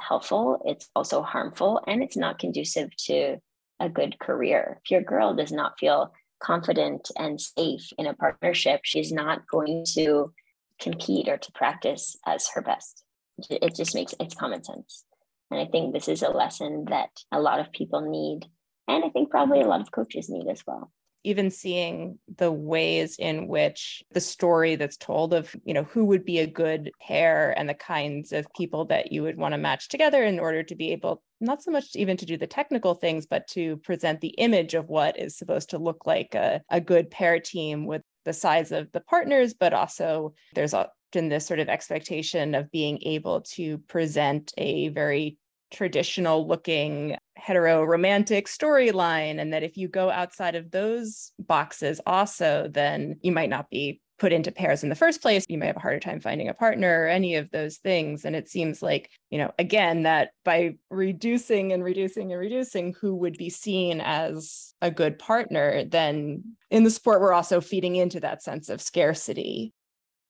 helpful, 0.00 0.62
it's 0.64 0.88
also 0.94 1.22
harmful 1.22 1.80
and 1.86 2.02
it's 2.02 2.16
not 2.16 2.38
conducive 2.38 2.94
to 2.96 3.38
a 3.80 3.88
good 3.88 4.18
career. 4.18 4.80
If 4.84 4.90
your 4.90 5.02
girl 5.02 5.34
does 5.34 5.52
not 5.52 5.78
feel 5.78 6.12
confident 6.40 7.10
and 7.18 7.40
safe 7.40 7.92
in 7.98 8.06
a 8.06 8.14
partnership, 8.14 8.80
she's 8.84 9.12
not 9.12 9.46
going 9.46 9.84
to 9.94 10.32
compete 10.80 11.28
or 11.28 11.38
to 11.38 11.52
practice 11.52 12.16
as 12.26 12.48
her 12.54 12.62
best. 12.62 13.04
It 13.50 13.74
just 13.74 13.94
makes 13.94 14.14
it's 14.20 14.34
common 14.34 14.64
sense. 14.64 15.04
And 15.50 15.60
I 15.60 15.66
think 15.66 15.92
this 15.92 16.08
is 16.08 16.22
a 16.22 16.30
lesson 16.30 16.86
that 16.88 17.10
a 17.30 17.40
lot 17.40 17.60
of 17.60 17.72
people 17.72 18.00
need. 18.00 18.46
And 18.88 19.04
I 19.04 19.10
think 19.10 19.30
probably 19.30 19.60
a 19.60 19.66
lot 19.66 19.80
of 19.80 19.92
coaches 19.92 20.28
need 20.28 20.48
as 20.48 20.62
well 20.66 20.90
even 21.26 21.50
seeing 21.50 22.18
the 22.36 22.52
ways 22.52 23.16
in 23.18 23.48
which 23.48 24.04
the 24.12 24.20
story 24.20 24.76
that's 24.76 24.96
told 24.96 25.34
of 25.34 25.54
you 25.64 25.74
know 25.74 25.82
who 25.82 26.04
would 26.04 26.24
be 26.24 26.38
a 26.38 26.46
good 26.46 26.92
pair 27.00 27.52
and 27.58 27.68
the 27.68 27.74
kinds 27.74 28.32
of 28.32 28.46
people 28.56 28.84
that 28.84 29.10
you 29.10 29.24
would 29.24 29.36
want 29.36 29.52
to 29.52 29.58
match 29.58 29.88
together 29.88 30.22
in 30.22 30.38
order 30.38 30.62
to 30.62 30.76
be 30.76 30.92
able 30.92 31.20
not 31.40 31.62
so 31.62 31.72
much 31.72 31.86
even 31.96 32.16
to 32.16 32.24
do 32.24 32.36
the 32.36 32.46
technical 32.46 32.94
things 32.94 33.26
but 33.26 33.46
to 33.48 33.76
present 33.78 34.20
the 34.20 34.34
image 34.38 34.74
of 34.74 34.88
what 34.88 35.18
is 35.18 35.36
supposed 35.36 35.70
to 35.70 35.78
look 35.78 36.06
like 36.06 36.34
a, 36.36 36.62
a 36.70 36.80
good 36.80 37.10
pair 37.10 37.40
team 37.40 37.86
with 37.86 38.02
the 38.24 38.32
size 38.32 38.70
of 38.70 38.90
the 38.92 39.00
partners 39.00 39.52
but 39.52 39.72
also 39.74 40.32
there's 40.54 40.74
often 40.74 41.28
this 41.28 41.46
sort 41.46 41.58
of 41.58 41.68
expectation 41.68 42.54
of 42.54 42.70
being 42.70 43.00
able 43.02 43.40
to 43.40 43.78
present 43.88 44.52
a 44.58 44.88
very 44.90 45.38
traditional 45.72 46.46
looking 46.46 47.16
hetero 47.36 47.84
romantic 47.84 48.46
storyline 48.46 49.40
and 49.40 49.52
that 49.52 49.62
if 49.62 49.76
you 49.76 49.88
go 49.88 50.10
outside 50.10 50.54
of 50.54 50.70
those 50.70 51.32
boxes 51.38 52.00
also 52.06 52.68
then 52.72 53.16
you 53.22 53.32
might 53.32 53.50
not 53.50 53.68
be 53.68 54.00
put 54.18 54.32
into 54.32 54.50
pairs 54.50 54.82
in 54.82 54.88
the 54.88 54.94
first 54.94 55.20
place. 55.20 55.44
You 55.48 55.58
may 55.58 55.66
have 55.66 55.76
a 55.76 55.80
harder 55.80 56.00
time 56.00 56.20
finding 56.20 56.48
a 56.48 56.54
partner 56.54 57.02
or 57.02 57.08
any 57.08 57.36
of 57.36 57.50
those 57.50 57.76
things. 57.76 58.24
And 58.24 58.34
it 58.34 58.48
seems 58.48 58.82
like 58.82 59.10
you 59.30 59.38
know 59.38 59.52
again 59.58 60.04
that 60.04 60.30
by 60.44 60.76
reducing 60.90 61.72
and 61.72 61.84
reducing 61.84 62.32
and 62.32 62.40
reducing 62.40 62.94
who 63.00 63.14
would 63.16 63.36
be 63.36 63.50
seen 63.50 64.00
as 64.00 64.74
a 64.80 64.90
good 64.90 65.18
partner 65.18 65.84
then 65.84 66.42
in 66.70 66.84
the 66.84 66.90
sport 66.90 67.20
we're 67.20 67.32
also 67.32 67.60
feeding 67.60 67.96
into 67.96 68.20
that 68.20 68.42
sense 68.42 68.68
of 68.68 68.80
scarcity. 68.80 69.72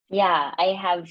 Yeah 0.08 0.52
i 0.58 0.66
have 0.66 1.08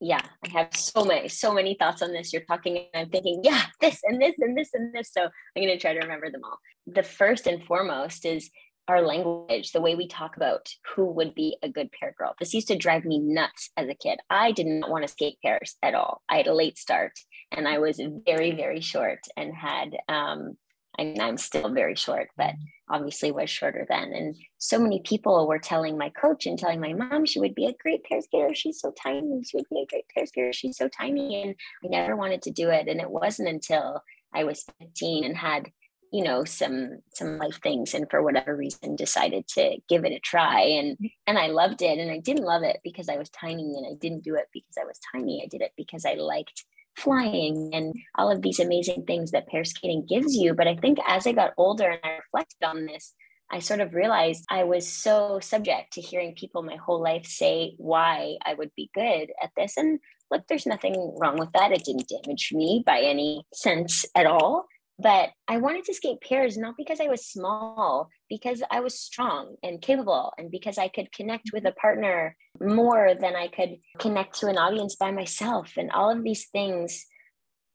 yeah, 0.00 0.22
I 0.44 0.48
have 0.50 0.74
so 0.74 1.04
many, 1.04 1.28
so 1.28 1.52
many 1.52 1.76
thoughts 1.78 2.00
on 2.00 2.12
this. 2.12 2.32
You're 2.32 2.42
talking, 2.42 2.78
and 2.78 3.02
I'm 3.02 3.10
thinking, 3.10 3.42
yeah, 3.44 3.64
this 3.80 4.00
and 4.04 4.20
this 4.20 4.34
and 4.38 4.56
this 4.56 4.70
and 4.72 4.94
this. 4.94 5.12
So 5.12 5.24
I'm 5.24 5.62
going 5.62 5.68
to 5.68 5.78
try 5.78 5.92
to 5.92 6.00
remember 6.00 6.30
them 6.30 6.42
all. 6.44 6.58
The 6.86 7.02
first 7.02 7.46
and 7.46 7.62
foremost 7.64 8.24
is 8.24 8.50
our 8.88 9.02
language, 9.02 9.72
the 9.72 9.80
way 9.80 9.94
we 9.94 10.08
talk 10.08 10.36
about 10.36 10.68
who 10.94 11.04
would 11.12 11.34
be 11.34 11.56
a 11.62 11.68
good 11.68 11.90
pair 11.92 12.14
girl. 12.18 12.34
This 12.40 12.54
used 12.54 12.68
to 12.68 12.76
drive 12.76 13.04
me 13.04 13.20
nuts 13.20 13.70
as 13.76 13.88
a 13.88 13.94
kid. 13.94 14.18
I 14.28 14.52
did 14.52 14.66
not 14.66 14.90
want 14.90 15.02
to 15.02 15.08
skate 15.08 15.38
pairs 15.44 15.76
at 15.82 15.94
all. 15.94 16.22
I 16.28 16.38
had 16.38 16.48
a 16.48 16.54
late 16.54 16.76
start 16.76 17.12
and 17.52 17.68
I 17.68 17.78
was 17.78 18.00
very, 18.26 18.50
very 18.50 18.80
short 18.80 19.20
and 19.36 19.54
had 19.54 19.96
um, 20.08 20.56
I 21.00 21.04
mean, 21.04 21.20
I'm 21.20 21.38
still 21.38 21.70
very 21.70 21.94
short, 21.94 22.28
but 22.36 22.48
mm-hmm. 22.48 22.94
obviously 22.94 23.32
was 23.32 23.48
shorter 23.48 23.86
then. 23.88 24.12
And 24.12 24.36
so 24.58 24.78
many 24.78 25.00
people 25.00 25.48
were 25.48 25.58
telling 25.58 25.96
my 25.96 26.10
coach 26.10 26.44
and 26.46 26.58
telling 26.58 26.80
my 26.80 26.92
mom 26.92 27.24
she 27.24 27.40
would 27.40 27.54
be 27.54 27.66
a 27.66 27.74
great 27.82 28.04
pair 28.04 28.20
skater. 28.20 28.54
She's 28.54 28.80
so 28.80 28.92
tiny. 29.02 29.42
She 29.42 29.56
would 29.56 29.68
be 29.70 29.80
a 29.80 29.86
great 29.86 30.04
pair 30.14 30.26
skater. 30.26 30.52
She's 30.52 30.76
so 30.76 30.88
tiny. 30.88 31.42
And 31.42 31.54
I 31.82 31.88
never 31.88 32.16
wanted 32.16 32.42
to 32.42 32.50
do 32.50 32.68
it. 32.68 32.86
And 32.86 33.00
it 33.00 33.10
wasn't 33.10 33.48
until 33.48 34.02
I 34.34 34.44
was 34.44 34.66
15 34.78 35.24
and 35.24 35.36
had, 35.36 35.70
you 36.12 36.22
know, 36.22 36.44
some 36.44 37.00
some 37.14 37.38
life 37.38 37.60
things 37.62 37.94
and 37.94 38.10
for 38.10 38.22
whatever 38.22 38.54
reason 38.54 38.94
decided 38.94 39.48
to 39.48 39.78
give 39.88 40.04
it 40.04 40.12
a 40.12 40.20
try. 40.20 40.60
And 40.60 40.98
mm-hmm. 40.98 41.06
and 41.26 41.38
I 41.38 41.46
loved 41.46 41.80
it. 41.80 41.98
And 41.98 42.10
I 42.10 42.18
didn't 42.18 42.44
love 42.44 42.62
it 42.62 42.80
because 42.84 43.08
I 43.08 43.16
was 43.16 43.30
tiny 43.30 43.74
and 43.74 43.86
I 43.86 43.94
didn't 43.98 44.22
do 44.22 44.34
it 44.34 44.48
because 44.52 44.76
I 44.78 44.84
was 44.84 45.00
tiny. 45.14 45.42
I 45.42 45.48
did 45.48 45.62
it 45.62 45.72
because 45.78 46.04
I 46.04 46.14
liked 46.14 46.66
flying 46.96 47.70
and 47.72 47.94
all 48.16 48.30
of 48.30 48.42
these 48.42 48.60
amazing 48.60 49.04
things 49.06 49.30
that 49.30 49.48
pair 49.48 49.64
skating 49.64 50.06
gives 50.06 50.36
you. 50.36 50.54
But 50.54 50.68
I 50.68 50.76
think 50.76 50.98
as 51.06 51.26
I 51.26 51.32
got 51.32 51.54
older 51.56 51.88
and 51.88 52.00
I 52.02 52.18
reflected 52.18 52.64
on 52.64 52.86
this, 52.86 53.14
I 53.50 53.58
sort 53.58 53.80
of 53.80 53.94
realized 53.94 54.44
I 54.48 54.64
was 54.64 54.86
so 54.86 55.40
subject 55.40 55.94
to 55.94 56.00
hearing 56.00 56.34
people 56.34 56.62
my 56.62 56.76
whole 56.76 57.02
life 57.02 57.26
say 57.26 57.74
why 57.78 58.36
I 58.44 58.54
would 58.54 58.70
be 58.76 58.90
good 58.94 59.32
at 59.42 59.50
this. 59.56 59.76
And 59.76 59.98
look, 60.30 60.46
there's 60.48 60.66
nothing 60.66 61.16
wrong 61.20 61.36
with 61.36 61.50
that. 61.52 61.72
It 61.72 61.84
didn't 61.84 62.08
damage 62.08 62.50
me 62.52 62.84
by 62.86 63.00
any 63.00 63.44
sense 63.52 64.04
at 64.14 64.26
all. 64.26 64.66
But 65.02 65.30
I 65.48 65.56
wanted 65.56 65.84
to 65.84 65.94
skate 65.94 66.20
pairs 66.20 66.58
not 66.58 66.74
because 66.76 67.00
I 67.00 67.08
was 67.08 67.26
small, 67.26 68.10
because 68.28 68.62
I 68.70 68.80
was 68.80 68.98
strong 68.98 69.56
and 69.62 69.80
capable, 69.80 70.32
and 70.36 70.50
because 70.50 70.76
I 70.76 70.88
could 70.88 71.10
connect 71.12 71.50
with 71.52 71.62
mm-hmm. 71.62 71.78
a 71.78 71.80
partner 71.80 72.36
more 72.60 73.14
than 73.18 73.34
I 73.34 73.48
could 73.48 73.76
connect 73.98 74.38
to 74.40 74.48
an 74.48 74.58
audience 74.58 74.96
by 74.96 75.10
myself. 75.10 75.72
And 75.78 75.90
all 75.90 76.10
of 76.10 76.22
these 76.22 76.48
things 76.48 77.06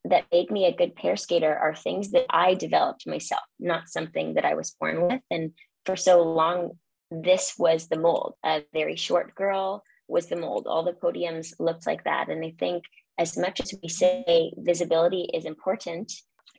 that 0.03 0.25
made 0.31 0.51
me 0.51 0.65
a 0.65 0.75
good 0.75 0.95
pair 0.95 1.15
skater 1.15 1.55
are 1.55 1.75
things 1.75 2.11
that 2.11 2.27
I 2.29 2.53
developed 2.53 3.07
myself, 3.07 3.41
not 3.59 3.89
something 3.89 4.35
that 4.35 4.45
I 4.45 4.53
was 4.53 4.75
born 4.79 5.01
with. 5.07 5.21
And 5.31 5.51
for 5.85 5.95
so 5.95 6.21
long, 6.21 6.77
this 7.09 7.55
was 7.57 7.87
the 7.87 7.97
mold. 7.97 8.35
A 8.45 8.63
very 8.71 8.97
short 8.97 9.33
girl 9.33 9.83
was 10.07 10.27
the 10.27 10.35
mold. 10.35 10.67
All 10.67 10.83
the 10.83 10.93
podiums 10.93 11.53
looked 11.59 11.87
like 11.87 12.03
that. 12.03 12.29
And 12.29 12.45
I 12.45 12.53
think 12.59 12.83
as 13.17 13.35
much 13.35 13.59
as 13.61 13.73
we 13.81 13.89
say 13.89 14.51
visibility 14.57 15.27
is 15.33 15.45
important, 15.45 16.11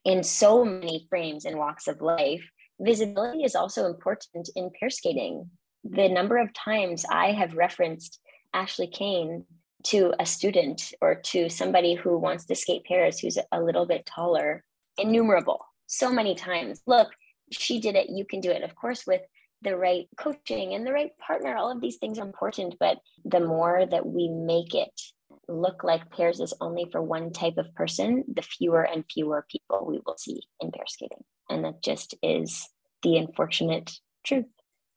in 0.05 0.23
so 0.23 0.65
many 0.65 1.07
frames 1.09 1.45
and 1.45 1.59
walks 1.59 1.89
of 1.89 2.01
life, 2.01 2.49
visibility 2.81 3.43
is 3.43 3.55
also 3.55 3.87
important 3.87 4.49
in 4.55 4.71
pair 4.79 4.91
skating. 4.91 5.51
The 5.85 6.09
number 6.09 6.39
of 6.39 6.53
times 6.53 7.05
I 7.11 7.33
have 7.33 7.55
referenced 7.55 8.21
Ashley 8.55 8.87
Cain 8.87 9.45
to 9.85 10.13
a 10.19 10.27
student 10.27 10.93
or 11.01 11.15
to 11.15 11.49
somebody 11.49 11.95
who 11.95 12.19
wants 12.19 12.45
to 12.47 12.55
skate 12.55 12.85
pairs 12.85 13.19
who's 13.19 13.39
a 13.53 13.61
little 13.61 13.87
bit 13.87 14.07
taller, 14.07 14.65
innumerable, 14.99 15.65
so 15.87 16.11
many 16.11 16.35
times. 16.35 16.83
Look, 16.87 17.09
she 17.53 17.81
did 17.81 17.95
it, 17.95 18.11
you 18.11 18.25
can 18.25 18.41
do 18.41 18.51
it. 18.51 18.63
Of 18.63 18.75
course, 18.75 19.07
with 19.07 19.23
the 19.63 19.77
right 19.77 20.09
coaching 20.17 20.75
and 20.75 20.87
the 20.87 20.93
right 20.93 21.17
partner, 21.19 21.57
all 21.57 21.71
of 21.71 21.81
these 21.81 21.97
things 21.97 22.19
are 22.19 22.27
important, 22.27 22.77
but 22.81 22.99
the 23.25 23.41
more 23.41 23.87
that 23.87 24.07
we 24.07 24.29
make 24.29 24.75
it 24.75 25.01
look 25.49 25.85
like 25.85 26.11
pairs 26.11 26.41
is 26.41 26.55
only 26.61 26.87
for 26.91 27.01
one 27.03 27.33
type 27.33 27.57
of 27.57 27.75
person, 27.75 28.25
the 28.33 28.43
fewer 28.43 28.83
and 28.83 29.05
fewer 29.13 29.47
people 29.51 29.87
we 29.87 30.01
will 30.05 30.17
see 30.19 30.43
in 30.61 30.71
pair 30.71 30.87
skating. 30.87 31.25
And 31.49 31.65
that 31.65 31.83
just 31.83 32.15
is 32.23 32.69
the 33.03 33.17
unfortunate 33.19 33.93
truth. 34.25 34.47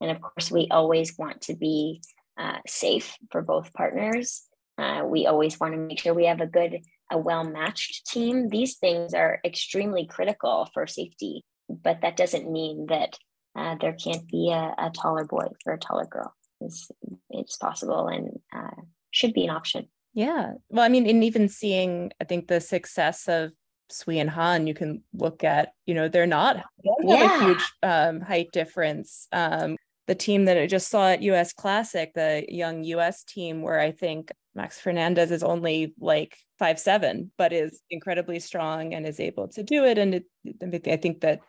And 0.01 0.11
of 0.11 0.21
course, 0.21 0.49
we 0.49 0.67
always 0.71 1.17
want 1.17 1.41
to 1.41 1.55
be 1.55 2.01
uh, 2.37 2.57
safe 2.67 3.17
for 3.31 3.41
both 3.41 3.73
partners. 3.73 4.43
Uh, 4.77 5.03
we 5.05 5.27
always 5.27 5.59
want 5.59 5.73
to 5.73 5.79
make 5.79 5.99
sure 5.99 6.13
we 6.13 6.25
have 6.25 6.41
a 6.41 6.47
good, 6.47 6.79
a 7.11 7.17
well 7.17 7.43
matched 7.43 8.07
team. 8.07 8.47
These 8.47 8.77
things 8.77 9.13
are 9.13 9.39
extremely 9.45 10.05
critical 10.05 10.69
for 10.73 10.87
safety, 10.87 11.43
but 11.67 12.01
that 12.01 12.15
doesn't 12.15 12.49
mean 12.49 12.87
that 12.87 13.17
uh, 13.55 13.75
there 13.81 13.93
can't 13.93 14.25
be 14.27 14.51
a, 14.51 14.73
a, 14.77 14.89
taller 14.91 15.25
boy 15.25 15.47
or 15.65 15.73
a 15.73 15.79
taller 15.79 16.05
girl. 16.05 16.33
It's, 16.61 16.89
it's 17.29 17.57
possible 17.57 18.07
and 18.07 18.39
uh, 18.55 18.81
should 19.11 19.33
be 19.33 19.43
an 19.43 19.49
option. 19.49 19.87
Yeah. 20.13 20.53
Well, 20.69 20.83
I 20.83 20.89
mean, 20.89 21.07
and 21.07 21.23
even 21.23 21.49
seeing, 21.49 22.11
I 22.19 22.23
think 22.23 22.47
the 22.47 22.59
success 22.59 23.27
of 23.27 23.51
Sui 23.89 24.19
and 24.19 24.29
Han, 24.29 24.67
you 24.67 24.73
can 24.73 25.03
look 25.13 25.43
at, 25.43 25.73
you 25.85 25.93
know, 25.93 26.07
they're 26.07 26.27
not 26.27 26.57
they 26.83 26.91
yeah. 27.03 27.15
have 27.15 27.41
a 27.41 27.45
huge 27.45 27.73
um, 27.83 28.21
height 28.21 28.51
difference. 28.51 29.27
Um, 29.31 29.77
the 30.07 30.15
team 30.15 30.45
that 30.45 30.57
I 30.57 30.65
just 30.65 30.89
saw 30.89 31.09
at 31.09 31.21
US 31.21 31.53
Classic, 31.53 32.11
the 32.13 32.45
young 32.47 32.83
US 32.83 33.23
team, 33.23 33.61
where 33.61 33.79
I 33.79 33.91
think 33.91 34.31
Max 34.55 34.79
Fernandez 34.79 35.31
is 35.31 35.43
only 35.43 35.93
like 35.99 36.35
five 36.57 36.79
seven, 36.79 37.31
but 37.37 37.53
is 37.53 37.81
incredibly 37.89 38.39
strong 38.39 38.93
and 38.93 39.05
is 39.05 39.19
able 39.19 39.47
to 39.49 39.63
do 39.63 39.85
it. 39.85 39.97
And 39.97 40.15
it, 40.15 40.87
I 40.87 40.97
think 40.97 41.21
that, 41.21 41.41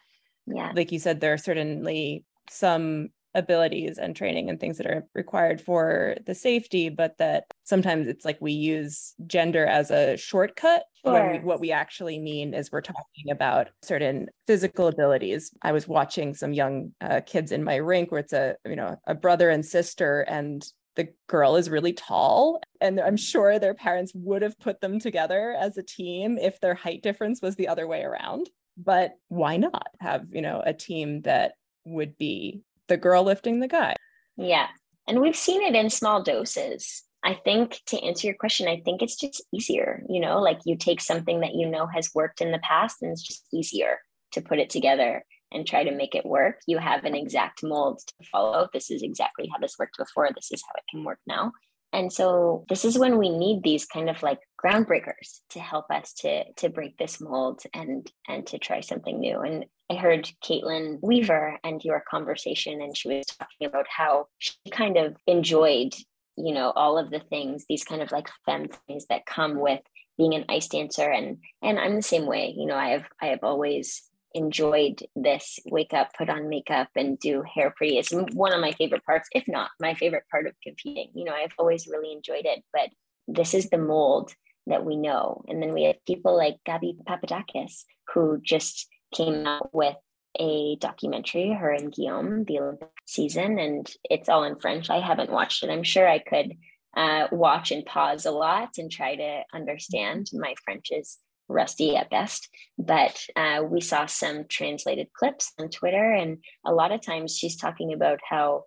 yeah, 0.46 0.72
like 0.74 0.92
you 0.92 0.98
said, 0.98 1.20
there 1.20 1.32
are 1.32 1.38
certainly 1.38 2.24
some 2.50 3.08
abilities 3.34 3.98
and 3.98 4.16
training 4.16 4.50
and 4.50 4.58
things 4.58 4.78
that 4.78 4.86
are 4.86 5.06
required 5.14 5.60
for 5.60 6.16
the 6.26 6.34
safety, 6.34 6.88
but 6.88 7.16
that 7.18 7.44
sometimes 7.64 8.08
it's 8.08 8.24
like 8.24 8.38
we 8.40 8.52
use 8.52 9.14
gender 9.26 9.66
as 9.66 9.90
a 9.90 10.16
shortcut 10.16 10.84
sure. 11.04 11.32
we, 11.32 11.38
what 11.38 11.60
we 11.60 11.72
actually 11.72 12.18
mean 12.18 12.54
is 12.54 12.72
we're 12.72 12.80
talking 12.80 13.30
about 13.30 13.68
certain 13.82 14.28
physical 14.46 14.88
abilities. 14.88 15.52
I 15.62 15.72
was 15.72 15.86
watching 15.86 16.34
some 16.34 16.52
young 16.52 16.92
uh, 17.00 17.20
kids 17.24 17.52
in 17.52 17.64
my 17.64 17.76
rink 17.76 18.10
where 18.10 18.20
it's 18.20 18.32
a 18.32 18.56
you 18.66 18.76
know 18.76 18.96
a 19.06 19.14
brother 19.14 19.50
and 19.50 19.64
sister 19.64 20.22
and 20.22 20.66
the 20.96 21.08
girl 21.28 21.54
is 21.54 21.70
really 21.70 21.92
tall 21.92 22.60
and 22.80 23.00
i'm 23.00 23.16
sure 23.16 23.58
their 23.58 23.74
parents 23.74 24.12
would 24.12 24.42
have 24.42 24.58
put 24.58 24.80
them 24.80 24.98
together 24.98 25.56
as 25.58 25.78
a 25.78 25.82
team 25.84 26.36
if 26.36 26.60
their 26.60 26.74
height 26.74 27.00
difference 27.00 27.40
was 27.40 27.54
the 27.54 27.68
other 27.68 27.86
way 27.86 28.02
around 28.02 28.50
but 28.76 29.12
why 29.28 29.56
not 29.56 29.86
have 30.00 30.26
you 30.32 30.42
know 30.42 30.62
a 30.66 30.74
team 30.74 31.22
that 31.22 31.52
would 31.84 32.18
be 32.18 32.62
the 32.90 32.98
girl 32.98 33.22
lifting 33.22 33.60
the 33.60 33.68
guy. 33.68 33.94
Yeah. 34.36 34.66
And 35.08 35.20
we've 35.20 35.36
seen 35.36 35.62
it 35.62 35.74
in 35.74 35.88
small 35.88 36.22
doses. 36.22 37.04
I 37.22 37.34
think 37.34 37.80
to 37.86 38.02
answer 38.02 38.26
your 38.26 38.36
question, 38.36 38.68
I 38.68 38.80
think 38.84 39.00
it's 39.00 39.16
just 39.16 39.42
easier, 39.54 40.02
you 40.08 40.20
know, 40.20 40.40
like 40.40 40.60
you 40.64 40.76
take 40.76 41.00
something 41.00 41.40
that 41.40 41.54
you 41.54 41.68
know 41.68 41.86
has 41.86 42.10
worked 42.14 42.40
in 42.40 42.52
the 42.52 42.58
past 42.58 43.00
and 43.00 43.12
it's 43.12 43.22
just 43.22 43.46
easier 43.52 43.98
to 44.32 44.42
put 44.42 44.58
it 44.58 44.70
together 44.70 45.24
and 45.52 45.66
try 45.66 45.84
to 45.84 45.90
make 45.90 46.14
it 46.14 46.24
work. 46.24 46.60
You 46.66 46.78
have 46.78 47.04
an 47.04 47.14
exact 47.14 47.62
mold 47.62 48.00
to 48.06 48.26
follow. 48.30 48.68
This 48.72 48.90
is 48.90 49.02
exactly 49.02 49.48
how 49.52 49.58
this 49.58 49.76
worked 49.78 49.98
before. 49.98 50.30
This 50.34 50.50
is 50.52 50.62
how 50.66 50.74
it 50.76 50.84
can 50.90 51.04
work 51.04 51.18
now. 51.26 51.52
And 51.92 52.12
so 52.12 52.64
this 52.68 52.84
is 52.84 52.98
when 52.98 53.18
we 53.18 53.36
need 53.36 53.62
these 53.62 53.84
kind 53.84 54.08
of 54.08 54.22
like 54.22 54.38
groundbreakers 54.64 55.40
to 55.50 55.60
help 55.60 55.86
us 55.90 56.12
to 56.20 56.44
to 56.58 56.68
break 56.68 56.96
this 56.96 57.20
mold 57.20 57.62
and 57.74 58.10
and 58.28 58.46
to 58.46 58.58
try 58.58 58.80
something 58.80 59.18
new. 59.18 59.40
And 59.40 59.66
I 59.90 59.94
heard 59.96 60.30
Kaitlyn 60.44 61.00
Weaver 61.02 61.58
and 61.64 61.82
your 61.84 62.04
conversation, 62.08 62.80
and 62.80 62.96
she 62.96 63.08
was 63.08 63.26
talking 63.26 63.66
about 63.66 63.86
how 63.88 64.28
she 64.38 64.54
kind 64.70 64.96
of 64.96 65.16
enjoyed, 65.26 65.94
you 66.36 66.54
know, 66.54 66.70
all 66.76 66.96
of 66.96 67.10
the 67.10 67.18
things, 67.18 67.64
these 67.68 67.82
kind 67.82 68.00
of 68.00 68.12
like 68.12 68.28
fem 68.46 68.68
things 68.86 69.06
that 69.06 69.26
come 69.26 69.58
with 69.58 69.80
being 70.16 70.34
an 70.34 70.44
ice 70.48 70.68
dancer. 70.68 71.10
And 71.10 71.38
and 71.60 71.78
I'm 71.78 71.96
the 71.96 72.02
same 72.02 72.26
way. 72.26 72.54
You 72.56 72.66
know, 72.66 72.76
I 72.76 72.90
have 72.90 73.04
I 73.20 73.26
have 73.26 73.40
always 73.42 74.08
enjoyed 74.32 75.02
this 75.16 75.58
wake 75.66 75.92
up 75.92 76.12
put 76.16 76.30
on 76.30 76.48
makeup 76.48 76.88
and 76.94 77.18
do 77.18 77.42
hair 77.42 77.74
pretty 77.76 77.98
it's 77.98 78.12
one 78.12 78.52
of 78.52 78.60
my 78.60 78.70
favorite 78.70 79.04
parts 79.04 79.28
if 79.32 79.42
not 79.48 79.70
my 79.80 79.92
favorite 79.94 80.22
part 80.30 80.46
of 80.46 80.54
competing 80.62 81.10
you 81.14 81.24
know 81.24 81.32
i've 81.32 81.52
always 81.58 81.88
really 81.88 82.12
enjoyed 82.12 82.44
it 82.44 82.62
but 82.72 82.90
this 83.26 83.54
is 83.54 83.70
the 83.70 83.76
mold 83.76 84.32
that 84.68 84.84
we 84.84 84.96
know 84.96 85.42
and 85.48 85.60
then 85.60 85.72
we 85.72 85.82
have 85.82 85.96
people 86.06 86.36
like 86.36 86.54
gabi 86.64 86.96
papadakis 87.08 87.82
who 88.14 88.40
just 88.40 88.86
came 89.14 89.46
out 89.46 89.74
with 89.74 89.96
a 90.38 90.76
documentary 90.80 91.52
her 91.52 91.70
and 91.72 91.92
guillaume 91.92 92.44
the 92.44 92.58
olympic 92.58 92.88
season 93.04 93.58
and 93.58 93.92
it's 94.04 94.28
all 94.28 94.44
in 94.44 94.56
french 94.56 94.88
i 94.88 95.00
haven't 95.00 95.30
watched 95.30 95.64
it 95.64 95.70
i'm 95.70 95.82
sure 95.82 96.08
i 96.08 96.18
could 96.18 96.56
uh, 96.96 97.28
watch 97.30 97.70
and 97.70 97.86
pause 97.86 98.26
a 98.26 98.30
lot 98.30 98.70
and 98.78 98.90
try 98.90 99.14
to 99.14 99.42
understand 99.54 100.28
my 100.32 100.54
french 100.64 100.88
is 100.90 101.18
rusty 101.50 101.96
at 101.96 102.10
best. 102.10 102.48
But 102.78 103.20
uh, 103.36 103.62
we 103.64 103.80
saw 103.80 104.06
some 104.06 104.44
translated 104.48 105.08
clips 105.12 105.52
on 105.58 105.68
Twitter, 105.68 106.12
and 106.12 106.38
a 106.64 106.72
lot 106.72 106.92
of 106.92 107.02
times 107.02 107.36
she's 107.36 107.56
talking 107.56 107.92
about 107.92 108.20
how 108.28 108.64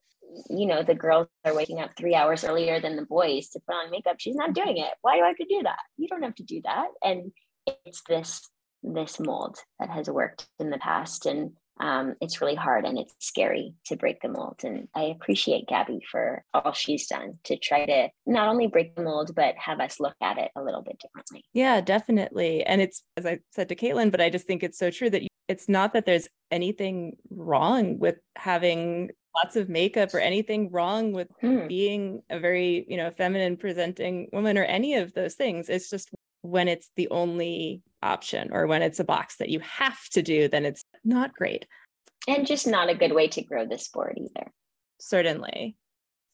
you 0.49 0.65
know 0.65 0.81
the 0.83 0.95
girls 0.95 1.27
are 1.45 1.55
waking 1.55 1.79
up 1.79 1.91
three 1.95 2.15
hours 2.15 2.43
earlier 2.43 2.79
than 2.79 2.95
the 2.95 3.05
boys 3.05 3.49
to 3.49 3.59
put 3.65 3.75
on 3.75 3.91
makeup. 3.91 4.17
She's 4.19 4.35
not 4.35 4.53
doing 4.53 4.77
it. 4.77 4.93
Why 5.01 5.17
do 5.17 5.23
I 5.23 5.27
have 5.27 5.37
to 5.37 5.45
do 5.45 5.61
that? 5.63 5.79
You 5.97 6.07
don't 6.07 6.23
have 6.23 6.35
to 6.35 6.43
do 6.43 6.61
that. 6.65 6.87
And 7.03 7.31
it's 7.85 8.01
this 8.07 8.47
this 8.83 9.19
mold 9.19 9.57
that 9.79 9.89
has 9.89 10.09
worked 10.09 10.47
in 10.59 10.69
the 10.69 10.77
past, 10.77 11.25
and 11.25 11.53
um, 11.79 12.15
it's 12.21 12.39
really 12.39 12.55
hard 12.55 12.85
and 12.85 12.97
it's 12.97 13.15
scary 13.19 13.73
to 13.85 13.95
break 13.95 14.21
the 14.21 14.29
mold. 14.29 14.61
And 14.63 14.87
I 14.93 15.03
appreciate 15.03 15.67
Gabi 15.67 16.01
for 16.09 16.43
all 16.53 16.71
she's 16.73 17.07
done 17.07 17.39
to 17.45 17.57
try 17.57 17.85
to 17.85 18.09
not 18.25 18.47
only 18.47 18.67
break 18.67 18.95
the 18.95 19.03
mold, 19.03 19.33
but 19.35 19.55
have 19.57 19.79
us 19.79 19.99
look 19.99 20.15
at 20.21 20.37
it 20.37 20.51
a 20.55 20.61
little 20.61 20.81
bit 20.81 20.99
differently. 20.99 21.43
Yeah, 21.53 21.81
definitely. 21.81 22.63
And 22.63 22.81
it's, 22.81 23.03
as 23.17 23.25
I 23.25 23.39
said 23.51 23.69
to 23.69 23.75
Kaitlyn, 23.75 24.11
but 24.11 24.21
I 24.21 24.29
just 24.29 24.45
think 24.45 24.63
it's 24.63 24.77
so 24.77 24.91
true 24.91 25.09
that 25.09 25.23
you, 25.23 25.29
it's 25.47 25.67
not 25.67 25.93
that 25.93 26.05
there's 26.05 26.29
anything 26.51 27.17
wrong 27.29 27.97
with 27.97 28.17
having 28.35 29.09
lots 29.35 29.55
of 29.55 29.67
makeup 29.67 30.13
or 30.13 30.19
anything 30.19 30.69
wrong 30.71 31.11
with 31.11 31.27
hmm. 31.41 31.67
being 31.67 32.21
a 32.29 32.39
very, 32.39 32.85
you 32.87 32.97
know, 32.97 33.11
feminine 33.17 33.57
presenting 33.57 34.29
woman 34.31 34.57
or 34.57 34.63
any 34.63 34.95
of 34.95 35.13
those 35.13 35.33
things. 35.33 35.69
It's 35.69 35.89
just 35.89 36.09
when 36.41 36.67
it's 36.67 36.91
the 36.95 37.07
only 37.09 37.81
option 38.03 38.49
or 38.51 38.67
when 38.67 38.81
it's 38.81 38.99
a 38.99 39.03
box 39.03 39.37
that 39.37 39.49
you 39.49 39.59
have 39.61 39.99
to 40.11 40.21
do, 40.21 40.47
then 40.47 40.65
it's 40.65 40.83
not 41.03 41.33
great. 41.33 41.65
And 42.27 42.47
just 42.47 42.67
not 42.67 42.89
a 42.89 42.95
good 42.95 43.13
way 43.13 43.27
to 43.29 43.43
grow 43.43 43.65
the 43.65 43.77
sport 43.77 44.17
either. 44.17 44.51
Certainly. 44.99 45.75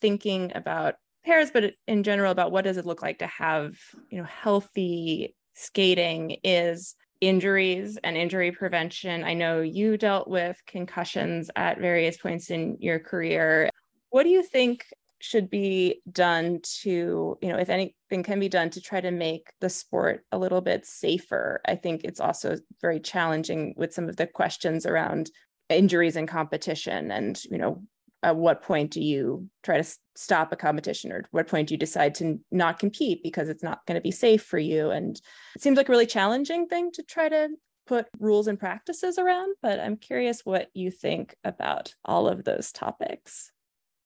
Thinking 0.02 0.52
about 0.56 0.96
pairs, 1.26 1.52
but 1.52 1.74
in 1.88 2.04
general 2.04 2.32
about 2.32 2.52
what 2.52 2.64
does 2.64 2.78
it 2.78 2.86
look 2.86 3.02
like 3.02 3.20
to 3.20 3.28
have, 3.28 3.76
you 4.10 4.18
know, 4.18 4.26
healthy 4.26 5.36
skating 5.54 6.38
is 6.44 6.96
injuries 7.22 7.98
and 8.04 8.16
injury 8.16 8.52
prevention. 8.52 9.24
I 9.24 9.34
know 9.34 9.62
you 9.62 9.98
dealt 9.98 10.28
with 10.28 10.58
concussions 10.66 11.52
at 11.56 11.80
various 11.80 12.18
points 12.18 12.50
in 12.50 12.78
your 12.80 13.00
career. 13.00 13.70
What 14.10 14.24
do 14.24 14.30
you 14.30 14.44
think 14.44 14.86
should 15.20 15.50
be 15.50 16.02
done 16.12 16.60
to, 16.82 17.38
you 17.42 17.50
know, 17.50 17.58
if 17.58 17.70
anything 17.70 18.24
can 18.24 18.40
be 18.40 18.50
done 18.50 18.70
to 18.72 18.82
try 18.82 19.02
to 19.02 19.12
make 19.12 19.52
the 19.60 19.70
sport 19.70 20.26
a 20.32 20.38
little 20.38 20.62
bit 20.62 20.86
safer. 20.86 21.62
I 21.68 21.76
think 21.76 22.02
it's 22.04 22.20
also 22.20 22.58
very 22.82 23.00
challenging 23.00 23.74
with 23.78 23.94
some 23.94 24.10
of 24.10 24.16
the 24.16 24.28
questions 24.28 24.86
around 24.86 25.30
injuries 25.70 26.16
in 26.16 26.26
competition 26.26 27.12
and, 27.12 27.42
you 27.46 27.58
know, 27.58 27.84
at 28.24 28.36
what 28.36 28.62
point 28.62 28.92
do 28.92 29.02
you 29.02 29.48
try 29.64 29.78
to 29.78 29.98
stop 30.16 30.52
a 30.52 30.56
competition 30.56 31.12
or 31.12 31.24
what 31.32 31.48
point 31.48 31.70
do 31.70 31.74
you 31.74 31.78
decide 31.78 32.16
to 32.16 32.40
not 32.52 32.80
compete 32.80 33.24
because 33.24 33.48
it's 33.50 33.64
not 33.64 33.86
going 33.86 33.96
to 33.96 34.02
be 34.02 34.12
safe 34.12 34.44
for 34.44 34.60
you 34.60 34.90
and 34.90 35.22
it 35.56 35.62
seems 35.62 35.78
like 35.78 35.88
a 35.88 35.92
really 35.92 36.06
challenging 36.06 36.68
thing 36.68 36.92
to 36.92 37.04
try 37.04 37.30
to 37.30 37.50
put 37.88 38.08
rules 38.20 38.48
and 38.48 38.60
practices 38.60 39.18
around 39.18 39.56
but 39.62 39.80
i'm 39.80 39.96
curious 39.96 40.46
what 40.46 40.68
you 40.74 40.92
think 40.92 41.34
about 41.44 41.94
all 42.04 42.28
of 42.28 42.44
those 42.44 42.72
topics 42.72 43.52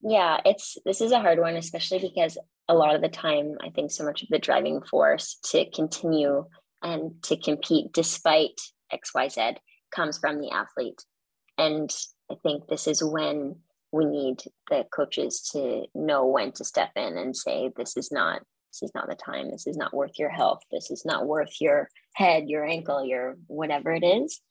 yeah, 0.04 0.42
it's 0.46 0.78
this 0.86 1.02
is 1.02 1.12
a 1.12 1.20
hard 1.20 1.40
one, 1.40 1.56
especially 1.56 2.00
because 2.00 2.38
a 2.68 2.76
lot 2.76 2.96
of 2.96 3.02
the 3.02 3.10
time, 3.10 3.58
I 3.62 3.70
think 3.70 3.92
so 3.92 4.04
much 4.04 4.22
of 4.24 4.30
the 4.30 4.40
driving 4.40 4.82
force 4.82 5.38
to 5.52 5.70
continue 5.72 6.46
and 6.82 7.14
to 7.24 7.38
compete 7.38 7.94
despite 7.94 8.60
XYZ 8.92 9.58
comes 9.96 10.18
from 10.18 10.40
the 10.40 10.52
athlete. 10.52 11.02
And 11.58 11.90
I 12.30 12.36
think 12.44 12.68
this 12.68 12.88
is 12.88 13.04
when 13.04 13.56
we 13.92 14.06
need 14.06 14.40
the 14.70 14.86
coaches 14.94 15.50
to 15.54 15.86
know 15.96 16.26
when 16.26 16.52
to 16.54 16.66
step 16.66 16.92
in 16.96 17.18
and 17.18 17.36
say, 17.36 17.72
this 17.76 17.96
is 17.96 18.12
not 18.12 18.42
this 18.72 18.90
is 18.90 18.96
not 18.96 19.08
the 19.08 19.16
time. 19.16 19.52
This 19.52 19.68
is 19.68 19.78
not 19.78 19.94
worth 19.94 20.18
your 20.18 20.32
health. 20.32 20.62
This 20.72 20.90
is 20.90 21.06
not 21.06 21.28
worth 21.28 21.62
your 21.62 21.90
head 22.16 22.50
your 22.50 22.66
ankle 22.66 23.06
your 23.06 23.38
whatever 23.48 23.92
it 23.92 24.04
is 24.04 24.42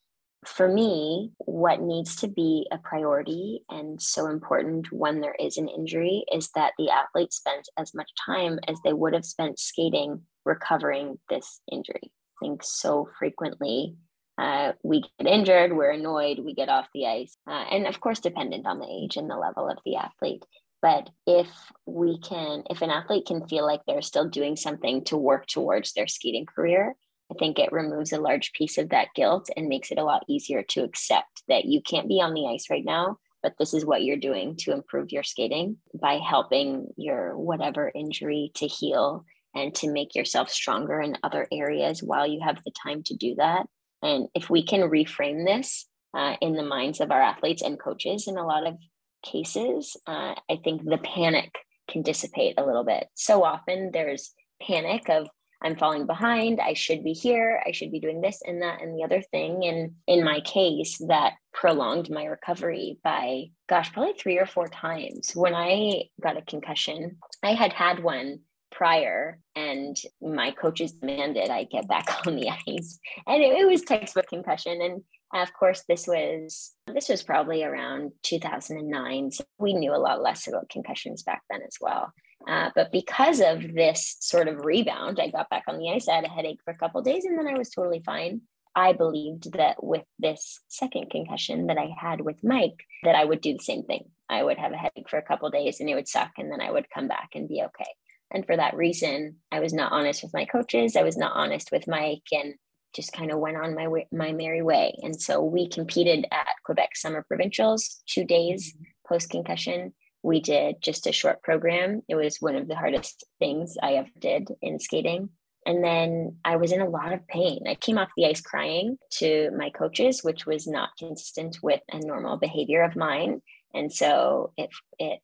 for 0.47 0.67
me, 0.67 1.31
what 1.37 1.81
needs 1.81 2.15
to 2.17 2.27
be 2.27 2.67
a 2.71 2.77
priority 2.77 3.63
and 3.69 4.01
so 4.01 4.27
important 4.27 4.91
when 4.91 5.21
there 5.21 5.35
is 5.39 5.57
an 5.57 5.67
injury 5.67 6.25
is 6.33 6.49
that 6.55 6.73
the 6.77 6.89
athlete 6.89 7.33
spends 7.33 7.69
as 7.77 7.93
much 7.93 8.09
time 8.25 8.59
as 8.67 8.77
they 8.83 8.93
would 8.93 9.13
have 9.13 9.25
spent 9.25 9.59
skating 9.59 10.21
recovering 10.45 11.19
this 11.29 11.61
injury. 11.71 12.11
I 12.41 12.45
think 12.45 12.63
so 12.63 13.09
frequently 13.17 13.95
uh, 14.37 14.71
we 14.83 15.03
get 15.19 15.27
injured, 15.27 15.73
we're 15.73 15.91
annoyed, 15.91 16.39
we 16.39 16.53
get 16.53 16.69
off 16.69 16.87
the 16.93 17.05
ice, 17.05 17.37
uh, 17.47 17.65
and 17.71 17.85
of 17.85 17.99
course, 17.99 18.19
dependent 18.19 18.65
on 18.65 18.79
the 18.79 18.87
age 18.87 19.15
and 19.15 19.29
the 19.29 19.35
level 19.35 19.69
of 19.69 19.77
the 19.85 19.95
athlete. 19.95 20.43
But 20.81 21.09
if 21.25 21.47
we 21.85 22.19
can, 22.19 22.63
if 22.69 22.81
an 22.81 22.89
athlete 22.89 23.25
can 23.25 23.47
feel 23.47 23.65
like 23.65 23.81
they're 23.85 24.01
still 24.01 24.27
doing 24.27 24.55
something 24.55 25.03
to 25.05 25.17
work 25.17 25.45
towards 25.47 25.93
their 25.93 26.07
skating 26.07 26.45
career, 26.45 26.95
I 27.33 27.39
think 27.39 27.57
it 27.57 27.71
removes 27.71 28.13
a 28.13 28.21
large 28.21 28.53
piece 28.53 28.77
of 28.77 28.89
that 28.89 29.07
guilt 29.15 29.49
and 29.57 29.67
makes 29.67 29.91
it 29.91 29.97
a 29.97 30.03
lot 30.03 30.23
easier 30.27 30.61
to 30.69 30.83
accept 30.83 31.43
that 31.47 31.65
you 31.65 31.81
can't 31.81 32.07
be 32.07 32.21
on 32.21 32.33
the 32.33 32.47
ice 32.47 32.69
right 32.69 32.85
now, 32.85 33.17
but 33.41 33.55
this 33.57 33.73
is 33.73 33.85
what 33.85 34.03
you're 34.03 34.17
doing 34.17 34.55
to 34.59 34.71
improve 34.71 35.11
your 35.11 35.23
skating 35.23 35.77
by 35.99 36.19
helping 36.19 36.87
your 36.95 37.35
whatever 37.37 37.91
injury 37.95 38.51
to 38.55 38.67
heal 38.67 39.25
and 39.55 39.73
to 39.75 39.91
make 39.91 40.15
yourself 40.15 40.49
stronger 40.49 41.01
in 41.01 41.17
other 41.23 41.47
areas 41.51 42.03
while 42.03 42.27
you 42.27 42.39
have 42.43 42.63
the 42.63 42.71
time 42.71 43.01
to 43.03 43.15
do 43.15 43.35
that. 43.35 43.65
And 44.03 44.27
if 44.35 44.49
we 44.49 44.63
can 44.63 44.81
reframe 44.81 45.45
this 45.45 45.87
uh, 46.13 46.35
in 46.41 46.53
the 46.53 46.63
minds 46.63 46.99
of 46.99 47.11
our 47.11 47.21
athletes 47.21 47.63
and 47.63 47.79
coaches 47.79 48.27
in 48.27 48.37
a 48.37 48.45
lot 48.45 48.67
of 48.67 48.77
cases, 49.23 49.97
uh, 50.05 50.35
I 50.49 50.59
think 50.63 50.83
the 50.83 50.97
panic 50.97 51.51
can 51.89 52.01
dissipate 52.01 52.55
a 52.57 52.65
little 52.65 52.83
bit. 52.83 53.07
So 53.15 53.43
often 53.43 53.91
there's 53.91 54.33
panic 54.61 55.09
of, 55.09 55.27
I'm 55.63 55.77
falling 55.77 56.05
behind. 56.05 56.59
I 56.59 56.73
should 56.73 57.03
be 57.03 57.13
here. 57.13 57.61
I 57.65 57.71
should 57.71 57.91
be 57.91 57.99
doing 57.99 58.21
this 58.21 58.41
and 58.45 58.61
that 58.61 58.81
and 58.81 58.97
the 58.97 59.03
other 59.03 59.21
thing. 59.21 59.63
And 59.65 59.93
in 60.07 60.23
my 60.23 60.41
case, 60.41 60.97
that 61.07 61.33
prolonged 61.53 62.09
my 62.09 62.25
recovery 62.25 62.99
by, 63.03 63.45
gosh, 63.69 63.93
probably 63.93 64.13
three 64.13 64.37
or 64.39 64.45
four 64.45 64.67
times. 64.67 65.31
When 65.33 65.55
I 65.55 66.03
got 66.21 66.37
a 66.37 66.41
concussion, 66.41 67.17
I 67.41 67.53
had 67.53 67.71
had 67.71 68.03
one 68.03 68.39
prior 68.71 69.39
and 69.55 69.95
my 70.19 70.51
coaches 70.51 70.93
demanded 70.93 71.49
I 71.49 71.63
get 71.65 71.87
back 71.87 72.07
on 72.27 72.35
the 72.35 72.49
ice. 72.49 72.99
And 73.27 73.41
it, 73.41 73.57
it 73.59 73.67
was 73.67 73.83
textbook 73.83 74.27
concussion. 74.27 74.81
And 74.81 75.03
of 75.33 75.53
course, 75.53 75.83
this 75.87 76.07
was 76.07 76.73
this 76.93 77.09
was 77.09 77.23
probably 77.23 77.63
around 77.63 78.11
2009. 78.23 79.31
So 79.31 79.43
we 79.57 79.73
knew 79.73 79.95
a 79.95 79.97
lot 79.97 80.21
less 80.21 80.47
about 80.47 80.69
concussions 80.69 81.23
back 81.23 81.41
then 81.49 81.61
as 81.65 81.77
well. 81.81 82.11
Uh, 82.47 82.69
but 82.75 82.91
because 82.91 83.39
of 83.39 83.73
this 83.73 84.17
sort 84.19 84.47
of 84.47 84.65
rebound, 84.65 85.19
I 85.19 85.29
got 85.29 85.49
back 85.49 85.63
on 85.67 85.77
the 85.77 85.89
ice. 85.91 86.07
I 86.07 86.15
had 86.15 86.25
a 86.25 86.29
headache 86.29 86.59
for 86.63 86.71
a 86.71 86.77
couple 86.77 87.01
days, 87.01 87.25
and 87.25 87.37
then 87.37 87.47
I 87.47 87.57
was 87.57 87.69
totally 87.69 88.01
fine. 88.05 88.41
I 88.75 88.93
believed 88.93 89.53
that 89.53 89.83
with 89.83 90.03
this 90.19 90.59
second 90.67 91.11
concussion 91.11 91.67
that 91.67 91.77
I 91.77 91.89
had 91.97 92.21
with 92.21 92.43
Mike, 92.43 92.85
that 93.03 93.15
I 93.15 93.23
would 93.23 93.41
do 93.41 93.53
the 93.53 93.63
same 93.63 93.83
thing. 93.83 94.05
I 94.29 94.43
would 94.43 94.57
have 94.57 94.71
a 94.71 94.77
headache 94.77 95.09
for 95.09 95.17
a 95.19 95.23
couple 95.23 95.49
days, 95.51 95.79
and 95.79 95.89
it 95.89 95.95
would 95.95 96.07
suck, 96.07 96.31
and 96.37 96.51
then 96.51 96.59
I 96.59 96.71
would 96.71 96.89
come 96.89 97.07
back 97.07 97.29
and 97.35 97.47
be 97.47 97.61
okay. 97.61 97.89
And 98.31 98.45
for 98.45 98.57
that 98.57 98.75
reason, 98.75 99.37
I 99.51 99.59
was 99.59 99.73
not 99.73 99.91
honest 99.91 100.23
with 100.23 100.33
my 100.33 100.45
coaches. 100.45 100.95
I 100.95 101.03
was 101.03 101.17
not 101.17 101.33
honest 101.35 101.71
with 101.71 101.87
Mike, 101.87 102.23
and 102.31 102.55
just 102.93 103.13
kind 103.13 103.31
of 103.31 103.39
went 103.39 103.57
on 103.57 103.75
my 103.75 103.87
way, 103.87 104.07
my 104.11 104.31
merry 104.31 104.61
way. 104.61 104.95
And 105.01 105.19
so 105.19 105.41
we 105.41 105.67
competed 105.67 106.25
at 106.31 106.47
Quebec 106.65 106.95
Summer 106.95 107.23
Provincials 107.27 108.01
two 108.05 108.23
days 108.23 108.73
mm-hmm. 108.73 108.83
post 109.07 109.29
concussion 109.29 109.93
we 110.23 110.39
did 110.39 110.81
just 110.81 111.05
a 111.05 111.11
short 111.11 111.43
program. 111.43 112.01
It 112.07 112.15
was 112.15 112.37
one 112.37 112.55
of 112.55 112.67
the 112.67 112.75
hardest 112.75 113.25
things 113.39 113.75
I 113.81 113.93
ever 113.93 114.09
did 114.17 114.49
in 114.61 114.79
skating. 114.79 115.29
And 115.65 115.83
then 115.83 116.37
I 116.43 116.55
was 116.55 116.71
in 116.71 116.81
a 116.81 116.89
lot 116.89 117.13
of 117.13 117.27
pain. 117.27 117.63
I 117.67 117.75
came 117.75 117.97
off 117.97 118.09
the 118.17 118.25
ice 118.25 118.41
crying 118.41 118.97
to 119.19 119.51
my 119.57 119.69
coaches, 119.69 120.23
which 120.23 120.45
was 120.45 120.67
not 120.67 120.97
consistent 120.97 121.59
with 121.61 121.81
a 121.91 121.99
normal 121.99 122.37
behavior 122.37 122.83
of 122.83 122.95
mine. 122.95 123.41
And 123.73 123.91
so 123.91 124.53
it, 124.57 124.69
it, 124.99 125.21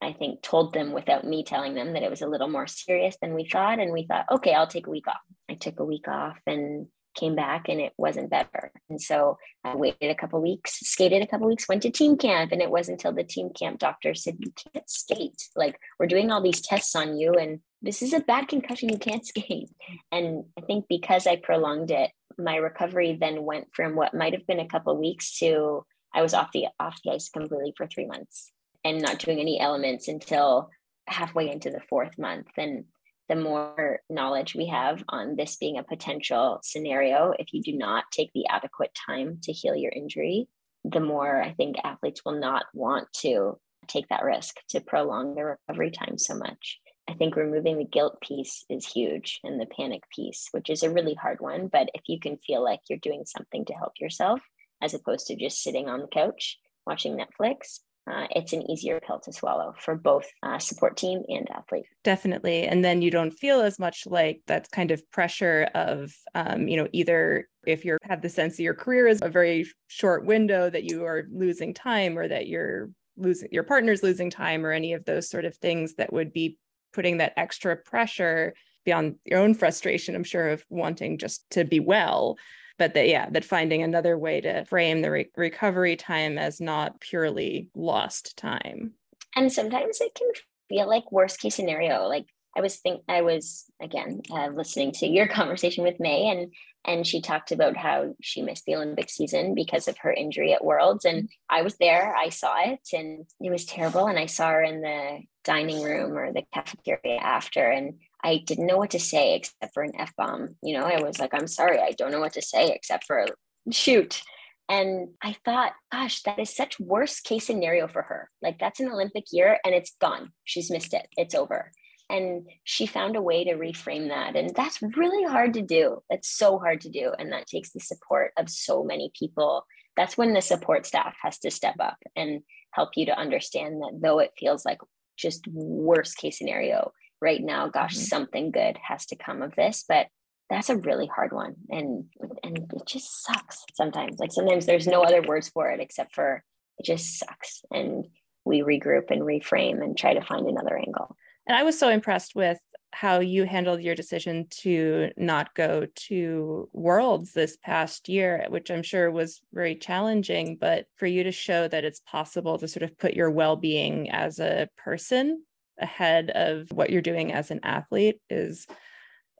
I 0.00 0.12
think, 0.12 0.42
told 0.42 0.74
them 0.74 0.92
without 0.92 1.24
me 1.24 1.44
telling 1.44 1.74
them 1.74 1.92
that 1.92 2.02
it 2.02 2.10
was 2.10 2.22
a 2.22 2.28
little 2.28 2.48
more 2.48 2.66
serious 2.66 3.16
than 3.20 3.34
we 3.34 3.48
thought. 3.48 3.78
And 3.78 3.92
we 3.92 4.06
thought, 4.06 4.26
okay, 4.30 4.54
I'll 4.54 4.66
take 4.66 4.86
a 4.86 4.90
week 4.90 5.08
off. 5.08 5.20
I 5.50 5.54
took 5.54 5.80
a 5.80 5.84
week 5.84 6.08
off 6.08 6.38
and 6.46 6.86
came 7.14 7.34
back 7.34 7.68
and 7.68 7.80
it 7.80 7.92
wasn't 7.96 8.30
better. 8.30 8.72
And 8.90 9.00
so 9.00 9.38
I 9.64 9.76
waited 9.76 10.10
a 10.10 10.14
couple 10.14 10.40
weeks, 10.42 10.78
skated 10.80 11.22
a 11.22 11.26
couple 11.26 11.46
weeks, 11.46 11.68
went 11.68 11.82
to 11.82 11.90
team 11.90 12.16
camp. 12.16 12.52
And 12.52 12.60
it 12.60 12.70
wasn't 12.70 13.00
until 13.00 13.12
the 13.12 13.24
team 13.24 13.50
camp 13.50 13.78
doctor 13.78 14.14
said, 14.14 14.36
You 14.38 14.52
can't 14.72 14.88
skate. 14.88 15.48
Like, 15.56 15.78
we're 15.98 16.06
doing 16.06 16.30
all 16.30 16.42
these 16.42 16.60
tests 16.60 16.94
on 16.94 17.18
you, 17.18 17.34
and 17.34 17.60
this 17.82 18.02
is 18.02 18.12
a 18.12 18.20
bad 18.20 18.48
concussion. 18.48 18.88
You 18.88 18.98
can't 18.98 19.26
skate. 19.26 19.70
And 20.12 20.44
I 20.58 20.62
think 20.62 20.86
because 20.88 21.26
I 21.26 21.36
prolonged 21.36 21.90
it, 21.90 22.10
my 22.38 22.56
recovery 22.56 23.16
then 23.20 23.44
went 23.44 23.68
from 23.72 23.94
what 23.94 24.14
might 24.14 24.32
have 24.32 24.46
been 24.46 24.60
a 24.60 24.68
couple 24.68 24.96
weeks 24.96 25.38
to 25.38 25.84
I 26.12 26.22
was 26.22 26.34
off 26.34 26.52
the 26.52 26.66
off 26.78 27.00
the 27.04 27.12
ice 27.12 27.28
completely 27.28 27.74
for 27.76 27.86
three 27.86 28.06
months 28.06 28.52
and 28.84 29.02
not 29.02 29.18
doing 29.18 29.40
any 29.40 29.58
elements 29.58 30.08
until 30.08 30.70
halfway 31.06 31.50
into 31.50 31.70
the 31.70 31.80
fourth 31.88 32.18
month. 32.18 32.48
And 32.56 32.84
the 33.28 33.36
more 33.36 34.00
knowledge 34.10 34.54
we 34.54 34.66
have 34.66 35.02
on 35.08 35.36
this 35.36 35.56
being 35.56 35.78
a 35.78 35.82
potential 35.82 36.60
scenario, 36.62 37.32
if 37.38 37.52
you 37.52 37.62
do 37.62 37.76
not 37.76 38.04
take 38.12 38.30
the 38.34 38.46
adequate 38.48 38.90
time 39.06 39.38
to 39.44 39.52
heal 39.52 39.74
your 39.74 39.92
injury, 39.92 40.48
the 40.84 41.00
more 41.00 41.42
I 41.42 41.52
think 41.52 41.76
athletes 41.82 42.22
will 42.24 42.38
not 42.38 42.66
want 42.74 43.08
to 43.20 43.58
take 43.88 44.08
that 44.08 44.24
risk 44.24 44.56
to 44.70 44.80
prolong 44.80 45.34
their 45.34 45.58
recovery 45.68 45.90
time 45.90 46.18
so 46.18 46.34
much. 46.34 46.80
I 47.08 47.14
think 47.14 47.36
removing 47.36 47.78
the 47.78 47.84
guilt 47.84 48.20
piece 48.20 48.64
is 48.70 48.86
huge 48.86 49.40
and 49.44 49.60
the 49.60 49.66
panic 49.66 50.02
piece, 50.14 50.48
which 50.52 50.70
is 50.70 50.82
a 50.82 50.90
really 50.90 51.14
hard 51.14 51.40
one. 51.40 51.68
But 51.68 51.90
if 51.94 52.02
you 52.06 52.18
can 52.18 52.38
feel 52.38 52.62
like 52.62 52.80
you're 52.88 52.98
doing 52.98 53.24
something 53.26 53.64
to 53.66 53.74
help 53.74 53.92
yourself, 54.00 54.40
as 54.82 54.94
opposed 54.94 55.26
to 55.26 55.36
just 55.36 55.62
sitting 55.62 55.88
on 55.88 56.00
the 56.00 56.08
couch 56.08 56.58
watching 56.86 57.16
Netflix, 57.16 57.80
uh, 58.06 58.26
it's 58.30 58.52
an 58.52 58.68
easier 58.70 59.00
pill 59.00 59.18
to 59.20 59.32
swallow 59.32 59.74
for 59.78 59.94
both 59.94 60.26
uh, 60.42 60.58
support 60.58 60.96
team 60.96 61.22
and 61.28 61.48
athlete. 61.50 61.86
Definitely. 62.02 62.64
And 62.64 62.84
then 62.84 63.00
you 63.00 63.10
don't 63.10 63.30
feel 63.30 63.60
as 63.60 63.78
much 63.78 64.06
like 64.06 64.42
that 64.46 64.70
kind 64.70 64.90
of 64.90 65.08
pressure 65.10 65.68
of, 65.74 66.14
um, 66.34 66.68
you 66.68 66.76
know, 66.76 66.88
either 66.92 67.48
if 67.66 67.84
you 67.84 67.96
have 68.02 68.20
the 68.20 68.28
sense 68.28 68.56
that 68.56 68.62
your 68.62 68.74
career 68.74 69.06
is 69.06 69.20
a 69.22 69.28
very 69.28 69.66
short 69.86 70.26
window 70.26 70.68
that 70.68 70.84
you 70.84 71.04
are 71.04 71.24
losing 71.32 71.72
time 71.72 72.18
or 72.18 72.28
that 72.28 72.46
you're 72.46 72.90
losing 73.16 73.48
your 73.52 73.62
partner's 73.62 74.02
losing 74.02 74.28
time 74.28 74.66
or 74.66 74.72
any 74.72 74.92
of 74.92 75.04
those 75.04 75.30
sort 75.30 75.44
of 75.44 75.56
things 75.56 75.94
that 75.94 76.12
would 76.12 76.32
be 76.32 76.58
putting 76.92 77.18
that 77.18 77.32
extra 77.36 77.76
pressure 77.76 78.54
beyond 78.84 79.16
your 79.24 79.40
own 79.40 79.54
frustration, 79.54 80.14
I'm 80.14 80.24
sure, 80.24 80.50
of 80.50 80.62
wanting 80.68 81.16
just 81.16 81.48
to 81.50 81.64
be 81.64 81.80
well 81.80 82.36
but 82.78 82.94
that 82.94 83.08
yeah 83.08 83.28
that 83.30 83.44
finding 83.44 83.82
another 83.82 84.18
way 84.18 84.40
to 84.40 84.64
frame 84.64 85.02
the 85.02 85.10
re- 85.10 85.30
recovery 85.36 85.96
time 85.96 86.38
as 86.38 86.60
not 86.60 87.00
purely 87.00 87.68
lost 87.74 88.36
time. 88.36 88.92
And 89.36 89.52
sometimes 89.52 90.00
it 90.00 90.14
can 90.14 90.28
feel 90.68 90.88
like 90.88 91.10
worst 91.12 91.40
case 91.40 91.54
scenario 91.54 92.06
like 92.06 92.26
i 92.56 92.60
was 92.60 92.76
think 92.76 93.02
i 93.08 93.22
was 93.22 93.64
again 93.80 94.20
uh, 94.30 94.48
listening 94.48 94.92
to 94.92 95.06
your 95.06 95.28
conversation 95.40 95.84
with 95.84 96.00
may 96.00 96.28
and 96.28 96.52
and 96.86 97.06
she 97.06 97.22
talked 97.22 97.50
about 97.50 97.76
how 97.76 98.14
she 98.20 98.42
missed 98.42 98.64
the 98.66 98.74
olympic 98.74 99.10
season 99.10 99.54
because 99.54 99.88
of 99.88 99.98
her 99.98 100.12
injury 100.12 100.52
at 100.52 100.64
worlds 100.64 101.04
and 101.04 101.28
i 101.48 101.62
was 101.62 101.76
there 101.76 102.14
i 102.16 102.28
saw 102.28 102.54
it 102.64 102.80
and 102.92 103.26
it 103.40 103.50
was 103.50 103.64
terrible 103.64 104.06
and 104.06 104.18
i 104.18 104.26
saw 104.26 104.50
her 104.50 104.62
in 104.62 104.80
the 104.80 105.20
dining 105.44 105.82
room 105.82 106.16
or 106.16 106.32
the 106.32 106.42
cafeteria 106.52 107.18
after 107.18 107.64
and 107.64 107.94
I 108.24 108.42
didn't 108.46 108.66
know 108.66 108.78
what 108.78 108.90
to 108.90 108.98
say 108.98 109.34
except 109.34 109.74
for 109.74 109.82
an 109.82 109.92
F 109.98 110.12
bomb. 110.16 110.56
You 110.62 110.78
know, 110.78 110.84
I 110.84 111.02
was 111.02 111.18
like, 111.18 111.34
I'm 111.34 111.46
sorry, 111.46 111.78
I 111.78 111.92
don't 111.92 112.10
know 112.10 112.20
what 112.20 112.32
to 112.32 112.42
say 112.42 112.70
except 112.70 113.04
for 113.04 113.26
shoot. 113.70 114.22
And 114.68 115.08
I 115.22 115.36
thought, 115.44 115.72
gosh, 115.92 116.22
that 116.22 116.38
is 116.38 116.54
such 116.54 116.80
worst 116.80 117.24
case 117.24 117.46
scenario 117.46 117.86
for 117.86 118.02
her. 118.02 118.30
Like 118.40 118.58
that's 118.58 118.80
an 118.80 118.88
Olympic 118.88 119.24
year 119.30 119.58
and 119.64 119.74
it's 119.74 119.92
gone. 120.00 120.32
She's 120.44 120.70
missed 120.70 120.94
it. 120.94 121.06
It's 121.18 121.34
over. 121.34 121.70
And 122.08 122.48
she 122.64 122.86
found 122.86 123.16
a 123.16 123.22
way 123.22 123.44
to 123.44 123.54
reframe 123.54 124.08
that. 124.08 124.36
And 124.36 124.54
that's 124.54 124.80
really 124.80 125.24
hard 125.30 125.54
to 125.54 125.62
do. 125.62 126.02
That's 126.08 126.30
so 126.30 126.58
hard 126.58 126.80
to 126.82 126.90
do. 126.90 127.12
And 127.18 127.32
that 127.32 127.46
takes 127.46 127.72
the 127.72 127.80
support 127.80 128.32
of 128.38 128.48
so 128.48 128.84
many 128.84 129.10
people. 129.18 129.66
That's 129.96 130.16
when 130.16 130.32
the 130.32 130.42
support 130.42 130.86
staff 130.86 131.14
has 131.22 131.38
to 131.40 131.50
step 131.50 131.76
up 131.78 131.98
and 132.16 132.40
help 132.72 132.90
you 132.96 133.06
to 133.06 133.18
understand 133.18 133.82
that 133.82 133.98
though 134.02 134.18
it 134.18 134.32
feels 134.38 134.64
like 134.64 134.78
just 135.16 135.46
worst 135.46 136.16
case 136.16 136.38
scenario, 136.38 136.92
right 137.24 137.42
now 137.42 137.68
gosh 137.68 137.94
mm-hmm. 137.94 138.04
something 138.04 138.50
good 138.50 138.78
has 138.86 139.06
to 139.06 139.16
come 139.16 139.42
of 139.42 139.54
this 139.56 139.84
but 139.88 140.06
that's 140.50 140.68
a 140.68 140.76
really 140.76 141.06
hard 141.06 141.32
one. 141.32 141.54
And 141.70 142.04
and 142.42 142.58
it 142.58 142.86
just 142.86 143.24
sucks 143.24 143.64
sometimes. 143.74 144.18
Like 144.18 144.32
sometimes 144.32 144.66
there's 144.66 144.86
no 144.86 145.02
other 145.02 145.22
words 145.22 145.48
for 145.48 145.70
it 145.70 145.80
except 145.80 146.14
for 146.14 146.44
it 146.78 146.84
just 146.84 147.18
sucks. 147.18 147.62
And 147.70 148.06
we 148.44 148.60
regroup 148.60 149.10
and 149.10 149.22
reframe 149.22 149.82
and 149.82 149.96
try 149.96 150.14
to 150.14 150.24
find 150.24 150.46
another 150.46 150.76
angle. 150.76 151.16
And 151.46 151.56
i 151.56 151.62
was 151.62 151.78
so 151.78 151.88
impressed 151.88 152.34
with 152.34 152.58
how 152.92 153.18
you 153.18 153.44
handled 153.44 153.82
your 153.82 153.94
decision 153.94 154.46
to 154.48 155.10
not 155.16 155.52
go 155.54 155.86
to 155.94 156.68
worlds 156.72 157.32
this 157.32 157.56
past 157.56 158.08
year 158.08 158.46
which 158.48 158.70
i'm 158.70 158.82
sure 158.82 159.10
was 159.10 159.42
very 159.52 159.74
challenging 159.74 160.56
but 160.58 160.86
for 160.96 161.06
you 161.06 161.24
to 161.24 161.32
show 161.32 161.68
that 161.68 161.84
it's 161.84 162.00
possible 162.06 162.56
to 162.56 162.68
sort 162.68 162.84
of 162.84 162.96
put 162.96 163.12
your 163.12 163.30
well-being 163.30 164.08
as 164.10 164.38
a 164.38 164.68
person 164.78 165.42
ahead 165.78 166.30
of 166.30 166.70
what 166.70 166.90
you're 166.90 167.02
doing 167.02 167.32
as 167.32 167.50
an 167.50 167.60
athlete 167.62 168.20
is 168.30 168.66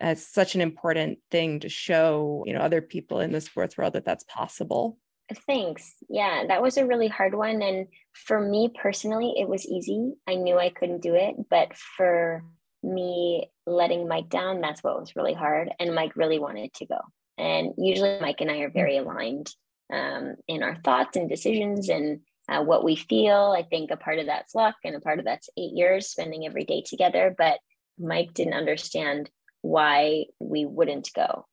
as 0.01 0.27
such 0.27 0.55
an 0.55 0.61
important 0.61 1.19
thing 1.31 1.61
to 1.61 1.69
show 1.69 2.43
you 2.47 2.53
know 2.53 2.61
other 2.61 2.83
people 2.83 3.21
in 3.21 3.33
the 3.33 3.41
sports 3.41 3.77
world 3.77 3.93
that 3.93 4.05
that's 4.05 4.25
possible. 4.25 4.99
Thanks. 5.47 5.95
Yeah 6.09 6.45
that 6.49 6.63
was 6.63 6.77
a 6.77 6.87
really 6.87 7.09
hard 7.09 7.35
one. 7.35 7.63
And 7.63 7.87
for 8.13 8.41
me 8.41 8.71
personally 8.75 9.35
it 9.37 9.49
was 9.49 9.67
easy. 9.67 10.15
I 10.27 10.35
knew 10.35 10.59
i 10.59 10.71
couldn't 10.71 11.03
do 11.03 11.15
it 11.15 11.37
but 11.49 11.77
for 11.77 12.45
me 12.83 13.51
letting 13.67 14.07
mike 14.07 14.29
down 14.29 14.61
that's 14.61 14.83
what 14.83 14.99
was 14.99 15.17
really 15.17 15.35
hard. 15.35 15.71
And 15.79 15.95
mike 15.95 16.17
really 16.17 16.39
wanted 16.39 16.73
to 16.75 16.87
go. 16.87 16.99
And 17.39 17.75
usually 17.79 18.19
mike 18.21 18.41
and 18.41 18.51
i 18.51 18.59
are 18.59 18.71
very 18.71 18.99
aligned 18.99 19.51
um, 19.93 20.37
in 20.49 20.63
our 20.63 20.77
thoughts 20.77 21.17
and 21.17 21.29
decisions 21.29 21.89
and 21.89 22.21
uh, 22.49 22.63
what 22.63 22.85
we 22.85 22.97
feel. 22.97 23.55
I 23.57 23.63
think 23.63 23.91
a 23.91 23.97
part 23.97 24.19
of 24.19 24.27
that's 24.27 24.55
luck 24.55 24.77
and 24.85 24.95
a 24.95 25.01
part 25.01 25.19
of 25.19 25.25
that's 25.25 25.49
eight 25.57 25.73
years 25.73 26.09
spending 26.09 26.47
every 26.47 26.65
day 26.65 26.83
together. 26.87 27.35
But 27.37 27.59
Mike 27.99 28.35
didn't 28.35 28.55
understand 28.55 29.31
why 29.63 30.27
we 30.41 30.67
wouldn't 30.67 31.11
go. 31.15 31.47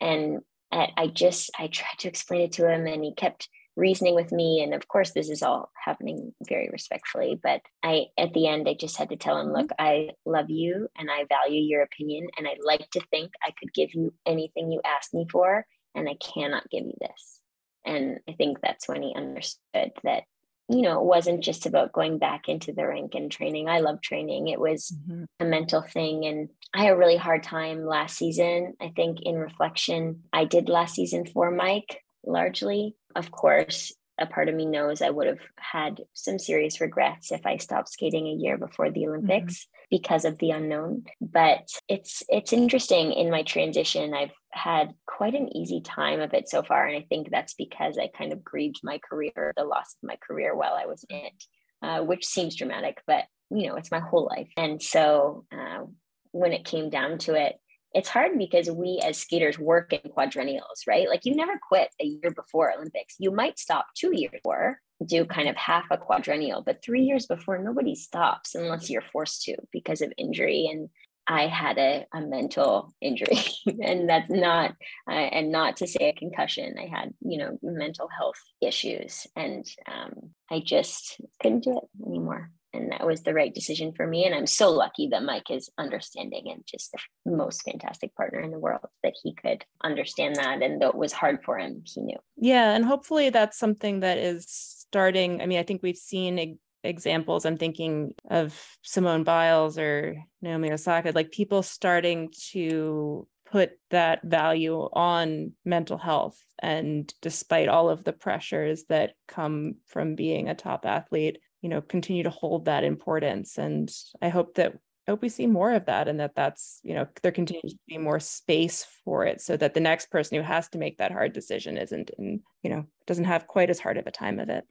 And 0.00 0.40
I 0.70 1.06
just, 1.06 1.50
I 1.58 1.68
tried 1.68 1.98
to 2.00 2.08
explain 2.08 2.42
it 2.42 2.52
to 2.52 2.70
him 2.70 2.86
and 2.86 3.02
he 3.02 3.14
kept 3.14 3.48
reasoning 3.74 4.14
with 4.14 4.32
me. 4.32 4.62
And 4.62 4.74
of 4.74 4.86
course, 4.86 5.12
this 5.12 5.30
is 5.30 5.42
all 5.42 5.70
happening 5.82 6.34
very 6.46 6.68
respectfully. 6.70 7.40
But 7.42 7.62
I, 7.82 8.06
at 8.18 8.34
the 8.34 8.48
end, 8.48 8.68
I 8.68 8.74
just 8.74 8.98
had 8.98 9.08
to 9.10 9.16
tell 9.16 9.40
him, 9.40 9.52
look, 9.52 9.70
I 9.78 10.10
love 10.26 10.50
you 10.50 10.88
and 10.98 11.10
I 11.10 11.24
value 11.24 11.62
your 11.62 11.82
opinion. 11.82 12.28
And 12.36 12.46
I'd 12.46 12.58
like 12.62 12.90
to 12.90 13.00
think 13.10 13.32
I 13.42 13.52
could 13.58 13.72
give 13.72 13.94
you 13.94 14.12
anything 14.26 14.70
you 14.70 14.82
asked 14.84 15.14
me 15.14 15.26
for. 15.30 15.64
And 15.94 16.08
I 16.08 16.16
cannot 16.16 16.68
give 16.70 16.84
you 16.84 16.94
this. 17.00 17.40
And 17.86 18.18
I 18.28 18.32
think 18.32 18.60
that's 18.60 18.88
when 18.88 19.02
he 19.02 19.14
understood 19.16 19.92
that 20.04 20.24
you 20.68 20.82
know, 20.82 21.00
it 21.00 21.04
wasn't 21.04 21.42
just 21.42 21.64
about 21.64 21.92
going 21.92 22.18
back 22.18 22.48
into 22.48 22.72
the 22.72 22.86
rink 22.86 23.14
and 23.14 23.30
training. 23.32 23.68
I 23.68 23.80
love 23.80 24.02
training. 24.02 24.48
It 24.48 24.60
was 24.60 24.92
mm-hmm. 24.92 25.24
a 25.40 25.44
mental 25.44 25.82
thing. 25.82 26.26
And 26.26 26.50
I 26.74 26.84
had 26.84 26.92
a 26.92 26.96
really 26.96 27.16
hard 27.16 27.42
time 27.42 27.86
last 27.86 28.16
season. 28.16 28.74
I 28.80 28.92
think 28.94 29.22
in 29.22 29.36
reflection, 29.36 30.24
I 30.32 30.44
did 30.44 30.68
last 30.68 30.94
season 30.94 31.24
for 31.24 31.50
Mike 31.50 32.02
largely. 32.24 32.94
Of 33.16 33.30
course, 33.30 33.94
a 34.18 34.26
part 34.26 34.48
of 34.48 34.54
me 34.54 34.66
knows 34.66 35.00
I 35.00 35.10
would 35.10 35.26
have 35.26 35.40
had 35.56 36.02
some 36.12 36.38
serious 36.38 36.80
regrets 36.80 37.32
if 37.32 37.46
I 37.46 37.56
stopped 37.56 37.88
skating 37.88 38.26
a 38.26 38.32
year 38.32 38.58
before 38.58 38.90
the 38.90 39.00
mm-hmm. 39.00 39.10
Olympics 39.10 39.54
mm-hmm. 39.54 39.84
because 39.90 40.24
of 40.24 40.38
the 40.38 40.50
unknown. 40.50 41.04
But 41.20 41.68
it's 41.88 42.22
it's 42.28 42.52
interesting 42.52 43.12
in 43.12 43.30
my 43.30 43.42
transition. 43.42 44.12
I've 44.12 44.32
had 44.52 44.94
quite 45.06 45.34
an 45.34 45.54
easy 45.56 45.80
time 45.80 46.20
of 46.20 46.34
it 46.34 46.48
so 46.48 46.62
far, 46.62 46.86
and 46.86 46.96
I 46.96 47.06
think 47.08 47.30
that's 47.30 47.54
because 47.54 47.98
I 47.98 48.08
kind 48.08 48.32
of 48.32 48.44
grieved 48.44 48.80
my 48.82 48.98
career, 48.98 49.52
the 49.56 49.64
loss 49.64 49.96
of 50.02 50.08
my 50.08 50.16
career 50.16 50.54
while 50.54 50.74
I 50.74 50.86
was 50.86 51.04
in 51.08 51.16
it, 51.16 51.44
uh, 51.82 52.00
which 52.00 52.26
seems 52.26 52.56
dramatic, 52.56 53.02
but 53.06 53.24
you 53.50 53.66
know 53.66 53.76
it's 53.76 53.90
my 53.90 54.00
whole 54.00 54.26
life. 54.26 54.50
And 54.56 54.82
so 54.82 55.44
uh, 55.52 55.84
when 56.32 56.52
it 56.52 56.64
came 56.64 56.90
down 56.90 57.18
to 57.18 57.34
it, 57.34 57.56
it's 57.94 58.08
hard 58.08 58.36
because 58.36 58.70
we 58.70 59.00
as 59.04 59.18
skaters 59.18 59.58
work 59.58 59.92
in 59.92 60.10
quadrennials, 60.10 60.86
right? 60.86 61.08
Like 61.08 61.24
you 61.24 61.34
never 61.34 61.58
quit 61.68 61.88
a 62.00 62.04
year 62.04 62.30
before 62.34 62.72
Olympics. 62.72 63.14
You 63.18 63.30
might 63.30 63.58
stop 63.58 63.86
two 63.96 64.10
years 64.14 64.32
before, 64.32 64.78
do 65.06 65.24
kind 65.24 65.48
of 65.48 65.56
half 65.56 65.86
a 65.90 65.96
quadrennial, 65.96 66.62
but 66.62 66.82
three 66.82 67.02
years 67.02 67.26
before, 67.26 67.58
nobody 67.58 67.94
stops 67.94 68.54
unless 68.54 68.90
you're 68.90 69.02
forced 69.12 69.42
to 69.44 69.56
because 69.72 70.02
of 70.02 70.12
injury. 70.18 70.68
And 70.70 70.90
I 71.28 71.46
had 71.46 71.78
a, 71.78 72.06
a 72.14 72.20
mental 72.20 72.94
injury, 73.00 73.38
and 73.82 74.08
that's 74.08 74.30
not, 74.30 74.74
uh, 75.08 75.12
and 75.12 75.52
not 75.52 75.76
to 75.78 75.86
say 75.86 76.08
a 76.08 76.18
concussion. 76.18 76.76
I 76.78 76.86
had, 76.86 77.12
you 77.20 77.38
know, 77.38 77.58
mental 77.62 78.08
health 78.08 78.40
issues, 78.62 79.26
and 79.36 79.66
um, 79.86 80.30
I 80.50 80.60
just 80.60 81.20
couldn't 81.40 81.64
do 81.64 81.78
it 81.78 82.08
anymore 82.08 82.50
and 82.74 82.92
that 82.92 83.06
was 83.06 83.22
the 83.22 83.34
right 83.34 83.54
decision 83.54 83.92
for 83.92 84.06
me 84.06 84.24
and 84.24 84.34
i'm 84.34 84.46
so 84.46 84.70
lucky 84.70 85.08
that 85.08 85.22
mike 85.22 85.50
is 85.50 85.70
understanding 85.78 86.50
and 86.50 86.64
just 86.66 86.92
the 86.92 87.32
most 87.32 87.62
fantastic 87.62 88.14
partner 88.14 88.40
in 88.40 88.50
the 88.50 88.58
world 88.58 88.80
that 89.02 89.14
he 89.22 89.34
could 89.34 89.64
understand 89.82 90.36
that 90.36 90.62
and 90.62 90.80
though 90.80 90.88
it 90.88 90.94
was 90.94 91.12
hard 91.12 91.42
for 91.44 91.58
him 91.58 91.82
he 91.84 92.00
knew 92.00 92.18
yeah 92.36 92.74
and 92.74 92.84
hopefully 92.84 93.30
that's 93.30 93.58
something 93.58 94.00
that 94.00 94.18
is 94.18 94.46
starting 94.48 95.40
i 95.40 95.46
mean 95.46 95.58
i 95.58 95.62
think 95.62 95.82
we've 95.82 95.96
seen 95.96 96.38
examples. 96.82 97.44
I'm 97.44 97.56
thinking 97.56 98.14
of 98.30 98.58
simone 98.82 99.24
biles 99.24 99.78
or 99.78 100.16
naomi 100.40 100.72
osaka 100.72 101.12
like 101.14 101.30
people 101.30 101.62
starting 101.62 102.32
to 102.52 103.26
put 103.50 103.72
that 103.90 104.22
value 104.22 104.88
on 104.92 105.52
mental 105.64 105.98
health 105.98 106.38
and 106.60 107.12
despite 107.22 107.68
all 107.68 107.88
of 107.88 108.04
the 108.04 108.12
pressures 108.12 108.84
that 108.88 109.12
come 109.26 109.76
from 109.86 110.14
being 110.14 110.48
a 110.48 110.54
top 110.54 110.84
athlete 110.84 111.38
you 111.62 111.68
know 111.68 111.80
continue 111.80 112.22
to 112.22 112.30
hold 112.30 112.66
that 112.66 112.84
importance. 112.84 113.58
And 113.58 113.90
i 114.22 114.28
hope 114.28 114.54
that 114.54 114.74
I 115.06 115.12
hope 115.12 115.22
we 115.22 115.30
see 115.30 115.46
more 115.46 115.72
of 115.72 115.86
that 115.86 116.06
and 116.06 116.20
that 116.20 116.34
that's 116.34 116.80
you 116.82 116.94
know 116.94 117.06
there 117.22 117.32
continues 117.32 117.72
to 117.72 117.80
be 117.88 117.96
more 117.96 118.20
space 118.20 118.86
for 119.04 119.24
it 119.24 119.40
so 119.40 119.56
that 119.56 119.72
the 119.72 119.80
next 119.80 120.10
person 120.10 120.36
who 120.36 120.44
has 120.44 120.68
to 120.70 120.78
make 120.78 120.98
that 120.98 121.12
hard 121.12 121.32
decision 121.32 121.78
isn't 121.78 122.10
in 122.18 122.42
you 122.62 122.70
know 122.70 122.84
doesn't 123.06 123.24
have 123.24 123.46
quite 123.46 123.70
as 123.70 123.80
hard 123.80 123.96
of 123.96 124.06
a 124.06 124.10
time 124.10 124.38
of 124.38 124.50
it 124.50 124.64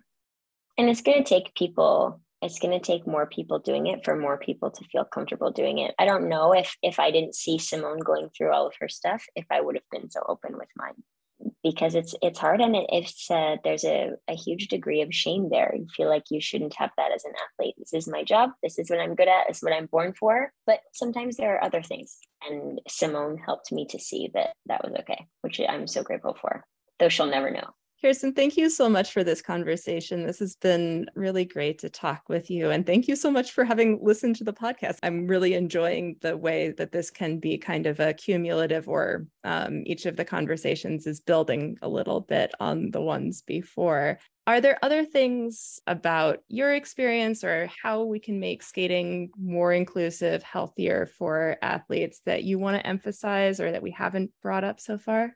and 0.77 0.89
it's 0.89 1.01
going 1.01 1.23
to 1.23 1.29
take 1.29 1.55
people 1.55 2.21
it's 2.41 2.59
going 2.59 2.79
to 2.79 2.85
take 2.85 3.07
more 3.07 3.25
people 3.25 3.59
doing 3.59 3.87
it 3.87 4.05
for 4.05 4.15
more 4.15 4.37
people 4.37 4.69
to 4.69 4.83
feel 4.85 5.03
comfortable 5.03 5.51
doing 5.51 5.79
it. 5.79 5.95
I 5.97 6.05
don't 6.05 6.29
know 6.29 6.53
if 6.53 6.75
if 6.81 6.99
i 6.99 7.11
didn't 7.11 7.35
see 7.35 7.57
simone 7.57 7.99
going 7.99 8.29
through 8.29 8.51
all 8.53 8.67
of 8.67 8.75
her 8.79 8.89
stuff 8.89 9.23
if 9.35 9.45
i 9.51 9.59
would 9.59 9.75
have 9.75 9.89
been 9.91 10.09
so 10.09 10.21
open 10.27 10.57
with 10.57 10.69
mine. 10.75 11.03
Because 11.63 11.93
it's 11.93 12.15
it's 12.21 12.39
hard 12.39 12.61
and 12.61 12.75
it, 12.75 12.85
it's 12.89 13.29
uh, 13.29 13.57
there's 13.63 13.83
a, 13.83 14.11
a 14.27 14.33
huge 14.33 14.69
degree 14.69 15.01
of 15.01 15.13
shame 15.13 15.49
there. 15.51 15.73
You 15.75 15.85
feel 15.95 16.09
like 16.09 16.23
you 16.31 16.41
shouldn't 16.41 16.75
have 16.75 16.89
that 16.97 17.11
as 17.11 17.25
an 17.25 17.33
athlete. 17.45 17.75
This 17.77 17.93
is 17.93 18.07
my 18.07 18.23
job. 18.23 18.51
This 18.63 18.79
is 18.79 18.89
what 18.89 18.99
i'm 18.99 19.15
good 19.15 19.27
at. 19.27 19.47
This 19.47 19.57
is 19.57 19.63
what 19.63 19.73
i'm 19.73 19.85
born 19.87 20.13
for. 20.13 20.51
But 20.65 20.79
sometimes 20.93 21.37
there 21.37 21.55
are 21.55 21.63
other 21.63 21.83
things. 21.83 22.17
And 22.47 22.81
simone 22.87 23.37
helped 23.37 23.71
me 23.71 23.85
to 23.87 23.99
see 23.99 24.31
that 24.33 24.53
that 24.67 24.83
was 24.83 24.93
okay 24.99 25.27
which 25.41 25.59
i'm 25.67 25.87
so 25.87 26.03
grateful 26.03 26.37
for 26.39 26.65
though 26.99 27.09
she'll 27.09 27.25
never 27.25 27.51
know 27.51 27.69
Kirsten, 27.99 28.33
thank 28.33 28.57
you 28.57 28.69
so 28.69 28.87
much 28.87 29.11
for 29.11 29.23
this 29.23 29.41
conversation. 29.41 30.23
This 30.23 30.37
has 30.37 30.55
been 30.55 31.09
really 31.15 31.45
great 31.45 31.79
to 31.79 31.89
talk 31.89 32.29
with 32.29 32.51
you. 32.51 32.69
And 32.69 32.85
thank 32.85 33.07
you 33.07 33.15
so 33.15 33.31
much 33.31 33.53
for 33.53 33.63
having 33.63 33.97
listened 34.03 34.35
to 34.35 34.43
the 34.43 34.53
podcast. 34.53 34.99
I'm 35.01 35.25
really 35.25 35.55
enjoying 35.55 36.17
the 36.21 36.37
way 36.37 36.75
that 36.77 36.91
this 36.91 37.09
can 37.09 37.39
be 37.39 37.57
kind 37.57 37.87
of 37.87 37.99
a 37.99 38.13
cumulative, 38.13 38.87
or 38.87 39.25
um, 39.43 39.81
each 39.87 40.05
of 40.05 40.15
the 40.15 40.25
conversations 40.25 41.07
is 41.07 41.21
building 41.21 41.79
a 41.81 41.89
little 41.89 42.21
bit 42.21 42.51
on 42.59 42.91
the 42.91 43.01
ones 43.01 43.41
before. 43.41 44.19
Are 44.45 44.61
there 44.61 44.77
other 44.83 45.03
things 45.03 45.79
about 45.87 46.43
your 46.49 46.75
experience 46.75 47.43
or 47.43 47.67
how 47.81 48.03
we 48.03 48.19
can 48.19 48.39
make 48.39 48.61
skating 48.61 49.31
more 49.35 49.73
inclusive, 49.73 50.43
healthier 50.43 51.07
for 51.17 51.57
athletes 51.63 52.21
that 52.27 52.43
you 52.43 52.59
want 52.59 52.77
to 52.77 52.85
emphasize 52.85 53.59
or 53.59 53.71
that 53.71 53.81
we 53.81 53.91
haven't 53.91 54.29
brought 54.43 54.63
up 54.63 54.79
so 54.79 54.99
far? 54.99 55.35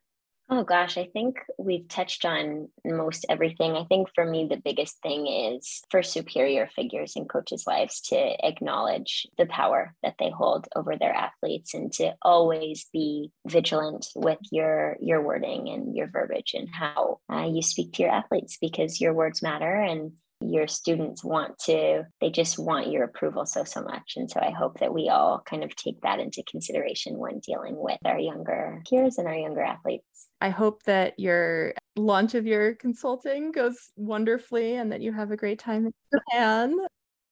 Oh 0.53 0.65
gosh, 0.65 0.97
I 0.97 1.05
think 1.05 1.39
we've 1.57 1.87
touched 1.87 2.25
on 2.25 2.67
most 2.83 3.25
everything. 3.29 3.77
I 3.77 3.85
think 3.85 4.09
for 4.13 4.25
me, 4.25 4.47
the 4.47 4.57
biggest 4.57 5.01
thing 5.01 5.25
is 5.25 5.81
for 5.89 6.03
superior 6.03 6.69
figures 6.75 7.13
in 7.15 7.25
coaches' 7.25 7.63
lives 7.65 8.01
to 8.09 8.45
acknowledge 8.45 9.25
the 9.37 9.45
power 9.45 9.95
that 10.03 10.15
they 10.19 10.29
hold 10.29 10.67
over 10.75 10.97
their 10.97 11.13
athletes 11.13 11.73
and 11.73 11.89
to 11.93 12.15
always 12.21 12.85
be 12.91 13.31
vigilant 13.47 14.07
with 14.13 14.39
your 14.51 14.97
your 14.99 15.21
wording 15.21 15.69
and 15.69 15.95
your 15.95 16.07
verbiage 16.07 16.53
and 16.53 16.67
how 16.69 17.21
uh, 17.31 17.45
you 17.45 17.61
speak 17.61 17.93
to 17.93 18.03
your 18.03 18.11
athletes 18.11 18.57
because 18.59 18.99
your 18.99 19.13
words 19.13 19.41
matter 19.41 19.73
and 19.73 20.11
your 20.41 20.67
students 20.67 21.23
want 21.23 21.57
to 21.59 22.03
they 22.19 22.29
just 22.29 22.57
want 22.57 22.91
your 22.91 23.03
approval 23.03 23.45
so 23.45 23.63
so 23.63 23.81
much. 23.81 24.13
And 24.15 24.29
so 24.29 24.39
i 24.41 24.51
hope 24.51 24.79
that 24.79 24.93
we 24.93 25.09
all 25.09 25.41
kind 25.45 25.63
of 25.63 25.75
take 25.75 26.01
that 26.01 26.19
into 26.19 26.43
consideration 26.49 27.17
when 27.17 27.39
dealing 27.39 27.75
with 27.77 27.99
our 28.05 28.19
younger 28.19 28.81
peers 28.89 29.17
and 29.17 29.27
our 29.27 29.35
younger 29.35 29.61
athletes. 29.61 30.05
I 30.39 30.49
hope 30.49 30.83
that 30.83 31.19
your 31.19 31.73
launch 31.95 32.35
of 32.35 32.45
your 32.45 32.75
consulting 32.75 33.51
goes 33.51 33.77
wonderfully 33.95 34.75
and 34.75 34.91
that 34.91 35.01
you 35.01 35.11
have 35.11 35.31
a 35.31 35.37
great 35.37 35.59
time 35.59 35.85
in 35.87 35.93
japan 36.11 36.77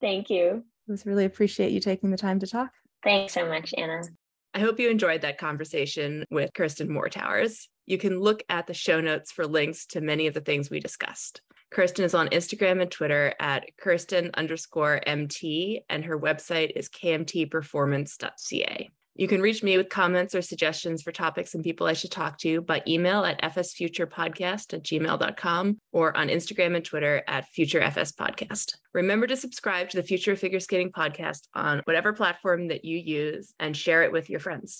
thank 0.01 0.30
you. 0.30 0.64
I 0.88 0.91
was 0.91 1.05
really 1.05 1.26
appreciate 1.26 1.72
you 1.72 1.80
taking 1.80 2.12
the 2.12 2.18
time 2.18 2.39
to 2.39 2.47
talk. 2.47 2.72
Thanks 3.03 3.34
so 3.34 3.47
much 3.47 3.74
anna. 3.78 4.01
I 4.53 4.60
hope 4.60 4.80
you 4.80 4.89
enjoyed 4.89 5.22
that 5.22 5.38
conversation 5.38 6.26
with 6.32 6.51
Kirsten 6.53 6.91
Moore-Towers. 6.91 7.70
You 7.86 7.97
can 7.97 8.20
look 8.20 8.41
at 8.49 8.66
the 8.66 8.74
show 8.74 8.99
notes 8.99 9.32
for 9.32 9.45
links 9.45 9.86
to 9.88 10.01
many 10.01 10.28
of 10.28 10.34
the 10.34 10.41
things 10.41 10.70
we 10.70 10.80
discussed. 10.80 11.41
Kirsten 11.72 12.03
is 12.03 12.15
on 12.15 12.30
Instagram 12.30 12.82
and 12.82 12.89
Twitter 12.89 13.34
at 13.39 13.65
Kirsten 13.78 14.32
underscore 14.34 15.01
MT, 15.05 15.82
and 15.89 16.05
her 16.05 16.17
website 16.17 16.72
is 16.76 16.89
kmtperformance.ca. 16.89 18.89
You 19.20 19.28
can 19.28 19.41
reach 19.41 19.63
me 19.63 19.76
with 19.76 19.89
comments 19.89 20.34
or 20.34 20.41
suggestions 20.41 21.01
for 21.01 21.11
topics 21.11 21.53
and 21.53 21.61
people 21.61 21.86
I 21.86 21.91
should 21.91 22.11
talk 22.11 22.38
to 22.38 22.61
by 22.61 22.82
email 22.88 23.26
at 23.26 23.41
fsfuturepodcast 23.41 24.74
at 24.74 24.84
gmail.com 24.84 25.78
or 25.91 26.15
on 26.15 26.30
Instagram 26.30 26.78
and 26.78 26.86
Twitter 26.86 27.22
at 27.28 27.45
futurefspodcast. 27.53 28.76
Remember 28.93 29.28
to 29.28 29.36
subscribe 29.36 29.89
to 29.89 29.97
the 29.97 30.03
Future 30.03 30.38
Figure 30.38 30.61
Skating 30.61 30.93
podcast 30.93 31.49
on 31.53 31.82
whatever 31.84 32.13
platform 32.13 32.70
that 32.70 32.86
you 32.86 32.97
use 32.97 33.53
and 33.59 33.76
share 33.76 34.03
it 34.03 34.13
with 34.13 34.30
your 34.30 34.39
friends. 34.39 34.78